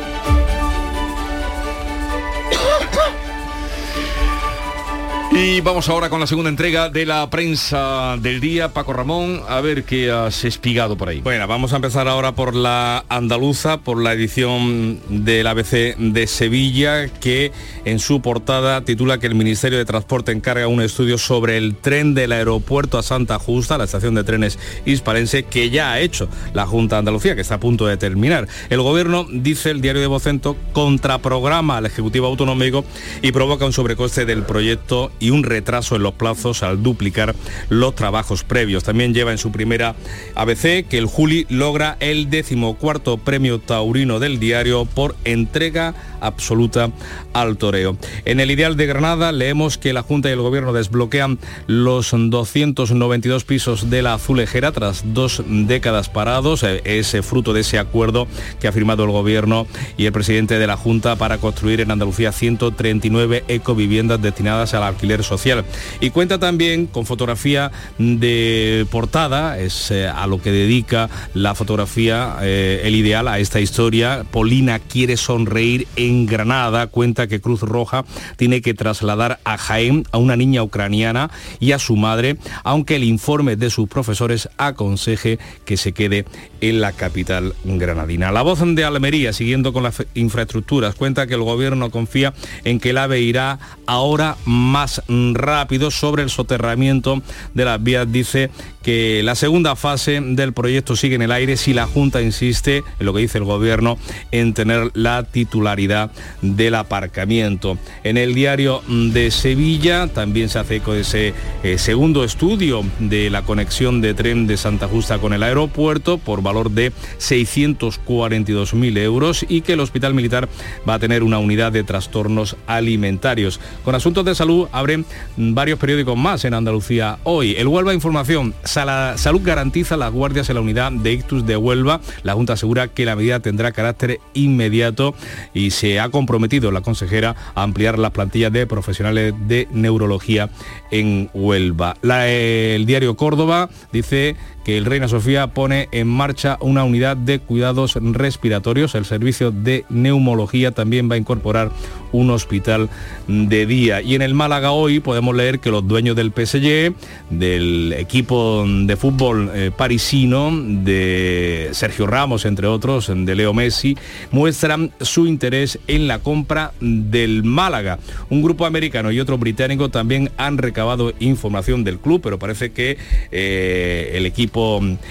Y 5.41 5.61
vamos 5.61 5.89
ahora 5.89 6.11
con 6.11 6.19
la 6.19 6.27
segunda 6.27 6.51
entrega 6.51 6.89
de 6.89 7.07
la 7.07 7.31
prensa 7.31 8.17
del 8.21 8.41
día. 8.41 8.71
Paco 8.71 8.93
Ramón, 8.93 9.41
a 9.49 9.61
ver 9.61 9.85
qué 9.85 10.11
has 10.11 10.45
espigado 10.45 10.97
por 10.97 11.09
ahí. 11.09 11.21
Bueno, 11.21 11.47
vamos 11.47 11.73
a 11.73 11.77
empezar 11.77 12.09
ahora 12.09 12.33
por 12.33 12.57
la 12.57 13.05
andaluza, 13.09 13.79
por 13.79 14.03
la 14.03 14.15
edición 14.15 14.99
del 15.09 15.47
ABC 15.47 15.97
de 15.97 16.27
Sevilla, 16.27 17.07
que 17.07 17.53
en 17.85 18.01
su 18.01 18.21
portada 18.21 18.81
titula 18.85 19.19
que 19.19 19.29
el 19.29 19.37
Ministerio 19.37 19.79
de 19.79 19.85
Transporte 19.85 20.33
encarga 20.33 20.67
un 20.67 20.83
estudio 20.83 21.19
sobre 21.19 21.57
el 21.57 21.77
tren 21.77 22.15
del 22.15 22.33
aeropuerto 22.33 22.99
a 22.99 23.05
Santa 23.05 23.39
Justa, 23.39 23.79
la 23.79 23.85
estación 23.85 24.17
de 24.17 24.25
trenes 24.25 24.59
hispalense, 24.87 25.45
que 25.45 25.71
ya 25.71 25.93
ha 25.93 26.01
hecho 26.01 26.29
la 26.53 26.67
Junta 26.67 26.99
Andalucía, 26.99 27.37
que 27.37 27.43
está 27.43 27.55
a 27.55 27.61
punto 27.61 27.87
de 27.87 27.97
terminar. 27.97 28.49
El 28.71 28.83
gobierno, 28.83 29.25
dice 29.31 29.71
el 29.71 29.83
diario 29.83 30.03
de 30.03 30.09
Vocento, 30.09 30.57
contraprograma 30.73 31.77
al 31.77 31.87
Ejecutivo 31.87 32.27
Autonómico 32.27 32.85
y 33.23 33.31
provoca 33.31 33.67
un 33.67 33.73
sobrecoste 33.73 34.27
del 34.27 34.43
proyecto 34.43 35.13
un 35.31 35.43
retraso 35.43 35.97
en 35.97 36.03
los 36.03 36.15
plazos 36.15 36.63
al 36.63 36.83
duplicar 36.83 37.35
los 37.69 37.95
trabajos 37.95 38.45
previos. 38.45 38.85
También 38.85 39.15
lleva 39.15 39.33
en 39.33 39.39
su 39.39 39.53
primera 39.53 39.95
ABC 40.35 40.87
que 40.89 40.99
el 40.99 41.07
Juli 41.07 41.47
logra 41.49 41.97
el 42.01 42.31
decimocuarto 42.31 43.19
premio 43.19 43.59
taurino 43.59 44.19
del 44.19 44.39
diario 44.39 44.85
por 44.85 45.17
entrega 45.25 45.95
absoluta 46.21 46.91
al 47.33 47.57
toreo. 47.57 47.97
En 48.25 48.41
el 48.41 48.51
Ideal 48.51 48.77
de 48.77 48.87
Granada 48.87 49.33
leemos 49.33 49.79
que 49.79 49.93
la 49.93 50.03
Junta 50.03 50.29
y 50.29 50.33
el 50.33 50.41
Gobierno 50.41 50.73
desbloquean 50.73 51.39
los 51.67 52.11
292 52.13 53.45
pisos 53.45 53.91
de 53.91 54.03
la 54.03 54.15
azulejera 54.15 54.73
tras 54.73 55.03
dos 55.15 55.43
décadas 55.47 56.09
parados. 56.09 56.63
Eh, 56.63 56.83
es 56.85 57.17
fruto 57.23 57.53
de 57.53 57.61
ese 57.61 57.79
acuerdo 57.79 58.27
que 58.61 58.69
ha 58.69 58.73
firmado 58.73 59.05
el 59.05 59.11
Gobierno 59.11 59.67
y 59.97 60.07
el 60.07 60.13
presidente 60.13 60.59
de 60.59 60.67
la 60.67 60.77
Junta 60.77 61.17
para 61.17 61.39
construir 61.39 61.81
en 61.81 61.91
Andalucía 61.91 62.33
139 62.33 63.45
ecoviviendas 63.49 64.21
destinadas 64.21 64.75
al 64.75 64.83
alquiler 64.83 65.18
social. 65.23 65.65
Y 66.01 66.11
cuenta 66.11 66.39
también 66.39 66.87
con 66.87 67.07
fotografía 67.07 67.71
de 67.99 68.87
portada, 68.91 69.59
es 69.59 69.91
eh, 69.91 70.07
a 70.09 70.27
lo 70.27 70.41
que 70.41 70.51
dedica 70.51 71.09
la 71.35 71.55
fotografía, 71.55 72.37
eh, 72.43 72.83
el 72.85 72.95
ideal 72.95 73.29
a 73.29 73.39
esta 73.39 73.61
historia. 73.61 74.25
Polina 74.31 74.79
quiere 74.79 75.17
sonreír 75.17 75.87
en 75.97 76.27
Granada, 76.27 76.87
cuenta 76.89 77.27
que 77.27 77.41
Cruz 77.41 77.61
Roja 77.63 78.05
tiene 78.37 78.61
que 78.61 78.75
trasladar 78.75 79.41
a 79.45 79.59
Jaén 79.59 80.05
a 80.13 80.19
una 80.19 80.37
niña 80.37 80.63
ucraniana 80.63 81.31
y 81.61 81.73
a 81.73 81.79
su 81.79 81.97
madre, 81.97 82.37
aunque 82.65 82.97
el 82.97 83.05
informe 83.05 83.57
de 83.57 83.71
sus 83.71 83.89
profesores 83.89 84.49
aconseje 84.59 85.39
que 85.65 85.77
se 85.77 85.93
quede 85.93 86.25
en 86.61 86.81
la 86.81 86.93
capital 86.93 87.55
granadina. 87.65 88.33
La 88.33 88.43
voz 88.43 88.59
de 88.59 88.85
Almería, 88.85 89.33
siguiendo 89.33 89.73
con 89.73 89.83
las 89.83 90.05
infraestructuras, 90.15 90.95
cuenta 90.95 91.27
que 91.27 91.35
el 91.35 91.43
gobierno 91.43 91.91
confía 91.91 92.35
en 92.65 92.81
que 92.81 92.91
el 92.91 92.99
AVE 92.99 93.21
irá 93.21 93.59
ahora 93.87 94.37
más 94.45 95.03
rápido 95.09 95.91
sobre 95.91 96.23
el 96.23 96.31
soterramiento 96.31 97.23
de 97.55 97.65
las 97.65 97.83
vías. 97.83 98.11
Dice 98.11 98.51
que 98.83 99.23
la 99.23 99.35
segunda 99.35 99.77
fase 99.77 100.21
del 100.21 100.53
proyecto 100.53 100.97
sigue 100.97 101.17
en 101.17 101.23
el 101.23 101.33
aire 101.33 101.57
si 101.57 101.75
la 101.75 101.87
Junta 101.87 102.23
insiste 102.23 102.85
en 102.99 103.07
lo 103.07 103.13
que 103.13 103.21
dice 103.21 103.39
el 103.39 103.45
gobierno 103.45 103.99
en 104.31 104.55
tener 104.55 104.91
la 104.95 105.25
titularidad 105.25 106.11
del 106.43 106.75
aparcamiento. 106.75 107.79
En 108.05 108.17
el 108.17 108.35
diario 108.35 108.83
de 108.89 109.31
Sevilla 109.31 110.07
también 110.07 110.49
se 110.49 110.59
hace 110.59 110.77
eco 110.77 110.93
de 110.93 111.01
ese 111.01 111.35
eh, 111.63 111.79
segundo 111.79 112.25
estudio 112.25 112.83
de 112.99 113.31
la 113.31 113.43
conexión 113.43 114.01
de 114.01 114.15
tren 114.15 114.47
de 114.47 114.57
Santa 114.57 114.89
Justa 114.89 115.19
con 115.19 115.33
el 115.33 115.43
aeropuerto 115.43 116.19
por 116.19 116.43
valor 116.43 116.71
de 116.71 116.93
642.000 117.19 118.99
euros 118.99 119.45
y 119.49 119.63
que 119.63 119.73
el 119.75 119.81
Hospital 119.81 120.15
Militar 120.15 120.49
va 120.89 120.95
a 120.95 120.99
tener 120.99 121.23
una 121.23 121.39
unidad 121.39 121.73
de 121.73 121.85
trastornos 121.85 122.57
alimentarios. 122.67 123.61
Con 123.85 123.95
asuntos 123.95 124.25
de 124.25 124.35
salud 124.35 124.69
abren 124.73 125.05
varios 125.37 125.79
periódicos 125.79 126.17
más 126.17 126.45
en 126.45 126.55
Andalucía 126.55 127.19
hoy. 127.25 127.55
El 127.57 127.69
Huelva 127.69 127.95
Información, 127.95 128.55
Salud 128.69 129.41
garantiza 129.43 129.97
las 129.97 130.13
guardias 130.13 130.51
en 130.51 130.57
la 130.57 130.61
unidad 130.61 130.93
de 130.93 131.15
Ictus 131.15 131.47
de 131.47 131.57
Huelva. 131.57 132.03
La 132.23 132.35
Junta 132.35 132.53
asegura 132.53 132.89
que 132.89 133.07
la 133.07 133.17
medida 133.17 133.41
tendrá 133.41 133.73
carácter 133.73 134.21
inmediato 134.35 135.15
y 135.55 135.71
se 135.71 135.99
ha 136.01 136.11
comprometido 136.11 136.71
la 136.71 136.83
consejera 136.83 137.35
a 137.55 137.63
ampliar 137.63 137.99
las 137.99 138.11
plantillas 138.11 138.53
de 138.53 138.67
profesionales 138.67 139.33
de 139.47 139.69
neurología 139.71 140.51
en 140.91 141.31
Huelva. 141.33 141.97
el 142.03 142.85
diario 142.85 143.17
Córdoba 143.17 143.71
dice 143.91 144.37
el 144.77 144.85
Reina 144.85 145.09
Sofía 145.09 145.47
pone 145.47 145.89
en 145.93 146.07
marcha 146.07 146.59
una 146.61 146.85
unidad 146.85 147.17
de 147.17 147.39
cuidados 147.39 147.95
respiratorios. 148.01 148.95
El 148.95 149.07
servicio 149.07 149.51
de 149.51 149.87
neumología 149.89 150.73
también 150.73 151.11
va 151.11 151.15
a 151.15 151.19
incorporar 151.19 151.71
un 152.13 152.31
hospital 152.31 152.89
de 153.27 153.67
día. 153.67 154.03
Y 154.03 154.15
en 154.15 154.23
el 154.23 154.35
Málaga 154.35 154.73
hoy 154.73 155.01
podemos 155.01 155.35
leer 155.35 155.61
que 155.61 155.71
los 155.71 155.87
dueños 155.87 156.17
del 156.17 156.33
PSG, 156.33 156.95
del 157.31 157.95
equipo 157.97 158.65
de 158.67 158.97
fútbol 158.97 159.51
eh, 159.55 159.71
parisino, 159.75 160.51
de 160.53 161.71
Sergio 161.73 162.07
Ramos, 162.07 162.45
entre 162.45 162.67
otros, 162.67 163.11
de 163.15 163.35
Leo 163.35 163.55
Messi, 163.55 163.97
muestran 164.31 164.93
su 165.01 165.27
interés 165.27 165.79
en 165.87 166.09
la 166.09 166.19
compra 166.19 166.73
del 166.81 167.43
Málaga. 167.45 167.99
Un 168.31 168.43
grupo 168.43 168.67
americano 168.67 169.13
y 169.13 169.21
otro 169.21 169.39
británico 169.39 169.89
también 169.89 170.31
han 170.37 170.59
recabado 170.59 171.13
información 171.21 171.85
del 171.85 171.99
club, 171.99 172.21
pero 172.23 172.39
parece 172.39 172.71
que 172.71 172.99
eh, 173.31 174.13
el 174.15 174.27
equipo 174.27 174.58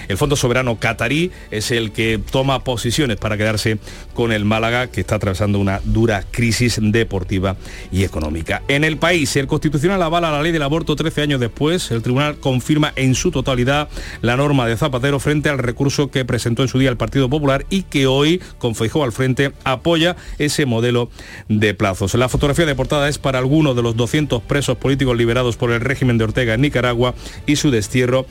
el 0.08 0.16
Fondo 0.16 0.36
Soberano 0.36 0.78
Catarí 0.78 1.30
es 1.50 1.70
el 1.70 1.92
que 1.92 2.18
toma 2.18 2.64
posiciones 2.64 3.16
para 3.16 3.36
quedarse 3.36 3.78
con 4.14 4.32
el 4.32 4.44
Málaga, 4.44 4.88
que 4.88 5.00
está 5.00 5.16
atravesando 5.16 5.58
una 5.58 5.80
dura 5.84 6.24
crisis 6.30 6.78
deportiva 6.80 7.56
y 7.92 8.04
económica. 8.04 8.62
En 8.68 8.84
el 8.84 8.96
país, 8.96 9.36
el 9.36 9.46
Constitucional 9.46 10.02
avala 10.02 10.30
la 10.30 10.42
ley 10.42 10.52
del 10.52 10.62
aborto 10.62 10.96
13 10.96 11.22
años 11.22 11.40
después. 11.40 11.90
El 11.90 12.02
Tribunal 12.02 12.38
confirma 12.38 12.92
en 12.96 13.14
su 13.14 13.30
totalidad 13.30 13.88
la 14.22 14.36
norma 14.36 14.66
de 14.66 14.76
Zapatero 14.76 15.20
frente 15.20 15.48
al 15.48 15.58
recurso 15.58 16.10
que 16.10 16.24
presentó 16.24 16.62
en 16.62 16.68
su 16.68 16.78
día 16.78 16.90
el 16.90 16.96
Partido 16.96 17.28
Popular 17.28 17.66
y 17.70 17.82
que 17.82 18.06
hoy, 18.06 18.40
con 18.58 18.74
Feijó 18.74 19.04
al 19.04 19.12
frente, 19.12 19.52
apoya 19.64 20.16
ese 20.38 20.66
modelo 20.66 21.10
de 21.48 21.74
plazos. 21.74 22.14
La 22.14 22.28
fotografía 22.28 22.66
de 22.66 22.74
portada 22.74 23.08
es 23.08 23.18
para 23.18 23.38
algunos 23.38 23.76
de 23.76 23.82
los 23.82 23.96
200 23.96 24.42
presos 24.42 24.76
políticos 24.78 25.16
liberados 25.16 25.56
por 25.56 25.70
el 25.70 25.80
régimen 25.80 26.18
de 26.18 26.24
Ortega 26.24 26.54
en 26.54 26.60
Nicaragua 26.60 27.14
y 27.46 27.56
su 27.56 27.70
destierro 27.70 28.26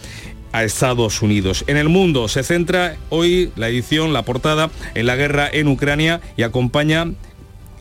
a 0.52 0.64
Estados 0.64 1.22
Unidos. 1.22 1.64
En 1.68 1.78
el 1.78 1.90
mundo 1.90 2.28
se 2.28 2.44
centra 2.44 2.98
hoy 3.10 3.52
la 3.56 3.70
edición, 3.70 4.14
la 4.14 4.24
portada, 4.24 4.70
en 4.96 5.06
la 5.06 5.16
guerra 5.16 5.50
en 5.52 5.68
Ucrania 5.68 6.22
y 6.36 6.44
acompaña 6.44 7.08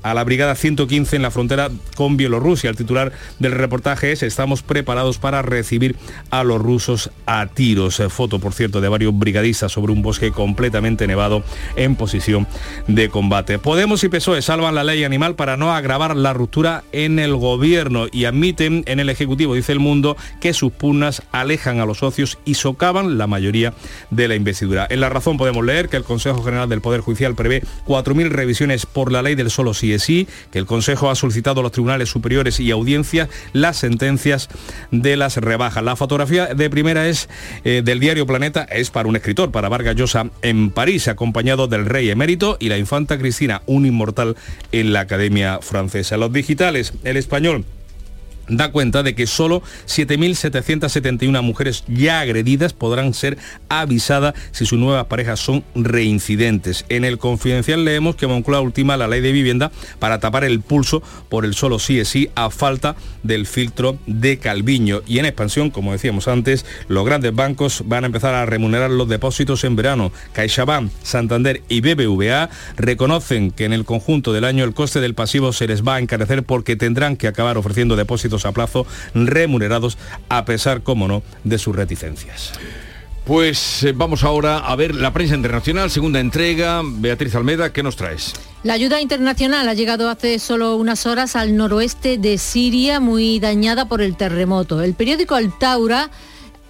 a 0.06 0.14
la 0.14 0.22
Brigada 0.22 0.54
115 0.54 1.16
en 1.16 1.22
la 1.22 1.32
frontera 1.32 1.68
con 1.96 2.16
Bielorrusia. 2.16 2.70
El 2.70 2.76
titular 2.76 3.10
del 3.40 3.52
reportaje 3.52 4.12
es 4.12 4.22
Estamos 4.22 4.62
preparados 4.62 5.18
para 5.18 5.42
recibir 5.42 5.96
a 6.30 6.44
los 6.44 6.62
rusos 6.62 7.10
a 7.26 7.46
tiros. 7.48 7.98
Eh, 7.98 8.08
foto, 8.08 8.38
por 8.38 8.52
cierto, 8.52 8.80
de 8.80 8.88
varios 8.88 9.18
brigadistas 9.18 9.72
sobre 9.72 9.92
un 9.92 10.02
bosque 10.02 10.30
completamente 10.30 11.08
nevado 11.08 11.42
en 11.74 11.96
posición 11.96 12.46
de 12.86 13.08
combate. 13.08 13.58
Podemos 13.58 14.04
y 14.04 14.08
PSOE 14.08 14.42
salvan 14.42 14.76
la 14.76 14.84
ley 14.84 15.02
animal 15.02 15.34
para 15.34 15.56
no 15.56 15.74
agravar 15.74 16.16
la 16.16 16.32
ruptura 16.32 16.84
en 16.92 17.18
el 17.18 17.34
gobierno 17.34 18.06
y 18.12 18.26
admiten 18.26 18.84
en 18.86 19.00
el 19.00 19.08
Ejecutivo, 19.08 19.54
dice 19.54 19.72
el 19.72 19.80
mundo, 19.80 20.16
que 20.40 20.54
sus 20.54 20.70
pugnas 20.70 21.22
alejan 21.32 21.80
a 21.80 21.86
los 21.86 21.98
socios 21.98 22.38
y 22.44 22.54
socavan 22.54 23.18
la 23.18 23.26
mayoría 23.26 23.74
de 24.10 24.28
la 24.28 24.36
investidura. 24.36 24.86
En 24.88 25.00
la 25.00 25.08
razón 25.08 25.36
podemos 25.36 25.64
leer 25.64 25.88
que 25.88 25.96
el 25.96 26.04
Consejo 26.04 26.44
General 26.44 26.68
del 26.68 26.80
Poder 26.80 27.00
Judicial 27.00 27.34
prevé 27.34 27.62
4.000 27.86 28.28
revisiones 28.28 28.86
por 28.86 29.10
la 29.10 29.22
ley 29.22 29.34
del 29.34 29.50
solo 29.50 29.74
sí 29.74 29.95
sí, 29.98 30.26
que 30.50 30.58
el 30.58 30.66
Consejo 30.66 31.10
ha 31.10 31.14
solicitado 31.14 31.60
a 31.60 31.62
los 31.62 31.72
tribunales 31.72 32.08
superiores 32.08 32.60
y 32.60 32.70
audiencias 32.70 33.28
las 33.52 33.76
sentencias 33.76 34.48
de 34.90 35.16
las 35.16 35.36
rebajas. 35.36 35.82
La 35.84 35.96
fotografía 35.96 36.54
de 36.54 36.70
primera 36.70 37.08
es 37.08 37.28
eh, 37.64 37.82
del 37.84 38.00
diario 38.00 38.26
Planeta, 38.26 38.64
es 38.64 38.90
para 38.90 39.08
un 39.08 39.16
escritor, 39.16 39.50
para 39.50 39.68
Vargas 39.68 39.96
Llosa, 39.96 40.30
en 40.42 40.70
París, 40.70 41.08
acompañado 41.08 41.66
del 41.66 41.86
rey 41.86 42.10
emérito 42.10 42.56
y 42.60 42.68
la 42.68 42.78
infanta 42.78 43.18
Cristina, 43.18 43.62
un 43.66 43.86
inmortal 43.86 44.36
en 44.72 44.92
la 44.92 45.00
Academia 45.00 45.60
Francesa. 45.60 46.16
Los 46.16 46.32
digitales, 46.32 46.92
el 47.04 47.16
español 47.16 47.64
da 48.48 48.70
cuenta 48.70 49.02
de 49.02 49.14
que 49.14 49.26
solo 49.26 49.62
7.771 49.86 51.42
mujeres 51.42 51.84
ya 51.88 52.20
agredidas 52.20 52.72
podrán 52.72 53.14
ser 53.14 53.38
avisadas 53.68 54.34
si 54.52 54.66
sus 54.66 54.78
nuevas 54.78 55.06
parejas 55.06 55.40
son 55.40 55.64
reincidentes. 55.74 56.84
En 56.88 57.04
el 57.04 57.18
confidencial 57.18 57.84
leemos 57.84 58.16
que 58.16 58.26
Moncloa 58.26 58.60
ultima 58.60 58.96
la 58.96 59.08
ley 59.08 59.20
de 59.20 59.32
vivienda 59.32 59.72
para 59.98 60.20
tapar 60.20 60.44
el 60.44 60.60
pulso 60.60 61.02
por 61.28 61.44
el 61.44 61.54
solo 61.54 61.78
sí 61.78 61.98
es 61.98 62.08
sí 62.08 62.30
a 62.34 62.50
falta 62.50 62.96
del 63.22 63.46
filtro 63.46 63.98
de 64.06 64.38
Calviño. 64.38 65.02
Y 65.06 65.18
en 65.18 65.26
expansión, 65.26 65.70
como 65.70 65.92
decíamos 65.92 66.28
antes, 66.28 66.64
los 66.88 67.04
grandes 67.04 67.34
bancos 67.34 67.82
van 67.86 68.04
a 68.04 68.06
empezar 68.06 68.34
a 68.34 68.46
remunerar 68.46 68.90
los 68.90 69.08
depósitos 69.08 69.64
en 69.64 69.76
verano. 69.76 70.12
CaixaBank, 70.32 70.90
Santander 71.02 71.62
y 71.68 71.80
BBVA 71.80 72.50
reconocen 72.76 73.50
que 73.50 73.64
en 73.64 73.72
el 73.72 73.84
conjunto 73.84 74.32
del 74.32 74.44
año 74.44 74.64
el 74.64 74.74
coste 74.74 75.00
del 75.00 75.14
pasivo 75.14 75.52
se 75.52 75.66
les 75.66 75.82
va 75.82 75.96
a 75.96 76.00
encarecer 76.00 76.42
porque 76.42 76.76
tendrán 76.76 77.16
que 77.16 77.28
acabar 77.28 77.58
ofreciendo 77.58 77.96
depósitos 77.96 78.35
a 78.44 78.52
plazo 78.52 78.86
remunerados 79.14 79.98
a 80.28 80.44
pesar, 80.44 80.82
como 80.82 81.08
no, 81.08 81.22
de 81.44 81.58
sus 81.58 81.74
reticencias. 81.74 82.52
Pues 83.26 83.82
eh, 83.82 83.92
vamos 83.92 84.22
ahora 84.22 84.58
a 84.58 84.76
ver 84.76 84.94
la 84.94 85.12
prensa 85.12 85.34
internacional, 85.34 85.90
segunda 85.90 86.20
entrega. 86.20 86.82
Beatriz 86.84 87.34
Almeda, 87.34 87.72
¿qué 87.72 87.82
nos 87.82 87.96
traes? 87.96 88.34
La 88.62 88.74
ayuda 88.74 89.00
internacional 89.00 89.68
ha 89.68 89.74
llegado 89.74 90.08
hace 90.08 90.38
solo 90.38 90.76
unas 90.76 91.06
horas 91.06 91.34
al 91.34 91.56
noroeste 91.56 92.18
de 92.18 92.38
Siria, 92.38 93.00
muy 93.00 93.40
dañada 93.40 93.88
por 93.88 94.00
el 94.00 94.16
terremoto. 94.16 94.80
El 94.80 94.94
periódico 94.94 95.34
Altaura 95.34 96.10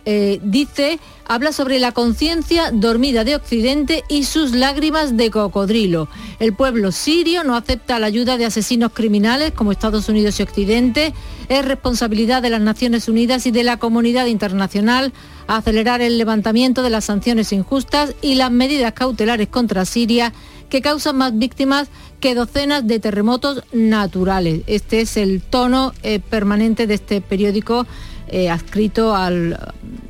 eh, 0.09 0.39
dice, 0.41 1.01
habla 1.27 1.51
sobre 1.53 1.81
la 1.81 1.91
conciencia 1.91 2.71
dormida 2.73 3.25
de 3.25 3.35
Occidente 3.35 4.05
y 4.09 4.23
sus 4.23 4.53
lágrimas 4.53 5.17
de 5.17 5.33
cocodrilo. 5.33 6.09
El 6.39 6.55
pueblo 6.55 6.93
sirio 6.93 7.43
no 7.43 7.57
acepta 7.57 7.99
la 7.99 8.07
ayuda 8.07 8.37
de 8.37 8.45
asesinos 8.45 8.93
criminales 8.93 9.51
como 9.51 9.73
Estados 9.73 10.09
Unidos 10.09 10.39
y 10.39 10.45
Occidente. 10.45 11.13
Es 11.49 11.65
responsabilidad 11.65 12.41
de 12.41 12.51
las 12.51 12.61
Naciones 12.61 13.09
Unidas 13.09 13.47
y 13.47 13.51
de 13.51 13.65
la 13.65 13.79
comunidad 13.79 14.27
internacional 14.27 15.13
acelerar 15.49 16.01
el 16.01 16.19
levantamiento 16.19 16.85
de 16.85 16.91
las 16.91 17.07
sanciones 17.07 17.53
injustas 17.53 18.15
y 18.23 18.37
las 18.37 18.53
medidas 18.53 18.93
cautelares 18.93 19.49
contra 19.49 19.85
Siria 19.85 20.33
que 20.69 20.83
causan 20.83 21.17
más 21.17 21.37
víctimas 21.37 21.89
que 22.21 22.35
docenas 22.35 22.87
de 22.87 23.01
terremotos 23.01 23.65
naturales. 23.73 24.63
Este 24.67 25.01
es 25.01 25.17
el 25.17 25.43
tono 25.43 25.93
eh, 26.03 26.21
permanente 26.21 26.87
de 26.87 26.95
este 26.95 27.21
periódico 27.21 27.87
eh, 28.29 28.51
adscrito 28.51 29.15
al 29.15 29.59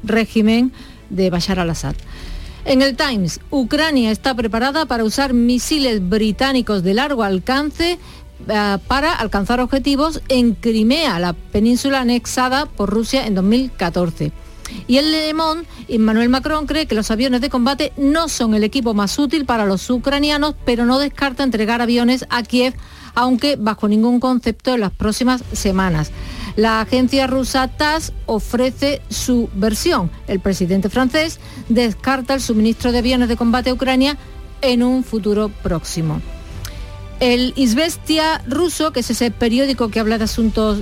régimen 0.02 0.72
de 1.10 1.30
Bashar 1.30 1.58
al-Assad. 1.60 1.94
En 2.64 2.82
el 2.82 2.96
Times, 2.96 3.40
Ucrania 3.50 4.10
está 4.10 4.34
preparada 4.34 4.86
para 4.86 5.04
usar 5.04 5.32
misiles 5.32 6.06
británicos 6.08 6.82
de 6.82 6.94
largo 6.94 7.22
alcance 7.22 7.98
eh, 8.48 8.78
para 8.88 9.12
alcanzar 9.12 9.60
objetivos 9.60 10.20
en 10.28 10.54
Crimea, 10.54 11.18
la 11.20 11.32
península 11.32 12.00
anexada 12.00 12.66
por 12.66 12.90
Rusia 12.90 13.26
en 13.26 13.36
2014. 13.36 14.32
Y 14.88 14.98
el 14.98 15.12
Le 15.12 15.32
Monde, 15.32 15.64
Emmanuel 15.88 16.28
Macron 16.28 16.66
cree 16.66 16.86
que 16.86 16.94
los 16.94 17.10
aviones 17.10 17.40
de 17.40 17.50
combate 17.50 17.92
no 17.96 18.28
son 18.28 18.54
el 18.54 18.64
equipo 18.64 18.94
más 18.94 19.18
útil 19.18 19.44
para 19.44 19.64
los 19.64 19.88
ucranianos, 19.88 20.54
pero 20.64 20.84
no 20.86 20.98
descarta 20.98 21.44
entregar 21.44 21.80
aviones 21.80 22.26
a 22.30 22.42
Kiev, 22.42 22.74
aunque 23.14 23.56
bajo 23.56 23.88
ningún 23.88 24.20
concepto 24.20 24.74
en 24.74 24.80
las 24.80 24.92
próximas 24.92 25.42
semanas. 25.52 26.10
La 26.56 26.80
agencia 26.80 27.26
rusa 27.26 27.68
TASS 27.68 28.14
ofrece 28.24 29.02
su 29.10 29.50
versión. 29.54 30.10
El 30.26 30.40
presidente 30.40 30.88
francés 30.88 31.38
descarta 31.68 32.32
el 32.32 32.40
suministro 32.40 32.92
de 32.92 32.98
aviones 32.98 33.28
de 33.28 33.36
combate 33.36 33.70
a 33.70 33.74
Ucrania 33.74 34.16
en 34.62 34.82
un 34.82 35.04
futuro 35.04 35.50
próximo. 35.62 36.22
El 37.20 37.52
Izvestia 37.56 38.42
ruso, 38.46 38.92
que 38.92 39.00
es 39.00 39.10
ese 39.10 39.30
periódico 39.30 39.90
que 39.90 40.00
habla 40.00 40.18
de 40.18 40.24
asuntos 40.24 40.80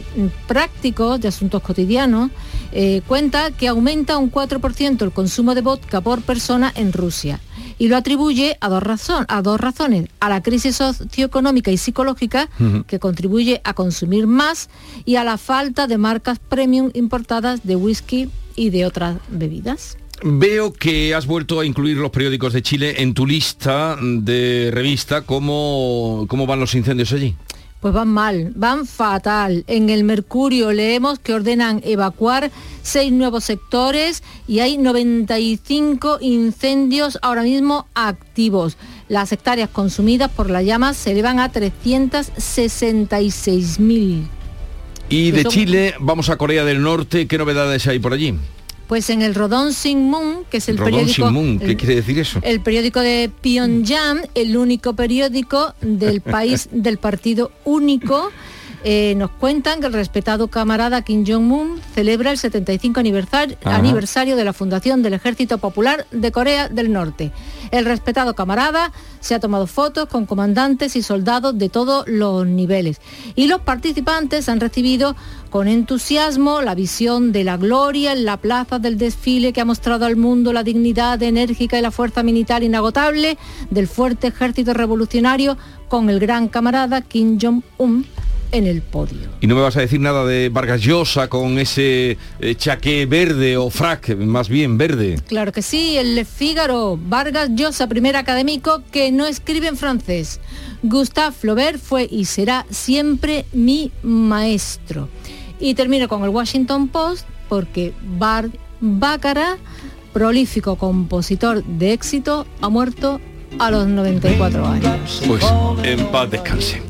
prácticos, 0.49 1.21
de 1.21 1.29
asuntos 1.29 1.63
cotidianos, 1.63 2.31
eh, 2.77 3.03
cuenta 3.07 3.53
que 3.53 3.69
aumenta 3.69 4.19
un 4.19 4.33
4% 4.33 5.03
el 5.03 5.13
consumo 5.13 5.55
de 5.55 5.61
vodka 5.61 6.01
por 6.01 6.23
persona 6.23 6.73
en 6.75 6.93
Rusia 6.93 7.41
y 7.79 7.87
lo 7.87 7.97
atribuye 7.97 8.57
a 8.61 8.69
dos, 8.69 8.83
a 9.29 9.43
dos 9.43 9.61
razones, 9.61 10.09
a 10.19 10.29
la 10.29 10.43
crisis 10.43 10.77
socioeconómica 10.77 11.71
y 11.71 11.77
psicológica 11.77 12.49
que 12.89 12.99
contribuye 12.99 13.61
a 13.63 13.75
consumir 13.75 14.27
más 14.27 14.71
y 15.05 15.17
a 15.17 15.25
la 15.25 15.39
falta 15.39 15.87
de 15.87 15.99
marcas 15.99 16.41
premium 16.41 16.91
importadas 16.95 17.65
de 17.65 17.77
whisky 17.77 18.29
y 18.57 18.71
de 18.71 18.87
otras 18.87 19.19
bebidas. 19.29 19.97
Veo 20.23 20.73
que 20.73 21.15
has 21.15 21.27
vuelto 21.27 21.61
a 21.61 21.67
incluir 21.67 21.97
los 21.97 22.11
periódicos 22.11 22.53
de 22.53 22.63
Chile 22.63 23.03
en 23.03 23.15
tu 23.15 23.27
lista 23.27 23.97
de 24.01 24.71
revista. 24.73 25.23
¿Cómo, 25.23 26.27
cómo 26.29 26.47
van 26.47 26.61
los 26.61 26.75
incendios 26.75 27.13
allí? 27.13 27.37
Pues 27.85 27.93
van 27.93 28.09
mal, 28.09 28.53
van 28.57 28.87
fatal. 28.87 29.65
En 29.67 29.91
el 29.91 30.05
Mercurio 30.05 30.73
leemos 30.73 31.19
que 31.19 31.35
ordenan 31.35 31.83
evacuar 31.85 32.51
seis 32.81 33.13
nuevos 33.13 33.45
sectores 33.45 34.23
y 34.49 34.61
hay 34.61 34.79
95 34.79 36.17
incendios 36.23 37.19
ahora 37.21 37.43
mismo 37.43 37.87
activos. 37.93 38.79
Las 39.11 39.33
hectáreas 39.33 39.69
consumidas 39.69 40.31
por 40.31 40.49
las 40.49 40.65
llamas 40.65 40.97
se 40.97 41.11
elevan 41.11 41.39
a 41.39 41.53
366.000. 41.53 44.29
Y 45.11 45.33
de 45.33 45.45
Chile 45.45 45.93
vamos 46.01 46.31
a 46.31 46.39
Corea 46.39 46.65
del 46.65 46.81
Norte. 46.81 47.27
¿Qué 47.27 47.37
novedades 47.37 47.87
hay 47.87 47.99
por 47.99 48.15
allí? 48.15 48.35
Pues 48.87 49.09
en 49.11 49.23
el 49.23 49.35
Rodon 49.35 49.73
Sinmun, 49.73 50.45
que 50.51 50.59
es 50.59 50.69
el 50.69 50.77
periódico... 50.77 51.27
Sinmun, 51.27 51.59
¿qué 51.59 51.77
quiere 51.77 51.97
decir 51.97 52.19
eso? 52.19 52.41
El 52.43 52.61
periódico 52.61 53.01
de 53.01 53.31
Pyongyang, 53.41 54.29
el 54.35 54.57
único 54.57 54.95
periódico 54.95 55.75
del 55.81 56.21
país 56.21 56.69
del 56.71 56.99
Partido 56.99 57.51
Único. 57.65 58.31
Eh, 58.87 59.15
nos 59.17 59.31
cuentan 59.31 59.81
que 59.81 59.87
el 59.87 59.95
respetado 59.95 60.49
camarada 60.49 61.01
Kim 61.01 61.25
Jong-un 61.27 61.81
celebra 61.95 62.31
el 62.31 62.37
75 62.37 63.01
aniversario, 63.01 63.57
aniversario, 63.65 64.37
de 64.37 64.45
la 64.45 64.53
fundación 64.53 65.03
del 65.03 65.15
Ejército 65.15 65.57
Popular 65.57 66.07
de 66.11 66.31
Corea 66.31 66.69
del 66.69 66.93
Norte. 66.93 67.33
El 67.71 67.87
respetado 67.87 68.35
camarada 68.35 68.93
se 69.21 69.35
ha 69.35 69.41
tomado 69.41 69.67
fotos 69.67 70.07
con 70.11 70.27
comandantes 70.27 70.97
y 70.97 71.03
soldados 71.03 71.57
de 71.57 71.71
todos 71.71 72.07
los 72.07 72.47
niveles. 72.47 73.01
Y 73.35 73.47
los 73.47 73.63
participantes 73.63 74.51
han 74.51 74.61
recibido 74.61 75.17
con 75.49 75.67
entusiasmo 75.67 76.61
la 76.61 76.75
visión 76.75 77.33
de 77.33 77.45
la 77.45 77.57
gloria 77.57 78.13
en 78.13 78.27
la 78.27 78.37
plaza 78.37 78.79
del 78.79 78.99
desfile 78.99 79.55
que 79.55 79.63
ha 79.63 79.65
mostrado 79.65 80.05
al 80.05 80.17
mundo 80.17 80.53
la 80.53 80.63
dignidad 80.63 81.23
enérgica 81.23 81.79
y 81.79 81.83
la 81.83 81.91
fuerza 81.91 82.23
militar 82.23 82.63
inagotable 82.63 83.39
del 83.71 83.89
fuerte 83.89 84.27
ejército 84.27 84.75
revolucionario 84.75 85.57
con 85.89 86.11
el 86.11 86.21
gran 86.21 86.49
camarada 86.49 87.01
Kim 87.01 87.39
Jong-un 87.41 88.05
en 88.55 88.67
el 88.67 88.83
podio. 88.83 89.29
Y 89.41 89.47
no 89.47 89.55
me 89.55 89.61
vas 89.61 89.77
a 89.77 89.81
decir 89.81 90.01
nada 90.01 90.25
de 90.25 90.49
Vargas 90.49 90.81
Llosa 90.81 91.29
con 91.29 91.59
ese 91.59 92.17
eh, 92.39 92.55
chaqué 92.55 93.05
verde 93.07 93.57
o 93.57 93.69
frac, 93.69 94.17
más 94.17 94.49
bien 94.49 94.79
verde. 94.79 95.19
Claro 95.27 95.53
que 95.53 95.61
sí, 95.61 95.99
el 95.99 96.25
Fígaro, 96.25 96.97
Vargas 96.97 97.51
Llosa, 97.55 97.89
primer 97.89 98.17
académico 98.17 98.83
que 98.93 99.11
no 99.13 99.27
escribe 99.27 99.67
en 99.67 99.77
francés. 99.77 100.41
Gustave 100.83 101.35
Flaubert 101.35 101.81
fue 101.81 102.07
y 102.11 102.27
será 102.27 102.65
siempre 102.71 103.45
mi 103.53 103.91
maestro. 104.03 105.09
Y 105.59 105.75
termino 105.75 106.09
con 106.09 106.23
el 106.23 106.31
Washington 106.31 106.89
Post 106.89 107.27
porque 107.49 107.93
Bart 108.03 108.53
prolífico 110.13 110.77
compositor 110.77 111.65
de 111.65 111.93
éxito, 111.93 112.47
ha 112.61 112.69
muerto 112.69 113.21
a 113.59 113.71
los 113.71 113.87
94 113.87 114.67
años. 114.67 115.23
Pues 115.27 115.45
en 115.83 116.07
paz 116.07 116.31
descanse. 116.31 116.83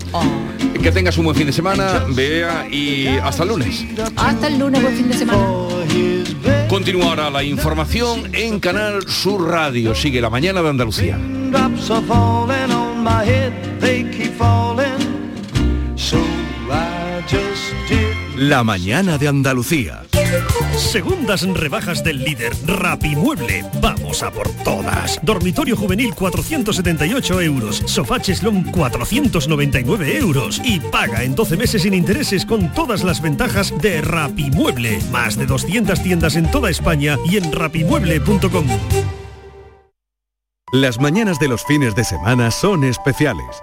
Que 0.83 0.93
tengas 0.93 1.17
un 1.17 1.25
buen 1.25 1.37
fin 1.37 1.47
de 1.47 1.53
semana, 1.53 2.05
vea 2.11 2.67
y 2.71 3.07
hasta 3.07 3.43
el 3.43 3.49
lunes. 3.51 3.85
Hasta 4.17 4.49
el 4.49 4.59
lunes, 4.59 4.83
buen 4.83 4.97
fin 4.97 5.09
de 5.09 5.15
semana. 5.15 5.47
Continuará 6.69 7.31
la 7.31 7.43
información 7.43 8.35
en 8.35 8.61
Canal 8.61 9.09
Sur 9.09 9.49
Radio. 9.49 9.95
Sigue 9.95 10.21
la 10.21 10.31
mañana 10.31 10.63
de 10.63 10.69
Andalucía. 10.69 11.19
La 18.37 18.65
mañana 18.65 19.17
de 19.17 19.29
Andalucía. 19.29 20.03
Segundas 20.77 21.43
rebajas 21.43 22.03
del 22.03 22.25
líder 22.25 22.53
Rapimueble. 22.67 23.65
Vamos 23.81 24.25
a 24.25 24.33
por 24.33 24.51
todas. 24.65 25.21
Dormitorio 25.23 25.77
juvenil 25.77 26.13
478 26.17 27.41
euros. 27.43 27.83
Sofá 27.87 28.19
cheslón 28.19 28.65
499 28.65 30.19
euros. 30.19 30.61
Y 30.65 30.81
paga 30.81 31.23
en 31.23 31.37
12 31.37 31.57
meses 31.57 31.83
sin 31.83 31.95
intereses 31.95 32.45
con 32.45 32.73
todas 32.73 33.05
las 33.05 33.23
ventajas 33.23 33.73
de 33.81 34.01
Rapimueble. 34.01 34.99
Más 35.13 35.37
de 35.37 35.47
200 35.47 36.03
tiendas 36.03 36.35
en 36.35 36.51
toda 36.51 36.71
España 36.71 37.17
y 37.31 37.37
en 37.37 37.53
rapimueble.com. 37.53 38.67
Las 40.75 40.99
mañanas 40.99 41.39
de 41.39 41.47
los 41.47 41.65
fines 41.65 41.95
de 41.95 42.03
semana 42.03 42.51
son 42.51 42.83
especiales, 42.83 43.63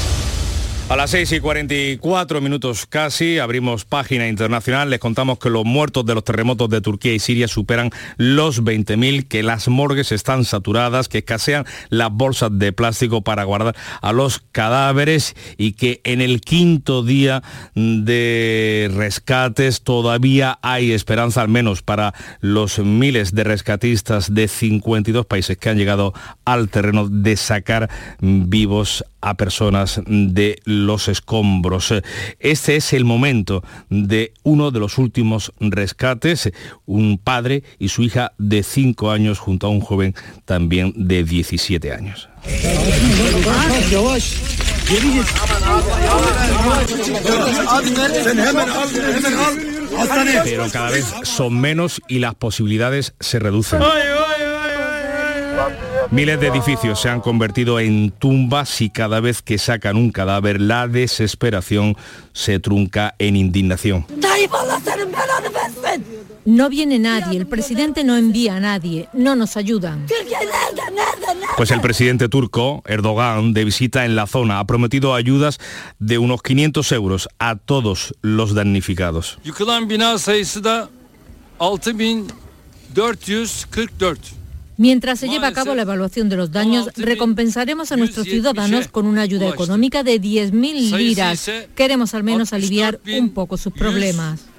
A 0.91 0.97
las 0.97 1.11
6 1.11 1.31
y 1.31 1.39
44 1.39 2.41
minutos 2.41 2.85
casi 2.85 3.39
abrimos 3.39 3.85
página 3.85 4.27
internacional. 4.27 4.89
Les 4.89 4.99
contamos 4.99 5.39
que 5.39 5.49
los 5.49 5.63
muertos 5.63 6.05
de 6.05 6.13
los 6.15 6.25
terremotos 6.25 6.69
de 6.69 6.81
Turquía 6.81 7.13
y 7.13 7.19
Siria 7.19 7.47
superan 7.47 7.91
los 8.17 8.61
20.000, 8.61 9.25
que 9.25 9.41
las 9.41 9.69
morgues 9.69 10.11
están 10.11 10.43
saturadas, 10.43 11.07
que 11.07 11.19
escasean 11.19 11.65
las 11.87 12.11
bolsas 12.11 12.49
de 12.59 12.73
plástico 12.73 13.21
para 13.21 13.45
guardar 13.45 13.73
a 14.01 14.11
los 14.11 14.43
cadáveres 14.51 15.33
y 15.55 15.71
que 15.71 16.01
en 16.03 16.19
el 16.19 16.41
quinto 16.41 17.03
día 17.03 17.41
de 17.73 18.91
rescates 18.93 19.83
todavía 19.83 20.59
hay 20.61 20.91
esperanza, 20.91 21.41
al 21.41 21.47
menos 21.47 21.83
para 21.83 22.13
los 22.41 22.79
miles 22.79 23.33
de 23.33 23.45
rescatistas 23.45 24.33
de 24.33 24.49
52 24.49 25.25
países 25.25 25.55
que 25.55 25.69
han 25.69 25.77
llegado 25.77 26.13
al 26.43 26.67
terreno 26.67 27.07
de 27.07 27.37
sacar 27.37 27.89
vivos 28.19 29.05
a 29.21 29.35
personas 29.35 30.01
de 30.05 30.59
los 30.65 31.07
escombros. 31.07 31.93
Este 32.39 32.75
es 32.75 32.93
el 32.93 33.05
momento 33.05 33.63
de 33.89 34.33
uno 34.43 34.71
de 34.71 34.79
los 34.79 34.97
últimos 34.97 35.53
rescates, 35.59 36.51
un 36.85 37.17
padre 37.17 37.63
y 37.79 37.89
su 37.89 38.03
hija 38.03 38.33
de 38.37 38.63
5 38.63 39.11
años 39.11 39.39
junto 39.39 39.67
a 39.67 39.69
un 39.69 39.81
joven 39.81 40.15
también 40.45 40.93
de 40.95 41.23
17 41.23 41.93
años. 41.93 42.29
Pero 50.43 50.69
cada 50.71 50.89
vez 50.89 51.13
son 51.23 51.59
menos 51.59 52.01
y 52.07 52.19
las 52.19 52.35
posibilidades 52.35 53.13
se 53.19 53.39
reducen. 53.39 53.79
Miles 56.11 56.41
de 56.41 56.47
edificios 56.47 56.99
se 56.99 57.07
han 57.07 57.21
convertido 57.21 57.79
en 57.79 58.11
tumbas 58.11 58.81
y 58.81 58.89
cada 58.89 59.21
vez 59.21 59.41
que 59.41 59.57
sacan 59.57 59.95
un 59.95 60.11
cadáver 60.11 60.59
la 60.59 60.89
desesperación 60.89 61.95
se 62.33 62.59
trunca 62.59 63.15
en 63.17 63.37
indignación. 63.37 64.05
No 66.43 66.69
viene 66.69 66.99
nadie, 66.99 67.39
el 67.39 67.47
presidente 67.47 68.03
no 68.03 68.17
envía 68.17 68.57
a 68.57 68.59
nadie, 68.59 69.07
no 69.13 69.37
nos 69.37 69.55
ayudan. 69.55 70.05
Pues 71.55 71.71
el 71.71 71.79
presidente 71.79 72.27
turco, 72.27 72.83
Erdogan, 72.85 73.53
de 73.53 73.63
visita 73.63 74.03
en 74.03 74.17
la 74.17 74.27
zona, 74.27 74.59
ha 74.59 74.65
prometido 74.65 75.15
ayudas 75.15 75.59
de 75.99 76.17
unos 76.17 76.41
500 76.41 76.91
euros 76.91 77.29
a 77.39 77.55
todos 77.55 78.15
los 78.21 78.53
damnificados. 78.53 79.39
Mientras 84.81 85.19
se 85.19 85.29
lleva 85.29 85.49
a 85.49 85.53
cabo 85.53 85.75
la 85.75 85.83
evaluación 85.83 86.27
de 86.27 86.37
los 86.37 86.51
daños, 86.51 86.89
recompensaremos 86.97 87.91
a 87.91 87.97
nuestros 87.97 88.25
ciudadanos 88.25 88.87
con 88.87 89.05
una 89.05 89.21
ayuda 89.21 89.47
económica 89.47 90.01
de 90.01 90.19
10.000 90.19 90.97
liras. 90.97 91.51
Queremos 91.75 92.15
al 92.15 92.23
menos 92.23 92.51
aliviar 92.51 92.99
un 93.15 93.29
poco 93.29 93.57
sus 93.57 93.73
problemas. 93.73 94.50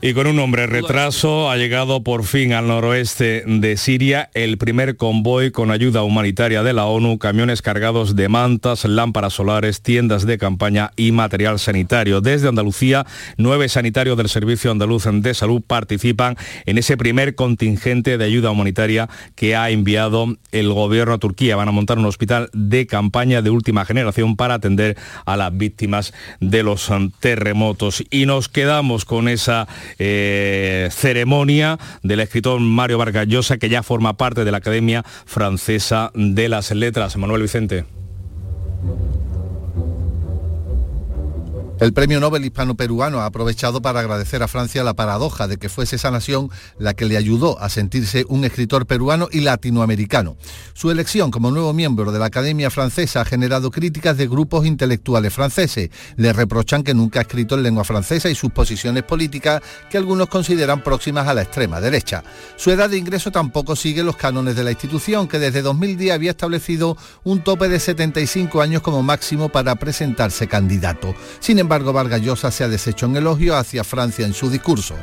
Y 0.00 0.14
con 0.14 0.28
un 0.28 0.38
hombre 0.38 0.68
retraso 0.68 1.50
ha 1.50 1.56
llegado 1.56 2.04
por 2.04 2.22
fin 2.22 2.52
al 2.52 2.68
noroeste 2.68 3.42
de 3.44 3.76
Siria 3.76 4.30
el 4.32 4.58
primer 4.58 4.96
convoy 4.96 5.50
con 5.50 5.72
ayuda 5.72 6.04
humanitaria 6.04 6.62
de 6.62 6.72
la 6.72 6.86
ONU, 6.86 7.18
camiones 7.18 7.62
cargados 7.62 8.14
de 8.14 8.28
mantas, 8.28 8.84
lámparas 8.84 9.32
solares, 9.32 9.82
tiendas 9.82 10.24
de 10.24 10.38
campaña 10.38 10.92
y 10.94 11.10
material 11.10 11.58
sanitario. 11.58 12.20
Desde 12.20 12.48
Andalucía, 12.48 13.04
nueve 13.36 13.68
sanitarios 13.68 14.16
del 14.16 14.28
Servicio 14.28 14.70
Andaluz 14.70 15.08
de 15.10 15.34
Salud 15.34 15.62
participan 15.66 16.36
en 16.64 16.78
ese 16.78 16.96
primer 16.96 17.34
contingente 17.34 18.18
de 18.18 18.24
ayuda 18.24 18.52
humanitaria 18.52 19.08
que 19.34 19.56
ha 19.56 19.70
enviado 19.70 20.36
el 20.52 20.72
gobierno 20.72 21.14
a 21.14 21.18
Turquía. 21.18 21.56
Van 21.56 21.68
a 21.68 21.72
montar 21.72 21.98
un 21.98 22.06
hospital 22.06 22.50
de 22.52 22.86
campaña 22.86 23.42
de 23.42 23.50
última 23.50 23.84
generación 23.84 24.36
para 24.36 24.54
atender 24.54 24.96
a 25.26 25.36
las 25.36 25.56
víctimas 25.56 26.14
de 26.38 26.62
los 26.62 26.88
terremotos. 27.18 28.04
Y 28.08 28.26
nos 28.26 28.48
quedamos 28.48 28.91
con 29.04 29.28
esa 29.28 29.66
eh, 29.98 30.88
ceremonia 30.90 31.78
del 32.02 32.20
escritor 32.20 32.60
Mario 32.60 32.98
Vargas 32.98 33.26
Llosa, 33.26 33.58
que 33.58 33.68
ya 33.68 33.82
forma 33.82 34.16
parte 34.16 34.44
de 34.44 34.50
la 34.50 34.58
Academia 34.58 35.04
Francesa 35.26 36.10
de 36.14 36.48
las 36.48 36.70
Letras. 36.70 37.16
Manuel 37.16 37.42
Vicente. 37.42 37.84
El 41.82 41.92
premio 41.92 42.20
Nobel 42.20 42.44
hispano-peruano 42.44 43.18
ha 43.18 43.26
aprovechado 43.26 43.82
para 43.82 43.98
agradecer 43.98 44.40
a 44.40 44.46
Francia 44.46 44.84
la 44.84 44.94
paradoja 44.94 45.48
de 45.48 45.56
que 45.56 45.68
fuese 45.68 45.96
esa 45.96 46.12
nación 46.12 46.48
la 46.78 46.94
que 46.94 47.06
le 47.06 47.16
ayudó 47.16 47.58
a 47.58 47.68
sentirse 47.68 48.24
un 48.28 48.44
escritor 48.44 48.86
peruano 48.86 49.28
y 49.32 49.40
latinoamericano. 49.40 50.36
Su 50.74 50.92
elección 50.92 51.32
como 51.32 51.50
nuevo 51.50 51.72
miembro 51.72 52.12
de 52.12 52.20
la 52.20 52.26
Academia 52.26 52.70
Francesa 52.70 53.22
ha 53.22 53.24
generado 53.24 53.72
críticas 53.72 54.16
de 54.16 54.28
grupos 54.28 54.64
intelectuales 54.64 55.34
franceses. 55.34 55.90
Le 56.14 56.32
reprochan 56.32 56.84
que 56.84 56.94
nunca 56.94 57.18
ha 57.18 57.22
escrito 57.22 57.56
en 57.56 57.64
lengua 57.64 57.82
francesa 57.82 58.30
y 58.30 58.36
sus 58.36 58.52
posiciones 58.52 59.02
políticas 59.02 59.60
que 59.90 59.98
algunos 59.98 60.28
consideran 60.28 60.84
próximas 60.84 61.26
a 61.26 61.34
la 61.34 61.42
extrema 61.42 61.80
derecha. 61.80 62.22
Su 62.54 62.70
edad 62.70 62.90
de 62.90 62.98
ingreso 62.98 63.32
tampoco 63.32 63.74
sigue 63.74 64.04
los 64.04 64.14
cánones 64.14 64.54
de 64.54 64.62
la 64.62 64.70
institución, 64.70 65.26
que 65.26 65.40
desde 65.40 65.62
2010 65.62 66.14
había 66.14 66.30
establecido 66.30 66.96
un 67.24 67.42
tope 67.42 67.68
de 67.68 67.80
75 67.80 68.62
años 68.62 68.82
como 68.82 69.02
máximo 69.02 69.48
para 69.48 69.74
presentarse 69.74 70.46
candidato. 70.46 71.12
Sin 71.40 71.58
embargo, 71.72 71.94
Vargas 71.94 72.20
Llosa 72.20 72.50
se 72.50 72.64
ha 72.64 72.68
deshecho 72.68 73.06
en 73.06 73.16
elogio 73.16 73.56
hacia 73.56 73.82
Francia 73.82 74.26
en 74.26 74.34
su 74.34 74.50
discurso. 74.50 74.94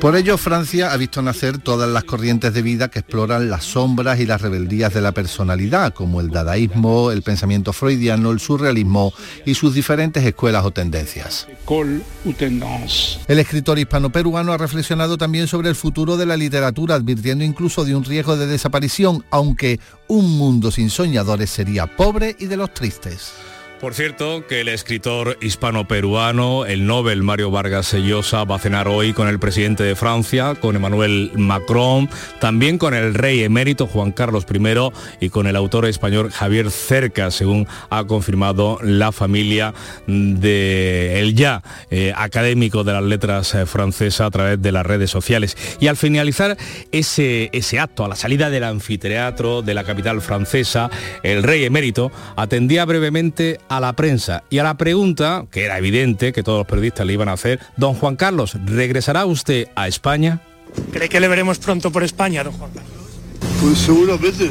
Por 0.00 0.16
ello, 0.16 0.38
Francia 0.38 0.92
ha 0.92 0.96
visto 0.96 1.22
nacer 1.22 1.58
todas 1.58 1.90
las 1.90 2.04
corrientes 2.04 2.54
de 2.54 2.62
vida 2.62 2.88
que 2.88 3.00
exploran 3.00 3.50
las 3.50 3.64
sombras 3.64 4.20
y 4.20 4.26
las 4.26 4.42
rebeldías 4.42 4.94
de 4.94 5.00
la 5.00 5.10
personalidad, 5.10 5.92
como 5.92 6.20
el 6.20 6.30
dadaísmo, 6.30 7.10
el 7.10 7.22
pensamiento 7.22 7.72
freudiano, 7.72 8.30
el 8.30 8.38
surrealismo 8.38 9.12
y 9.44 9.54
sus 9.54 9.74
diferentes 9.74 10.24
escuelas 10.24 10.64
o 10.64 10.70
tendencias. 10.70 11.48
El 13.26 13.38
escritor 13.40 13.80
hispano-peruano 13.80 14.52
ha 14.52 14.58
reflexionado 14.58 15.18
también 15.18 15.48
sobre 15.48 15.68
el 15.68 15.74
futuro 15.74 16.16
de 16.16 16.26
la 16.26 16.36
literatura, 16.36 16.94
advirtiendo 16.94 17.42
incluso 17.42 17.84
de 17.84 17.96
un 17.96 18.04
riesgo 18.04 18.36
de 18.36 18.46
desaparición, 18.46 19.24
aunque 19.30 19.80
un 20.06 20.38
mundo 20.38 20.70
sin 20.70 20.90
soñadores 20.90 21.50
sería 21.50 21.88
pobre 21.88 22.36
y 22.38 22.46
de 22.46 22.56
los 22.56 22.72
tristes. 22.72 23.32
Por 23.80 23.94
cierto, 23.94 24.46
que 24.46 24.60
el 24.60 24.68
escritor 24.68 25.38
hispano-peruano, 25.40 26.66
el 26.66 26.86
Nobel 26.86 27.22
Mario 27.22 27.50
Vargas 27.50 27.94
Llosa, 27.94 28.44
va 28.44 28.56
a 28.56 28.58
cenar 28.58 28.88
hoy 28.88 29.14
con 29.14 29.26
el 29.26 29.38
presidente 29.38 29.82
de 29.84 29.96
Francia, 29.96 30.54
con 30.54 30.76
Emmanuel 30.76 31.32
Macron, 31.34 32.10
también 32.40 32.76
con 32.76 32.92
el 32.92 33.14
rey 33.14 33.42
emérito 33.42 33.86
Juan 33.86 34.12
Carlos 34.12 34.44
I 34.52 35.24
y 35.24 35.30
con 35.30 35.46
el 35.46 35.56
autor 35.56 35.86
español 35.86 36.30
Javier 36.30 36.70
Cerca, 36.70 37.30
según 37.30 37.66
ha 37.88 38.04
confirmado 38.04 38.78
la 38.82 39.12
familia 39.12 39.72
del 40.06 41.34
ya 41.34 41.62
eh, 41.90 42.12
académico 42.14 42.84
de 42.84 42.92
las 42.92 43.04
letras 43.04 43.54
eh, 43.54 43.64
francesas 43.64 44.26
a 44.26 44.30
través 44.30 44.60
de 44.60 44.72
las 44.72 44.84
redes 44.84 45.10
sociales. 45.10 45.56
Y 45.80 45.86
al 45.86 45.96
finalizar 45.96 46.58
ese, 46.92 47.48
ese 47.54 47.78
acto, 47.78 48.04
a 48.04 48.08
la 48.08 48.16
salida 48.16 48.50
del 48.50 48.64
anfiteatro 48.64 49.62
de 49.62 49.72
la 49.72 49.84
capital 49.84 50.20
francesa, 50.20 50.90
el 51.22 51.42
rey 51.42 51.64
emérito 51.64 52.12
atendía 52.36 52.84
brevemente 52.84 53.58
a 53.70 53.78
la 53.78 53.94
prensa 53.94 54.42
y 54.50 54.58
a 54.58 54.64
la 54.64 54.76
pregunta, 54.76 55.46
que 55.50 55.64
era 55.64 55.78
evidente 55.78 56.32
que 56.32 56.42
todos 56.42 56.58
los 56.58 56.66
periodistas 56.66 57.06
le 57.06 57.12
iban 57.12 57.28
a 57.28 57.34
hacer, 57.34 57.60
don 57.76 57.94
Juan 57.94 58.16
Carlos, 58.16 58.56
¿regresará 58.66 59.24
usted 59.24 59.68
a 59.76 59.86
España? 59.86 60.40
¿Cree 60.92 61.08
que 61.08 61.20
le 61.20 61.28
veremos 61.28 61.58
pronto 61.58 61.90
por 61.92 62.02
España, 62.02 62.42
don 62.42 62.52
Juan 62.52 62.72
Carlos? 62.72 62.92
Pues 63.62 63.78
seguramente. 63.78 64.50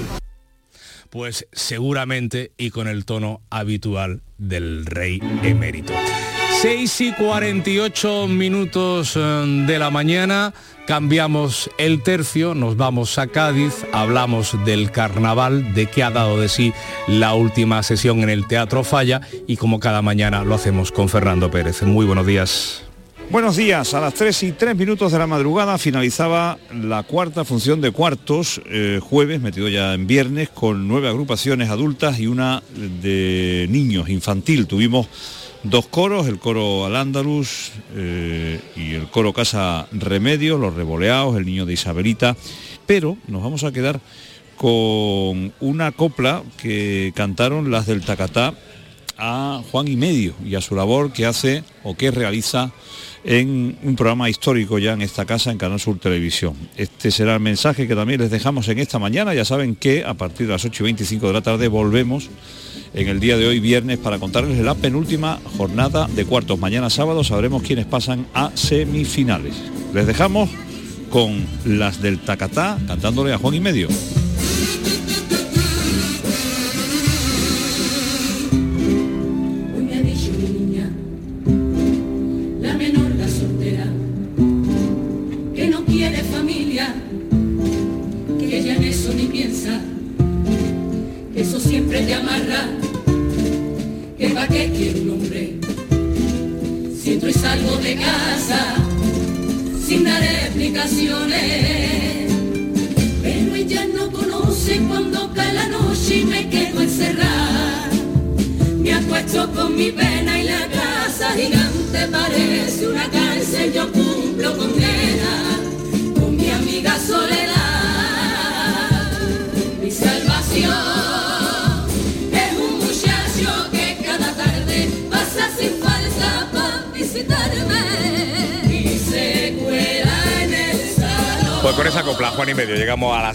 Pues 1.09 1.47
seguramente 1.51 2.51
y 2.57 2.69
con 2.69 2.87
el 2.87 3.03
tono 3.03 3.41
habitual 3.49 4.21
del 4.37 4.85
rey 4.85 5.19
emérito. 5.43 5.93
6 6.61 7.01
y 7.01 7.13
48 7.13 8.27
minutos 8.27 9.13
eh, 9.15 9.19
de 9.65 9.79
la 9.79 9.91
mañana, 9.91 10.53
cambiamos 10.87 11.69
el 11.77 12.03
tercio, 12.03 12.53
nos 12.53 12.75
vamos 12.75 13.17
a 13.17 13.27
Cádiz, 13.27 13.85
hablamos 13.93 14.57
del 14.65 14.91
carnaval, 14.91 15.73
de 15.73 15.85
qué 15.85 16.03
ha 16.03 16.11
dado 16.11 16.37
de 16.37 16.49
sí 16.49 16.73
la 17.07 17.33
última 17.33 17.81
sesión 17.81 18.19
en 18.23 18.29
el 18.29 18.45
Teatro 18.45 18.83
Falla 18.83 19.21
y 19.47 19.55
como 19.55 19.79
cada 19.79 20.01
mañana 20.01 20.43
lo 20.43 20.53
hacemos 20.53 20.91
con 20.91 21.07
Fernando 21.07 21.49
Pérez. 21.49 21.81
Muy 21.83 22.05
buenos 22.05 22.25
días. 22.25 22.83
Buenos 23.31 23.55
días, 23.55 23.93
a 23.93 24.01
las 24.01 24.15
3 24.15 24.43
y 24.43 24.51
3 24.51 24.75
minutos 24.75 25.13
de 25.13 25.19
la 25.19 25.27
madrugada 25.27 25.77
finalizaba 25.77 26.57
la 26.73 27.03
cuarta 27.03 27.45
función 27.45 27.79
de 27.79 27.91
cuartos, 27.91 28.59
eh, 28.65 28.99
jueves, 29.01 29.39
metido 29.39 29.69
ya 29.69 29.93
en 29.93 30.07
viernes, 30.07 30.49
con 30.49 30.89
nueve 30.89 31.07
agrupaciones 31.07 31.69
adultas 31.69 32.19
y 32.19 32.27
una 32.27 32.61
de 33.01 33.65
niños, 33.69 34.09
infantil. 34.09 34.67
Tuvimos 34.67 35.07
dos 35.63 35.87
coros, 35.87 36.27
el 36.27 36.39
coro 36.39 36.85
al 36.85 37.11
eh, 37.95 38.59
y 38.75 38.93
el 38.93 39.07
coro 39.07 39.33
Casa 39.33 39.87
Remedio, 39.91 40.57
los 40.57 40.73
Revoleados, 40.73 41.37
el 41.37 41.45
niño 41.45 41.65
de 41.65 41.73
Isabelita, 41.73 42.35
pero 42.85 43.17
nos 43.27 43.43
vamos 43.43 43.63
a 43.63 43.71
quedar 43.71 43.99
con 44.57 45.53
una 45.59 45.91
copla 45.93 46.43
que 46.57 47.13
cantaron 47.15 47.71
las 47.71 47.85
del 47.85 48.03
Tacatá 48.03 48.53
a 49.17 49.61
Juan 49.71 49.87
y 49.87 49.95
Medio 49.95 50.33
y 50.45 50.55
a 50.55 50.61
su 50.61 50.75
labor 50.75 51.11
que 51.11 51.25
hace 51.25 51.63
o 51.83 51.95
que 51.95 52.11
realiza 52.11 52.71
en 53.23 53.77
un 53.83 53.95
programa 53.95 54.29
histórico 54.29 54.79
ya 54.79 54.93
en 54.93 55.01
esta 55.01 55.25
casa 55.25 55.51
en 55.51 55.57
Canal 55.57 55.79
Sur 55.79 55.99
Televisión. 55.99 56.55
Este 56.77 57.11
será 57.11 57.33
el 57.33 57.41
mensaje 57.41 57.87
que 57.87 57.95
también 57.95 58.21
les 58.21 58.31
dejamos 58.31 58.67
en 58.69 58.79
esta 58.79 58.97
mañana. 58.97 59.33
Ya 59.33 59.43
saben 59.43 59.75
que 59.75 60.05
a 60.05 60.13
partir 60.13 60.47
de 60.47 60.53
las 60.53 60.63
8 60.63 60.83
y 60.83 60.85
25 60.85 61.27
de 61.27 61.33
la 61.33 61.41
tarde 61.41 61.67
volvemos 61.67 62.29
en 62.93 63.07
el 63.07 63.19
día 63.19 63.37
de 63.37 63.47
hoy 63.47 63.59
viernes 63.59 63.97
para 63.97 64.19
contarles 64.19 64.57
la 64.59 64.75
penúltima 64.75 65.39
jornada 65.57 66.07
de 66.07 66.25
cuartos. 66.25 66.59
Mañana 66.59 66.89
sábado 66.89 67.23
sabremos 67.23 67.63
quiénes 67.63 67.85
pasan 67.85 68.27
a 68.33 68.51
semifinales. 68.55 69.55
Les 69.93 70.07
dejamos 70.07 70.49
con 71.09 71.45
las 71.65 72.01
del 72.01 72.19
Tacatá 72.19 72.77
cantándole 72.87 73.33
a 73.33 73.37
Juan 73.37 73.55
y 73.55 73.59
medio. 73.59 73.87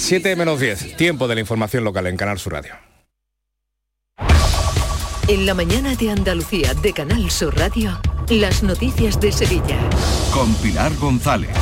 7 0.04 0.36
menos 0.36 0.60
10, 0.60 0.98
tiempo 0.98 1.28
de 1.28 1.34
la 1.34 1.40
información 1.40 1.82
local 1.82 2.06
en 2.06 2.18
Canal 2.18 2.38
Sur 2.38 2.52
Radio. 2.52 2.74
En 5.28 5.46
la 5.46 5.54
mañana 5.54 5.94
de 5.94 6.10
Andalucía 6.10 6.74
de 6.74 6.92
Canal 6.92 7.30
Sur 7.30 7.56
Radio, 7.56 7.98
las 8.28 8.62
noticias 8.62 9.18
de 9.18 9.32
Sevilla. 9.32 9.78
Con 10.30 10.54
Pilar 10.56 10.94
González. 10.96 11.56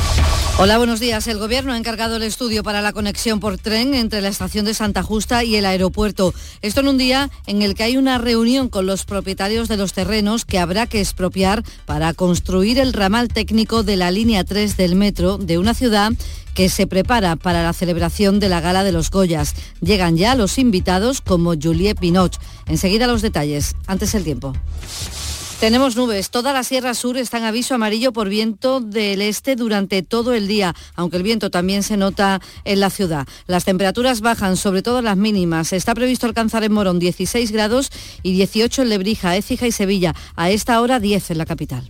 Hola, 0.59 0.77
buenos 0.77 0.99
días. 0.99 1.27
El 1.27 1.39
Gobierno 1.39 1.73
ha 1.73 1.77
encargado 1.77 2.15
el 2.15 2.23
estudio 2.23 2.61
para 2.61 2.83
la 2.83 2.93
conexión 2.93 3.39
por 3.39 3.57
tren 3.57 3.95
entre 3.95 4.21
la 4.21 4.27
estación 4.27 4.65
de 4.65 4.75
Santa 4.75 5.01
Justa 5.01 5.43
y 5.43 5.55
el 5.55 5.65
aeropuerto. 5.65 6.31
Esto 6.61 6.81
en 6.81 6.89
un 6.89 6.97
día 6.99 7.31
en 7.47 7.63
el 7.63 7.73
que 7.73 7.81
hay 7.81 7.97
una 7.97 8.19
reunión 8.19 8.69
con 8.69 8.85
los 8.85 9.03
propietarios 9.03 9.67
de 9.67 9.77
los 9.77 9.93
terrenos 9.93 10.45
que 10.45 10.59
habrá 10.59 10.85
que 10.85 11.01
expropiar 11.01 11.63
para 11.85 12.13
construir 12.13 12.77
el 12.77 12.93
ramal 12.93 13.29
técnico 13.29 13.81
de 13.81 13.95
la 13.95 14.11
línea 14.11 14.43
3 14.43 14.77
del 14.77 14.93
metro 14.93 15.39
de 15.39 15.57
una 15.57 15.73
ciudad 15.73 16.13
que 16.53 16.69
se 16.69 16.85
prepara 16.85 17.35
para 17.35 17.63
la 17.63 17.73
celebración 17.73 18.39
de 18.39 18.49
la 18.49 18.61
Gala 18.61 18.83
de 18.83 18.91
los 18.91 19.09
Goyas. 19.09 19.55
Llegan 19.81 20.17
ya 20.17 20.35
los 20.35 20.59
invitados 20.59 21.21
como 21.21 21.55
Juliette 21.59 21.99
Pinot. 21.99 22.37
Enseguida 22.67 23.07
los 23.07 23.23
detalles. 23.23 23.75
Antes 23.87 24.13
el 24.13 24.23
tiempo. 24.23 24.53
Tenemos 25.63 25.95
nubes. 25.95 26.29
Toda 26.29 26.51
la 26.51 26.65
Sierra 26.65 26.93
Sur 26.93 27.15
está 27.15 27.37
en 27.37 27.45
aviso 27.45 27.73
amarillo 27.73 28.11
por 28.11 28.27
viento 28.27 28.81
del 28.81 29.21
este 29.21 29.55
durante 29.55 30.03
todo 30.03 30.33
el 30.33 30.45
día, 30.45 30.75
aunque 30.93 31.15
el 31.15 31.23
viento 31.23 31.51
también 31.51 31.83
se 31.83 31.95
nota 31.95 32.41
en 32.65 32.81
la 32.81 32.89
ciudad. 32.89 33.25
Las 33.47 33.63
temperaturas 33.63 34.19
bajan, 34.19 34.57
sobre 34.57 34.81
todo 34.81 35.01
las 35.01 35.15
mínimas. 35.15 35.71
Está 35.71 35.95
previsto 35.95 36.25
alcanzar 36.25 36.65
en 36.65 36.73
Morón 36.73 36.99
16 36.99 37.53
grados 37.53 37.91
y 38.23 38.33
18 38.33 38.81
en 38.81 38.89
Lebrija, 38.89 39.37
Écija 39.37 39.65
y 39.65 39.71
Sevilla. 39.71 40.13
A 40.35 40.49
esta 40.49 40.81
hora 40.81 40.99
10 40.99 41.31
en 41.31 41.37
la 41.37 41.45
capital. 41.45 41.89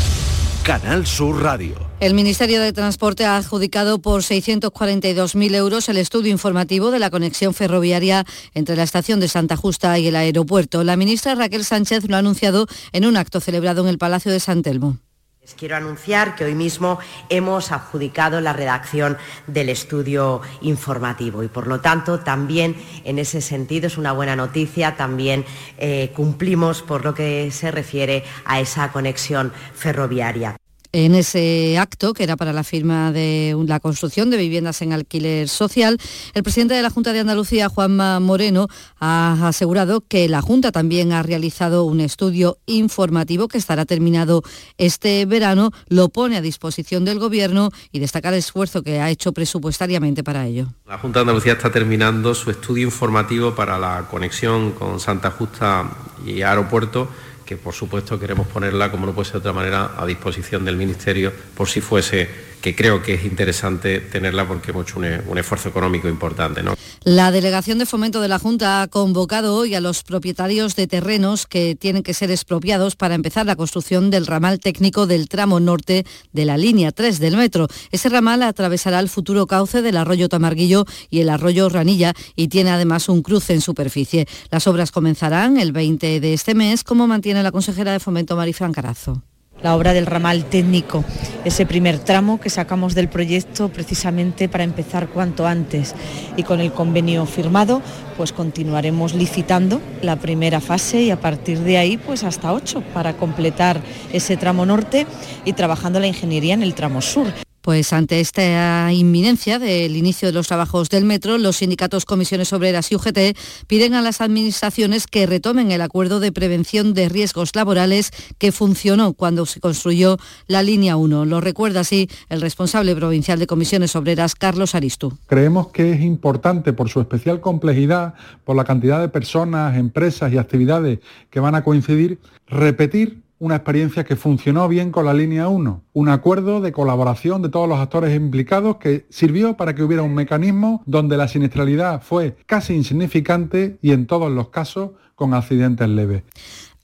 Canal 0.63 1.07
Sur 1.07 1.41
Radio. 1.41 1.75
El 1.99 2.13
Ministerio 2.13 2.61
de 2.61 2.71
Transporte 2.71 3.25
ha 3.25 3.35
adjudicado 3.35 3.99
por 3.99 4.21
642.000 4.21 5.55
euros 5.55 5.89
el 5.89 5.97
estudio 5.97 6.31
informativo 6.31 6.91
de 6.91 6.99
la 6.99 7.09
conexión 7.09 7.55
ferroviaria 7.55 8.25
entre 8.53 8.75
la 8.75 8.83
estación 8.83 9.19
de 9.19 9.27
Santa 9.27 9.55
Justa 9.55 9.97
y 9.97 10.07
el 10.07 10.15
aeropuerto. 10.15 10.83
La 10.83 10.97
ministra 10.97 11.33
Raquel 11.33 11.65
Sánchez 11.65 12.07
lo 12.07 12.15
ha 12.15 12.19
anunciado 12.19 12.67
en 12.91 13.07
un 13.07 13.17
acto 13.17 13.39
celebrado 13.39 13.81
en 13.81 13.87
el 13.87 13.97
Palacio 13.97 14.31
de 14.31 14.39
San 14.39 14.61
Telmo. 14.61 14.99
Les 15.41 15.55
quiero 15.55 15.75
anunciar 15.75 16.35
que 16.35 16.45
hoy 16.45 16.53
mismo 16.53 16.99
hemos 17.29 17.71
adjudicado 17.71 18.41
la 18.41 18.53
redacción 18.53 19.17
del 19.47 19.69
estudio 19.69 20.41
informativo 20.61 21.41
y 21.41 21.47
por 21.47 21.65
lo 21.65 21.81
tanto 21.81 22.19
también 22.19 22.75
en 23.05 23.17
ese 23.17 23.41
sentido 23.41 23.87
es 23.87 23.97
una 23.97 24.11
buena 24.11 24.35
noticia, 24.35 24.95
también 24.95 25.43
eh, 25.79 26.11
cumplimos 26.15 26.83
por 26.83 27.03
lo 27.03 27.15
que 27.15 27.49
se 27.49 27.71
refiere 27.71 28.23
a 28.45 28.59
esa 28.59 28.91
conexión 28.91 29.51
ferroviaria. 29.73 30.60
En 30.93 31.15
ese 31.15 31.77
acto, 31.77 32.13
que 32.13 32.23
era 32.23 32.35
para 32.35 32.51
la 32.51 32.65
firma 32.65 33.13
de 33.13 33.55
la 33.65 33.79
construcción 33.79 34.29
de 34.29 34.35
viviendas 34.35 34.81
en 34.81 34.91
alquiler 34.91 35.47
social, 35.47 35.97
el 36.33 36.43
presidente 36.43 36.73
de 36.73 36.81
la 36.81 36.89
Junta 36.89 37.13
de 37.13 37.21
Andalucía, 37.21 37.69
Juanma 37.69 38.19
Moreno, 38.19 38.67
ha 38.99 39.47
asegurado 39.47 40.01
que 40.01 40.27
la 40.27 40.41
Junta 40.41 40.73
también 40.73 41.13
ha 41.13 41.23
realizado 41.23 41.85
un 41.85 42.01
estudio 42.01 42.57
informativo 42.65 43.47
que 43.47 43.57
estará 43.57 43.85
terminado 43.85 44.43
este 44.77 45.25
verano, 45.25 45.71
lo 45.87 46.09
pone 46.09 46.35
a 46.35 46.41
disposición 46.41 47.05
del 47.05 47.19
Gobierno 47.19 47.69
y 47.93 47.99
destaca 47.99 48.27
el 48.27 48.35
esfuerzo 48.35 48.83
que 48.83 48.99
ha 48.99 49.09
hecho 49.09 49.31
presupuestariamente 49.31 50.25
para 50.25 50.45
ello. 50.45 50.67
La 50.85 50.97
Junta 50.97 51.19
de 51.19 51.21
Andalucía 51.21 51.53
está 51.53 51.71
terminando 51.71 52.35
su 52.35 52.51
estudio 52.51 52.83
informativo 52.83 53.55
para 53.55 53.79
la 53.79 54.07
conexión 54.11 54.71
con 54.71 54.99
Santa 54.99 55.31
Justa 55.31 55.89
y 56.25 56.41
aeropuerto 56.41 57.07
que 57.51 57.57
por 57.57 57.73
supuesto 57.73 58.17
queremos 58.17 58.47
ponerla, 58.47 58.89
como 58.89 59.05
no 59.05 59.13
puede 59.13 59.25
ser 59.25 59.33
de 59.33 59.39
otra 59.39 59.51
manera, 59.51 59.91
a 59.97 60.05
disposición 60.05 60.63
del 60.63 60.77
Ministerio 60.77 61.33
por 61.53 61.67
si 61.67 61.81
fuese, 61.81 62.29
que 62.61 62.75
creo 62.75 63.01
que 63.01 63.15
es 63.15 63.25
interesante 63.25 63.99
tenerla 63.99 64.47
porque 64.47 64.71
hemos 64.71 64.87
hecho 64.87 64.99
un, 64.99 65.05
un 65.27 65.37
esfuerzo 65.37 65.69
económico 65.69 66.07
importante. 66.07 66.63
¿no? 66.63 66.75
La 67.03 67.31
Delegación 67.31 67.79
de 67.79 67.87
Fomento 67.87 68.21
de 68.21 68.27
la 68.27 68.37
Junta 68.37 68.83
ha 68.83 68.87
convocado 68.87 69.55
hoy 69.55 69.73
a 69.73 69.81
los 69.81 70.03
propietarios 70.03 70.75
de 70.75 70.85
terrenos 70.85 71.47
que 71.47 71.75
tienen 71.75 72.03
que 72.03 72.13
ser 72.13 72.29
expropiados 72.29 72.95
para 72.95 73.15
empezar 73.15 73.45
la 73.47 73.55
construcción 73.55 74.11
del 74.11 74.27
ramal 74.27 74.59
técnico 74.59 75.07
del 75.07 75.27
tramo 75.27 75.59
norte 75.59 76.05
de 76.31 76.45
la 76.45 76.57
línea 76.57 76.91
3 76.91 77.19
del 77.19 77.37
metro. 77.37 77.67
Ese 77.91 78.09
ramal 78.09 78.43
atravesará 78.43 78.99
el 78.99 79.09
futuro 79.09 79.47
cauce 79.47 79.81
del 79.81 79.97
arroyo 79.97 80.29
Tamarguillo 80.29 80.85
y 81.09 81.21
el 81.21 81.29
arroyo 81.29 81.69
Ranilla 81.69 82.13
y 82.35 82.49
tiene 82.49 82.69
además 82.69 83.09
un 83.09 83.23
cruce 83.23 83.53
en 83.53 83.61
superficie. 83.61 84.27
Las 84.51 84.67
obras 84.67 84.91
comenzarán 84.91 85.57
el 85.57 85.71
20 85.71 86.19
de 86.19 86.33
este 86.33 86.53
mes, 86.53 86.83
como 86.83 87.07
mantiene 87.07 87.41
la 87.41 87.51
consejera 87.51 87.93
de 87.93 87.99
Fomento 87.99 88.35
Marifran 88.35 88.73
Carazo 88.73 89.23
la 89.63 89.75
obra 89.75 89.93
del 89.93 90.05
ramal 90.05 90.45
técnico, 90.45 91.03
ese 91.45 91.65
primer 91.65 91.99
tramo 91.99 92.39
que 92.39 92.49
sacamos 92.49 92.95
del 92.95 93.07
proyecto 93.07 93.69
precisamente 93.69 94.49
para 94.49 94.63
empezar 94.63 95.07
cuanto 95.09 95.47
antes. 95.47 95.95
Y 96.37 96.43
con 96.43 96.59
el 96.59 96.71
convenio 96.71 97.25
firmado, 97.25 97.81
pues 98.17 98.31
continuaremos 98.31 99.13
licitando 99.13 99.81
la 100.01 100.15
primera 100.15 100.59
fase 100.59 101.01
y 101.01 101.11
a 101.11 101.19
partir 101.19 101.59
de 101.59 101.77
ahí 101.77 101.97
pues 101.97 102.23
hasta 102.23 102.53
ocho 102.53 102.81
para 102.93 103.17
completar 103.17 103.81
ese 104.13 104.37
tramo 104.37 104.65
norte 104.65 105.05
y 105.45 105.53
trabajando 105.53 105.99
la 105.99 106.07
ingeniería 106.07 106.53
en 106.53 106.63
el 106.63 106.73
tramo 106.73 107.01
sur. 107.01 107.27
Pues 107.61 107.93
ante 107.93 108.19
esta 108.19 108.91
inminencia 108.91 109.59
del 109.59 109.95
inicio 109.95 110.27
de 110.27 110.33
los 110.33 110.47
trabajos 110.47 110.89
del 110.89 111.05
metro, 111.05 111.37
los 111.37 111.57
sindicatos 111.57 112.05
Comisiones 112.05 112.53
Obreras 112.53 112.91
y 112.91 112.95
UGT 112.95 113.37
piden 113.67 113.93
a 113.93 114.01
las 114.01 114.19
administraciones 114.19 115.05
que 115.05 115.27
retomen 115.27 115.71
el 115.71 115.81
acuerdo 115.81 116.19
de 116.19 116.31
prevención 116.31 116.95
de 116.95 117.07
riesgos 117.07 117.55
laborales 117.55 118.11
que 118.39 118.51
funcionó 118.51 119.13
cuando 119.13 119.45
se 119.45 119.59
construyó 119.59 120.17
la 120.47 120.63
línea 120.63 120.95
1. 120.95 121.25
Lo 121.25 121.39
recuerda 121.39 121.81
así 121.81 122.09
el 122.29 122.41
responsable 122.41 122.95
provincial 122.95 123.37
de 123.37 123.45
Comisiones 123.45 123.95
Obreras, 123.95 124.33
Carlos 124.33 124.73
Aristu. 124.73 125.17
Creemos 125.27 125.67
que 125.67 125.91
es 125.91 126.01
importante 126.01 126.73
por 126.73 126.89
su 126.89 126.99
especial 126.99 127.41
complejidad, 127.41 128.15
por 128.43 128.55
la 128.55 128.63
cantidad 128.63 128.99
de 128.99 129.09
personas, 129.09 129.77
empresas 129.77 130.33
y 130.33 130.39
actividades 130.39 130.99
que 131.29 131.39
van 131.39 131.53
a 131.53 131.63
coincidir, 131.63 132.19
repetir 132.47 133.21
una 133.41 133.55
experiencia 133.55 134.03
que 134.03 134.15
funcionó 134.15 134.67
bien 134.67 134.91
con 134.91 135.03
la 135.03 135.15
línea 135.15 135.47
1, 135.47 135.83
un 135.93 136.09
acuerdo 136.09 136.61
de 136.61 136.71
colaboración 136.71 137.41
de 137.41 137.49
todos 137.49 137.67
los 137.67 137.79
actores 137.79 138.15
implicados 138.15 138.75
que 138.75 139.07
sirvió 139.09 139.57
para 139.57 139.73
que 139.73 139.81
hubiera 139.81 140.03
un 140.03 140.13
mecanismo 140.13 140.83
donde 140.85 141.17
la 141.17 141.27
siniestralidad 141.27 142.03
fue 142.03 142.37
casi 142.45 142.75
insignificante 142.75 143.79
y 143.81 143.93
en 143.93 144.05
todos 144.05 144.31
los 144.31 144.49
casos 144.49 144.91
con 145.15 145.33
accidentes 145.33 145.89
leves. 145.89 146.21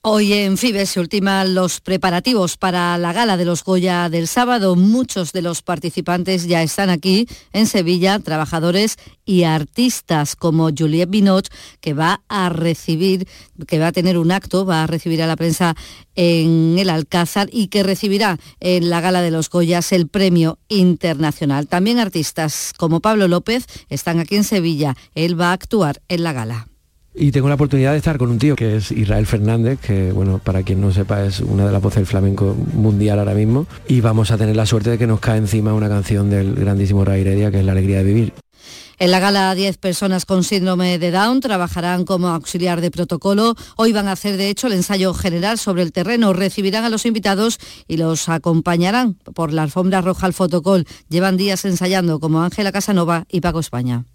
Hoy 0.10 0.32
en 0.32 0.58
Fibes 0.58 0.92
se 0.92 1.02
ultiman 1.02 1.54
los 1.54 1.82
preparativos 1.82 2.56
para 2.56 2.98
la 2.98 3.12
gala 3.12 3.36
de 3.36 3.44
los 3.44 3.62
Goya 3.62 4.08
del 4.08 4.30
sábado. 4.30 4.78
Muchos 4.78 5.34
de 5.34 5.42
los 5.42 5.62
participantes 5.62 6.48
ya 6.48 6.64
están 6.64 6.90
aquí 6.90 7.28
en 7.52 7.68
Sevilla, 7.68 8.18
trabajadores 8.20 8.96
y 9.26 9.44
artistas 9.44 10.38
como 10.38 10.70
Juliette 10.70 11.10
Binot, 11.10 11.50
que 11.82 11.94
va 11.94 12.22
a 12.30 12.48
recibir, 12.48 13.28
que 13.68 13.80
va 13.80 13.88
a 13.88 13.92
tener 13.92 14.18
un 14.18 14.32
acto, 14.32 14.66
va 14.66 14.84
a 14.84 14.88
recibir 14.88 15.22
a 15.22 15.28
la 15.28 15.36
prensa 15.36 15.76
en 16.16 16.80
el 16.80 16.90
Alcázar 16.90 17.50
y 17.52 17.68
que 17.68 17.84
recibirá 17.84 18.40
en 18.62 18.90
la 18.90 19.02
gala 19.02 19.22
de 19.22 19.32
los 19.32 19.50
Goyas 19.50 19.92
el 19.92 20.08
premio 20.08 20.58
internacional. 20.70 21.68
También 21.68 22.00
artistas 22.00 22.72
como 22.78 23.02
Pablo 23.02 23.28
López 23.28 23.66
están 23.90 24.20
aquí 24.20 24.38
en 24.38 24.46
Sevilla. 24.46 24.96
Él 25.16 25.38
va 25.38 25.50
a 25.50 25.54
actuar 25.54 26.02
en 26.08 26.24
la 26.24 26.32
gala. 26.32 26.68
Y 27.20 27.32
tengo 27.32 27.48
la 27.48 27.56
oportunidad 27.56 27.94
de 27.94 27.98
estar 27.98 28.20
con 28.20 28.30
un 28.30 28.38
tío 28.38 28.56
que 28.56 28.76
es 28.76 28.92
Israel 28.92 29.26
Fernández, 29.26 29.80
que 29.80 30.12
bueno, 30.12 30.38
para 30.38 30.62
quien 30.62 30.80
no 30.80 30.92
sepa 30.92 31.26
es 31.26 31.40
una 31.40 31.66
de 31.66 31.72
las 31.72 31.82
voces 31.82 31.98
del 31.98 32.06
flamenco 32.06 32.56
mundial 32.74 33.18
ahora 33.18 33.34
mismo. 33.34 33.66
Y 33.88 34.02
vamos 34.02 34.30
a 34.30 34.38
tener 34.38 34.56
la 34.56 34.68
suerte 34.68 34.92
de 34.92 34.98
que 35.00 35.08
nos 35.08 35.20
cae 35.20 35.40
encima 35.40 35.74
una 35.74 35.90
canción 35.90 36.30
del 36.30 36.54
grandísimo 36.54 37.04
Ray 37.04 37.22
Heredia, 37.22 37.50
que 37.50 37.60
es 37.60 37.66
La 37.66 37.72
Alegría 37.72 37.98
de 37.98 38.04
Vivir. 38.04 38.34
En 39.00 39.10
la 39.10 39.20
gala 39.20 39.56
10 39.56 39.78
personas 39.78 40.26
con 40.26 40.44
síndrome 40.44 41.00
de 41.00 41.10
Down 41.10 41.40
trabajarán 41.40 42.06
como 42.06 42.28
auxiliar 42.28 42.82
de 42.82 42.92
protocolo. 42.92 43.56
Hoy 43.78 43.94
van 43.94 44.08
a 44.08 44.12
hacer 44.12 44.38
de 44.38 44.50
hecho 44.50 44.68
el 44.68 44.74
ensayo 44.74 45.16
general 45.16 45.58
sobre 45.58 45.82
el 45.82 45.94
terreno. 45.94 46.34
Recibirán 46.34 46.84
a 46.84 46.90
los 46.90 47.08
invitados 47.08 47.58
y 47.88 47.98
los 47.98 48.30
acompañarán 48.30 49.16
por 49.34 49.54
la 49.54 49.64
alfombra 49.64 50.02
roja 50.02 50.28
al 50.28 50.34
fotocol. 50.34 50.86
Llevan 51.10 51.36
días 51.36 51.66
ensayando 51.66 52.20
como 52.20 52.44
Ángela 52.44 52.72
Casanova 52.72 53.26
y 53.28 53.42
Paco 53.42 53.60
España. 53.60 54.06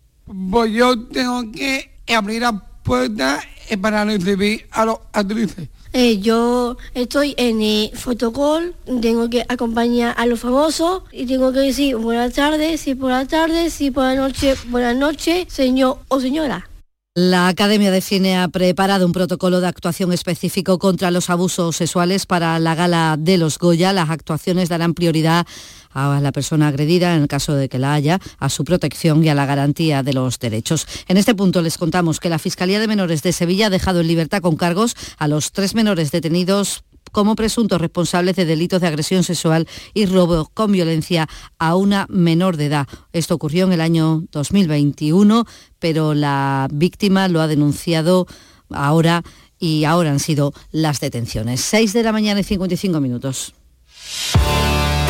Pues 0.51 0.73
yo 0.73 0.97
tengo 1.09 1.51
que 1.51 1.91
abrir 2.09 2.45
a 2.45 2.72
puerta 2.83 3.41
eh, 3.69 3.77
para 3.77 4.05
recibir 4.05 4.67
a 4.71 4.85
los 4.85 4.99
actrices. 5.13 5.69
Eh, 5.95 6.21
yo 6.21 6.79
estoy 6.95 7.35
en 7.37 7.61
el 7.61 7.91
fotocall, 7.95 8.75
tengo 9.03 9.29
que 9.29 9.45
acompañar 9.47 10.15
a 10.17 10.25
los 10.25 10.41
famosos 10.41 11.03
y 11.13 11.27
tengo 11.27 11.53
que 11.53 11.61
decir 11.61 11.97
buenas 11.97 12.33
tardes, 12.33 12.81
sí 12.81 12.95
por 12.95 13.11
la 13.11 13.27
tarde, 13.27 13.69
sí 13.69 13.91
por 13.91 14.05
la 14.05 14.15
noche, 14.15 14.55
buenas 14.69 14.97
noches, 14.97 15.47
señor 15.53 15.99
o 16.09 16.19
señora. 16.19 16.72
La 17.15 17.49
Academia 17.49 17.91
de 17.91 18.01
Cine 18.01 18.39
ha 18.39 18.49
preparado 18.49 19.05
un 19.05 19.13
protocolo 19.13 19.61
de 19.61 19.67
actuación 19.67 20.15
específico 20.15 20.79
contra 20.79 21.11
los 21.11 21.29
abusos 21.29 21.77
sexuales 21.77 22.25
para 22.25 22.59
la 22.59 22.75
gala 22.75 23.17
de 23.19 23.37
los 23.37 23.59
Goya. 23.59 23.93
Las 23.93 24.09
actuaciones 24.09 24.71
darán 24.71 24.95
prioridad 24.95 25.47
a 25.93 26.21
la 26.23 26.33
persona 26.33 26.69
agredida, 26.69 27.15
en 27.15 27.21
el 27.21 27.29
caso 27.29 27.53
de 27.53 27.69
que 27.69 27.79
la 27.79 27.93
haya, 27.93 28.19
a 28.39 28.49
su 28.49 28.65
protección 28.65 29.23
y 29.23 29.29
a 29.29 29.35
la 29.35 29.45
garantía 29.45 30.03
de 30.03 30.15
los 30.15 30.39
derechos. 30.39 30.87
En 31.07 31.19
este 31.19 31.35
punto 31.35 31.61
les 31.61 31.77
contamos 31.77 32.19
que 32.19 32.31
la 32.31 32.39
Fiscalía 32.39 32.81
de 32.81 32.89
Menores 32.89 33.23
de 33.23 33.35
Sevilla 33.35 33.67
ha 33.67 33.71
dejado 33.71 34.01
en 34.01 34.07
libertad 34.07 34.41
con 34.41 34.57
cargos 34.57 34.97
a 35.19 35.29
los 35.29 35.53
tres 35.53 35.75
menores 35.75 36.13
detenidos 36.13 36.83
como 37.13 37.37
presuntos 37.37 37.81
responsables 37.81 38.35
de 38.37 38.45
delitos 38.45 38.81
de 38.81 38.89
agresión 38.89 39.23
sexual 39.23 39.69
y 39.95 40.07
robo 40.07 40.51
con 40.53 40.73
violencia 40.73 41.29
a 41.59 41.77
una 41.77 42.07
menor 42.09 42.57
de 42.57 42.67
edad. 42.67 42.89
Esto 43.13 43.35
ocurrió 43.35 43.67
en 43.67 43.73
el 43.73 43.81
año 43.81 44.25
2021, 44.33 45.47
pero 45.79 46.15
la 46.15 46.69
víctima 46.73 47.29
lo 47.29 47.41
ha 47.41 47.47
denunciado 47.47 48.27
ahora 48.71 49.23
y 49.59 49.85
ahora 49.85 50.11
han 50.11 50.19
sido 50.19 50.53
las 50.73 50.99
detenciones. 50.99 51.61
6 51.61 51.93
de 51.93 52.03
la 52.03 52.13
mañana 52.13 52.41
y 52.41 52.45
55 52.45 53.01
minutos. 53.01 53.55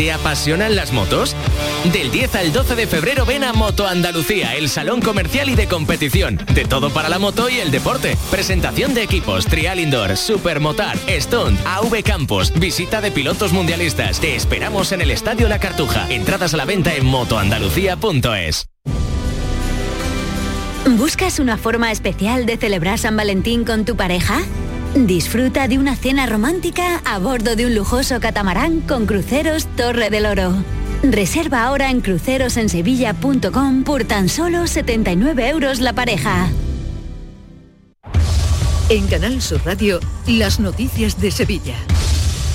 ¿Te 0.03 0.11
apasionan 0.11 0.75
las 0.75 0.91
motos? 0.91 1.37
Del 1.93 2.11
10 2.11 2.35
al 2.35 2.53
12 2.53 2.75
de 2.75 2.89
febrero 2.89 3.25
ven 3.25 3.45
a 3.45 3.53
Moto 3.53 3.87
Andalucía, 3.87 4.57
el 4.57 4.69
salón 4.69 5.01
comercial 5.01 5.49
y 5.49 5.55
de 5.55 5.69
competición. 5.69 6.45
De 6.53 6.65
todo 6.65 6.91
para 6.91 7.09
la 7.09 7.21
moto 7.21 7.49
y 7.49 7.61
el 7.61 7.71
deporte. 7.71 8.19
Presentación 8.29 8.95
de 8.95 9.05
equipos, 9.05 9.47
trial 9.47 9.79
indoor, 9.79 10.17
supermotar, 10.17 10.99
stunt, 11.09 11.57
AV 11.65 12.03
Campos, 12.03 12.53
visita 12.59 13.01
de 13.01 13.13
pilotos 13.13 13.53
mundialistas. 13.53 14.19
Te 14.19 14.35
esperamos 14.35 14.91
en 14.91 15.03
el 15.03 15.13
Estadio 15.13 15.49
La 15.49 15.61
Cartuja. 15.61 16.09
Entradas 16.11 16.53
a 16.53 16.57
la 16.57 16.65
venta 16.65 16.93
en 16.97 17.07
motoandalucía.es. 17.07 18.67
¿Buscas 20.85 21.39
una 21.39 21.57
forma 21.57 21.93
especial 21.93 22.45
de 22.45 22.57
celebrar 22.57 22.99
San 22.99 23.17
Valentín 23.17 23.65
con 23.65 23.85
tu 23.85 23.95
pareja? 23.95 24.41
Disfruta 24.95 25.69
de 25.69 25.79
una 25.79 25.97
cena 25.97 26.27
romántica 26.27 27.01
a 27.07 27.19
bordo 27.19 27.57
de 27.57 27.65
un 27.65 27.75
lujoso 27.75 28.21
catamarán 28.21 28.83
con 28.83 29.07
cruceros 29.07 29.67
Torre 29.75 30.11
del 30.11 30.27
Oro. 30.27 30.53
Reserva 31.03 31.65
ahora 31.65 31.91
en 31.91 32.03
crucerosensevilla.com 32.03 33.85
por 33.85 34.05
tan 34.05 34.29
solo 34.29 34.67
79 34.67 35.49
euros 35.49 35.81
la 35.81 35.95
pareja. 35.95 36.51
En 38.91 39.07
Canal 39.07 39.41
Sur 39.41 39.65
Radio, 39.65 39.99
las 40.27 40.61
noticias 40.61 41.19
de 41.19 41.31
Sevilla. 41.31 41.77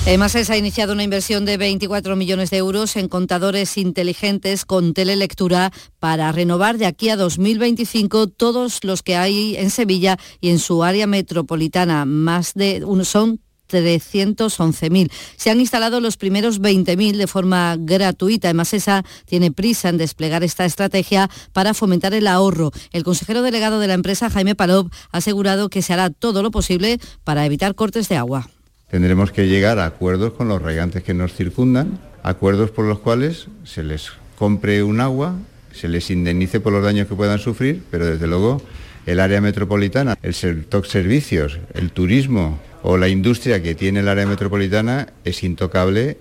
EMASES 0.06 0.48
ha 0.48 0.56
iniciado 0.56 0.94
una 0.94 1.02
inversión 1.02 1.44
de 1.44 1.58
24 1.58 2.16
millones 2.16 2.48
de 2.50 2.56
euros 2.56 2.96
en 2.96 3.08
contadores 3.08 3.76
inteligentes 3.76 4.64
con 4.64 4.94
telelectura 4.94 5.70
para 5.98 6.32
renovar 6.32 6.78
de 6.78 6.86
aquí 6.86 7.10
a 7.10 7.16
2025 7.16 8.28
todos 8.28 8.84
los 8.84 9.02
que 9.02 9.16
hay 9.16 9.56
en 9.56 9.70
Sevilla 9.70 10.16
y 10.40 10.48
en 10.48 10.60
su 10.60 10.82
área 10.82 11.06
metropolitana. 11.06 12.06
Más 12.06 12.54
de 12.54 12.82
son 13.04 13.40
311.000. 13.68 15.10
Se 15.36 15.50
han 15.50 15.60
instalado 15.60 16.00
los 16.00 16.16
primeros 16.16 16.60
20.000 16.60 17.16
de 17.16 17.26
forma 17.26 17.76
gratuita. 17.78 18.50
Emasesa 18.50 19.04
tiene 19.26 19.52
prisa 19.52 19.90
en 19.90 19.98
desplegar 19.98 20.42
esta 20.42 20.64
estrategia 20.64 21.28
para 21.52 21.74
fomentar 21.74 22.14
el 22.14 22.26
ahorro. 22.26 22.72
El 22.92 23.04
consejero 23.04 23.42
delegado 23.42 23.78
de 23.78 23.88
la 23.88 23.94
empresa, 23.94 24.30
Jaime 24.30 24.54
Palop, 24.54 24.90
ha 25.12 25.18
asegurado 25.18 25.68
que 25.68 25.82
se 25.82 25.92
hará 25.92 26.10
todo 26.10 26.42
lo 26.42 26.50
posible 26.50 26.98
para 27.24 27.44
evitar 27.44 27.74
cortes 27.74 28.08
de 28.08 28.16
agua. 28.16 28.48
Tendremos 28.90 29.32
que 29.32 29.46
llegar 29.46 29.78
a 29.78 29.84
acuerdos 29.84 30.32
con 30.32 30.48
los 30.48 30.62
regantes 30.62 31.02
que 31.02 31.12
nos 31.12 31.34
circundan, 31.34 31.98
acuerdos 32.22 32.70
por 32.70 32.86
los 32.86 33.00
cuales 33.00 33.48
se 33.64 33.82
les 33.82 34.12
compre 34.38 34.82
un 34.82 35.00
agua, 35.00 35.36
se 35.72 35.88
les 35.88 36.10
indemnice 36.10 36.58
por 36.58 36.72
los 36.72 36.82
daños 36.82 37.06
que 37.06 37.14
puedan 37.14 37.38
sufrir, 37.38 37.82
pero 37.90 38.06
desde 38.06 38.26
luego 38.26 38.62
el 39.04 39.20
área 39.20 39.42
metropolitana, 39.42 40.16
el 40.22 40.32
sector 40.32 40.86
servicios, 40.86 41.58
el 41.74 41.92
turismo 41.92 42.58
o 42.82 42.96
la 42.96 43.08
industria 43.08 43.62
que 43.62 43.74
tiene 43.74 44.00
el 44.00 44.08
área 44.08 44.26
metropolitana 44.26 45.08
es 45.24 45.42
intocable 45.42 46.18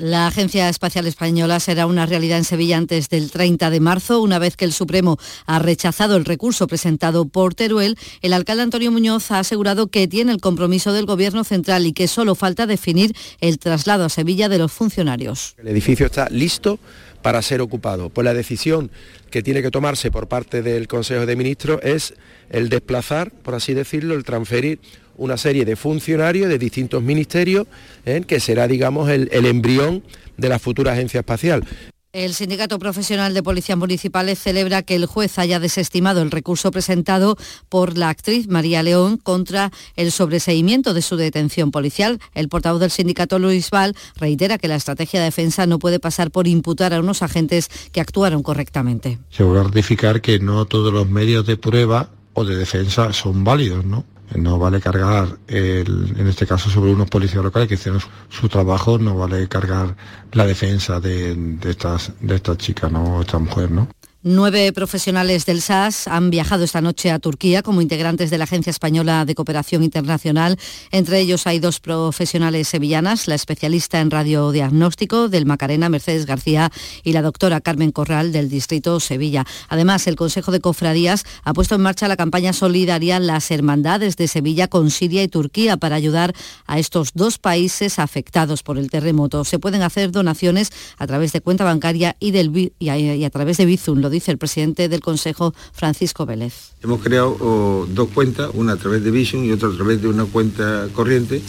la 0.00 0.26
Agencia 0.26 0.68
Espacial 0.68 1.06
Española 1.06 1.60
será 1.60 1.86
una 1.86 2.06
realidad 2.06 2.38
en 2.38 2.44
Sevilla 2.44 2.76
antes 2.76 3.08
del 3.08 3.30
30 3.30 3.70
de 3.70 3.80
marzo, 3.80 4.20
una 4.20 4.38
vez 4.38 4.56
que 4.56 4.64
el 4.64 4.72
Supremo 4.72 5.18
ha 5.46 5.58
rechazado 5.58 6.16
el 6.16 6.24
recurso 6.24 6.66
presentado 6.66 7.26
por 7.26 7.54
Teruel. 7.54 7.96
El 8.22 8.32
alcalde 8.32 8.62
Antonio 8.62 8.90
Muñoz 8.90 9.30
ha 9.30 9.38
asegurado 9.38 9.88
que 9.88 10.08
tiene 10.08 10.32
el 10.32 10.40
compromiso 10.40 10.92
del 10.92 11.06
Gobierno 11.06 11.44
central 11.44 11.86
y 11.86 11.92
que 11.92 12.08
solo 12.08 12.34
falta 12.34 12.66
definir 12.66 13.14
el 13.40 13.58
traslado 13.58 14.04
a 14.04 14.08
Sevilla 14.08 14.48
de 14.48 14.58
los 14.58 14.72
funcionarios. 14.72 15.54
El 15.58 15.68
edificio 15.68 16.06
está 16.06 16.28
listo 16.30 16.78
para 17.22 17.42
ser 17.42 17.60
ocupado. 17.60 18.08
Pues 18.08 18.24
la 18.24 18.34
decisión 18.34 18.90
que 19.30 19.42
tiene 19.42 19.62
que 19.62 19.70
tomarse 19.70 20.10
por 20.10 20.28
parte 20.28 20.62
del 20.62 20.88
Consejo 20.88 21.26
de 21.26 21.36
Ministros 21.36 21.80
es 21.82 22.14
el 22.48 22.68
desplazar, 22.68 23.30
por 23.30 23.54
así 23.54 23.74
decirlo, 23.74 24.14
el 24.14 24.24
transferir 24.24 24.80
una 25.20 25.36
serie 25.36 25.64
de 25.64 25.76
funcionarios 25.76 26.48
de 26.48 26.58
distintos 26.58 27.02
ministerios, 27.02 27.66
¿eh? 28.06 28.22
que 28.26 28.40
será, 28.40 28.66
digamos, 28.66 29.10
el, 29.10 29.28
el 29.32 29.44
embrión 29.44 30.02
de 30.38 30.48
la 30.48 30.58
futura 30.58 30.92
agencia 30.92 31.20
espacial. 31.20 31.64
El 32.12 32.34
Sindicato 32.34 32.80
Profesional 32.80 33.34
de 33.34 33.42
Policías 33.42 33.78
Municipales 33.78 34.38
celebra 34.40 34.82
que 34.82 34.96
el 34.96 35.06
juez 35.06 35.38
haya 35.38 35.60
desestimado 35.60 36.22
el 36.22 36.32
recurso 36.32 36.72
presentado 36.72 37.36
por 37.68 37.96
la 37.96 38.08
actriz 38.08 38.48
María 38.48 38.82
León 38.82 39.16
contra 39.16 39.70
el 39.94 40.10
sobreseimiento 40.10 40.92
de 40.92 41.02
su 41.02 41.16
detención 41.16 41.70
policial. 41.70 42.18
El 42.34 42.48
portavoz 42.48 42.80
del 42.80 42.90
sindicato 42.90 43.38
Luis 43.38 43.70
Val 43.70 43.94
reitera 44.16 44.58
que 44.58 44.66
la 44.66 44.74
estrategia 44.74 45.20
de 45.20 45.26
defensa 45.26 45.66
no 45.66 45.78
puede 45.78 46.00
pasar 46.00 46.32
por 46.32 46.48
imputar 46.48 46.94
a 46.94 46.98
unos 46.98 47.22
agentes 47.22 47.68
que 47.92 48.00
actuaron 48.00 48.42
correctamente. 48.42 49.18
Se 49.30 49.44
va 49.44 49.60
a 49.60 49.64
ratificar 49.64 50.20
que 50.20 50.40
no 50.40 50.64
todos 50.64 50.92
los 50.92 51.08
medios 51.08 51.46
de 51.46 51.58
prueba 51.58 52.10
o 52.32 52.44
de 52.44 52.56
defensa 52.56 53.12
son 53.12 53.44
válidos, 53.44 53.84
¿no? 53.84 54.04
No 54.36 54.58
vale 54.58 54.80
cargar, 54.80 55.38
en 55.48 56.26
este 56.26 56.46
caso 56.46 56.70
sobre 56.70 56.92
unos 56.92 57.08
policías 57.08 57.42
locales 57.42 57.68
que 57.68 57.74
hicieron 57.74 58.00
su, 58.28 58.48
trabajo, 58.48 58.98
no 58.98 59.16
vale 59.16 59.48
cargar 59.48 59.96
la 60.32 60.46
defensa 60.46 61.00
de, 61.00 61.34
de 61.34 61.70
estas, 61.70 62.12
de 62.20 62.36
estas 62.36 62.58
chicas, 62.58 62.90
¿no? 62.90 63.20
esta 63.20 63.38
mujer, 63.38 63.70
¿no? 63.70 63.88
Nueve 64.22 64.70
profesionales 64.74 65.46
del 65.46 65.62
SAS 65.62 66.06
han 66.06 66.28
viajado 66.28 66.64
esta 66.64 66.82
noche 66.82 67.10
a 67.10 67.18
Turquía 67.18 67.62
como 67.62 67.80
integrantes 67.80 68.28
de 68.28 68.36
la 68.36 68.44
Agencia 68.44 68.68
Española 68.68 69.24
de 69.24 69.34
Cooperación 69.34 69.82
Internacional. 69.82 70.58
Entre 70.90 71.20
ellos 71.20 71.46
hay 71.46 71.58
dos 71.58 71.80
profesionales 71.80 72.68
sevillanas, 72.68 73.28
la 73.28 73.34
especialista 73.34 73.98
en 73.98 74.10
radiodiagnóstico 74.10 75.30
del 75.30 75.46
Macarena, 75.46 75.88
Mercedes 75.88 76.26
García, 76.26 76.70
y 77.02 77.12
la 77.12 77.22
doctora 77.22 77.62
Carmen 77.62 77.92
Corral 77.92 78.30
del 78.30 78.50
Distrito 78.50 79.00
Sevilla. 79.00 79.46
Además, 79.70 80.06
el 80.06 80.16
Consejo 80.16 80.52
de 80.52 80.60
Cofradías 80.60 81.24
ha 81.42 81.54
puesto 81.54 81.76
en 81.76 81.80
marcha 81.80 82.06
la 82.06 82.18
campaña 82.18 82.52
solidaria 82.52 83.20
Las 83.20 83.50
Hermandades 83.50 84.18
de 84.18 84.28
Sevilla 84.28 84.68
con 84.68 84.90
Siria 84.90 85.22
y 85.22 85.28
Turquía 85.28 85.78
para 85.78 85.96
ayudar 85.96 86.34
a 86.66 86.78
estos 86.78 87.12
dos 87.14 87.38
países 87.38 87.98
afectados 87.98 88.62
por 88.62 88.76
el 88.76 88.90
terremoto. 88.90 89.46
Se 89.46 89.58
pueden 89.58 89.80
hacer 89.80 90.12
donaciones 90.12 90.72
a 90.98 91.06
través 91.06 91.32
de 91.32 91.40
cuenta 91.40 91.64
bancaria 91.64 92.16
y, 92.20 92.32
del, 92.32 92.74
y 92.78 93.24
a, 93.24 93.30
través 93.30 93.56
de 93.56 93.64
Bizum 93.64 94.09
dice 94.10 94.30
el 94.30 94.38
presidente 94.38 94.88
del 94.88 95.00
Consejo, 95.00 95.54
Francisco 95.72 96.26
Vélez. 96.26 96.72
Hemos 96.82 97.00
creado 97.00 97.36
oh, 97.40 97.86
dos 97.88 98.08
cuentas, 98.10 98.50
una 98.54 98.72
a 98.72 98.76
través 98.76 99.02
de 99.02 99.10
Vision 99.10 99.44
y 99.44 99.52
otra 99.52 99.68
a 99.68 99.72
través 99.72 100.02
de 100.02 100.08
una 100.08 100.24
cuenta 100.24 100.88
corriente, 100.92 101.40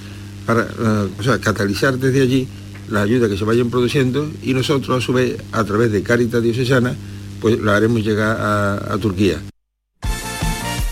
para 0.45 0.63
eh, 0.63 1.39
catalizar 1.41 1.97
desde 1.97 2.21
allí 2.21 2.47
la 2.89 3.01
ayuda 3.01 3.29
que 3.29 3.37
se 3.37 3.43
vayan 3.45 3.69
produciendo 3.69 4.29
y 4.43 4.53
nosotros 4.53 5.03
a 5.03 5.05
su 5.05 5.13
vez 5.13 5.37
a 5.51 5.63
través 5.63 5.91
de 5.91 6.03
Caritas 6.03 6.41
Diocesana 6.41 6.95
pues 7.39 7.59
la 7.59 7.75
haremos 7.75 8.03
llegar 8.03 8.37
a 8.39 8.97
Turquía. 8.99 9.41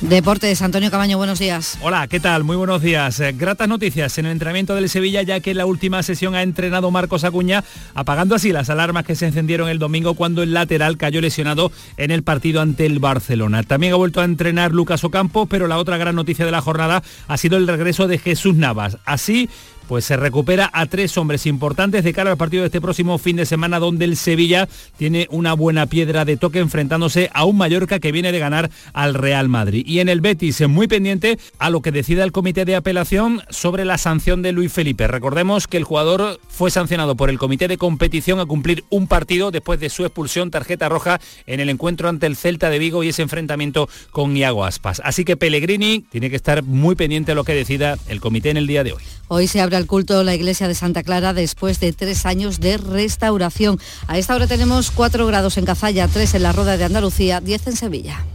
Deportes, 0.01 0.61
Antonio 0.61 0.89
Cabaño, 0.91 1.17
buenos 1.17 1.39
días. 1.39 1.77
Hola, 1.81 2.07
¿qué 2.07 2.21
tal? 2.21 2.45
Muy 2.45 2.55
buenos 2.55 2.81
días. 2.81 3.19
Eh, 3.19 3.33
gratas 3.33 3.67
noticias 3.67 4.17
en 4.17 4.27
el 4.27 4.31
entrenamiento 4.31 4.73
del 4.73 4.87
Sevilla, 4.87 5.23
ya 5.23 5.41
que 5.41 5.51
en 5.51 5.57
la 5.57 5.65
última 5.65 6.01
sesión 6.03 6.35
ha 6.35 6.41
entrenado 6.41 6.89
Marcos 6.89 7.25
Acuña, 7.25 7.65
apagando 7.95 8.33
así 8.33 8.53
las 8.53 8.69
alarmas 8.69 9.03
que 9.03 9.17
se 9.17 9.25
encendieron 9.25 9.67
el 9.67 9.77
domingo 9.77 10.13
cuando 10.13 10.41
el 10.41 10.53
lateral 10.53 10.95
cayó 10.95 11.19
lesionado 11.19 11.73
en 11.97 12.11
el 12.11 12.23
partido 12.23 12.61
ante 12.61 12.85
el 12.85 12.99
Barcelona. 12.99 13.63
También 13.63 13.91
ha 13.91 13.97
vuelto 13.97 14.21
a 14.21 14.25
entrenar 14.25 14.71
Lucas 14.71 15.03
Ocampo, 15.03 15.47
pero 15.47 15.67
la 15.67 15.77
otra 15.77 15.97
gran 15.97 16.15
noticia 16.15 16.45
de 16.45 16.51
la 16.51 16.61
jornada 16.61 17.03
ha 17.27 17.35
sido 17.37 17.57
el 17.57 17.67
regreso 17.67 18.07
de 18.07 18.19
Jesús 18.19 18.55
Navas. 18.55 18.99
Así, 19.03 19.49
pues 19.89 20.05
se 20.05 20.17
recupera 20.17 20.69
a 20.71 20.85
tres 20.85 21.17
hombres 21.17 21.47
importantes 21.47 22.03
de 22.03 22.13
cara 22.13 22.29
al 22.29 22.37
partido 22.37 22.61
de 22.61 22.67
este 22.67 22.79
próximo 22.79 23.17
fin 23.17 23.37
de 23.37 23.47
semana 23.47 23.79
donde 23.79 24.05
el 24.05 24.17
Sevilla 24.17 24.69
tiene 24.97 25.27
una 25.31 25.53
buena 25.53 25.87
piedra 25.87 26.25
de 26.25 26.37
toque 26.37 26.59
enfrentándose 26.59 27.31
a 27.33 27.43
un 27.43 27.57
Mallorca 27.57 27.97
que 27.99 28.11
viene 28.11 28.31
de 28.31 28.37
ganar 28.37 28.69
al 28.93 29.15
Real 29.15 29.49
Madrid. 29.49 29.83
Y 29.87 29.97
en 29.97 30.07
el 30.07 30.21
Betis 30.21 30.61
muy 30.67 30.87
pendiente 30.87 31.39
a 31.57 31.71
lo 31.71 31.81
que 31.81 31.91
decida 31.91 32.23
el 32.23 32.31
comité 32.31 32.65
de 32.65 32.75
apelación 32.75 33.41
sobre 33.49 33.83
la 33.83 33.97
sanción 33.97 34.43
de 34.43 34.51
Luis 34.51 34.71
Felipe. 34.71 35.07
Recordemos 35.07 35.67
que 35.67 35.77
el 35.77 35.85
jugador 35.85 36.39
fue 36.47 36.69
sancionado 36.69 37.15
por 37.15 37.31
el 37.31 37.39
comité 37.39 37.67
de 37.67 37.79
competición 37.79 38.39
a 38.39 38.45
cumplir 38.45 38.83
un 38.91 39.07
partido 39.07 39.49
después 39.49 39.79
de 39.79 39.89
su 39.89 40.05
expulsión 40.05 40.51
tarjeta 40.51 40.87
roja 40.87 41.19
en 41.47 41.61
el 41.61 41.69
encuentro 41.69 42.09
ante 42.09 42.27
el 42.27 42.35
Celta 42.35 42.69
de 42.69 42.77
Vigo 42.77 43.03
y 43.03 43.09
ese 43.09 43.23
enfrentamiento 43.23 43.89
con 44.11 44.37
Iago 44.37 44.65
Aspas. 44.65 45.01
Así 45.03 45.25
que 45.25 45.35
Pellegrini 45.35 46.05
tiene 46.11 46.29
que 46.29 46.35
estar 46.35 46.61
muy 46.61 46.93
pendiente 46.93 47.31
a 47.31 47.35
lo 47.35 47.43
que 47.43 47.55
decida 47.55 47.97
el 48.07 48.21
comité 48.21 48.51
en 48.51 48.57
el 48.57 48.67
día 48.67 48.83
de 48.83 48.93
hoy. 48.93 49.01
Hoy 49.31 49.47
se 49.47 49.61
abre 49.61 49.77
el 49.77 49.85
culto 49.85 50.23
la 50.23 50.33
iglesia 50.33 50.67
de 50.67 50.73
Santa 50.73 51.03
Clara 51.03 51.33
después 51.33 51.79
de 51.79 51.93
tres 51.93 52.25
años 52.25 52.59
de 52.59 52.77
restauración. 52.77 53.79
A 54.07 54.17
esta 54.17 54.33
hora 54.33 54.47
tenemos 54.47 54.89
cuatro 54.89 55.27
grados 55.27 55.57
en 55.57 55.65
Cazalla, 55.65 56.07
tres 56.07 56.33
en 56.33 56.41
la 56.41 56.51
Roda 56.51 56.77
de 56.77 56.85
Andalucía, 56.85 57.39
10 57.39 57.67
en 57.67 57.75
Sevilla. 57.75 58.25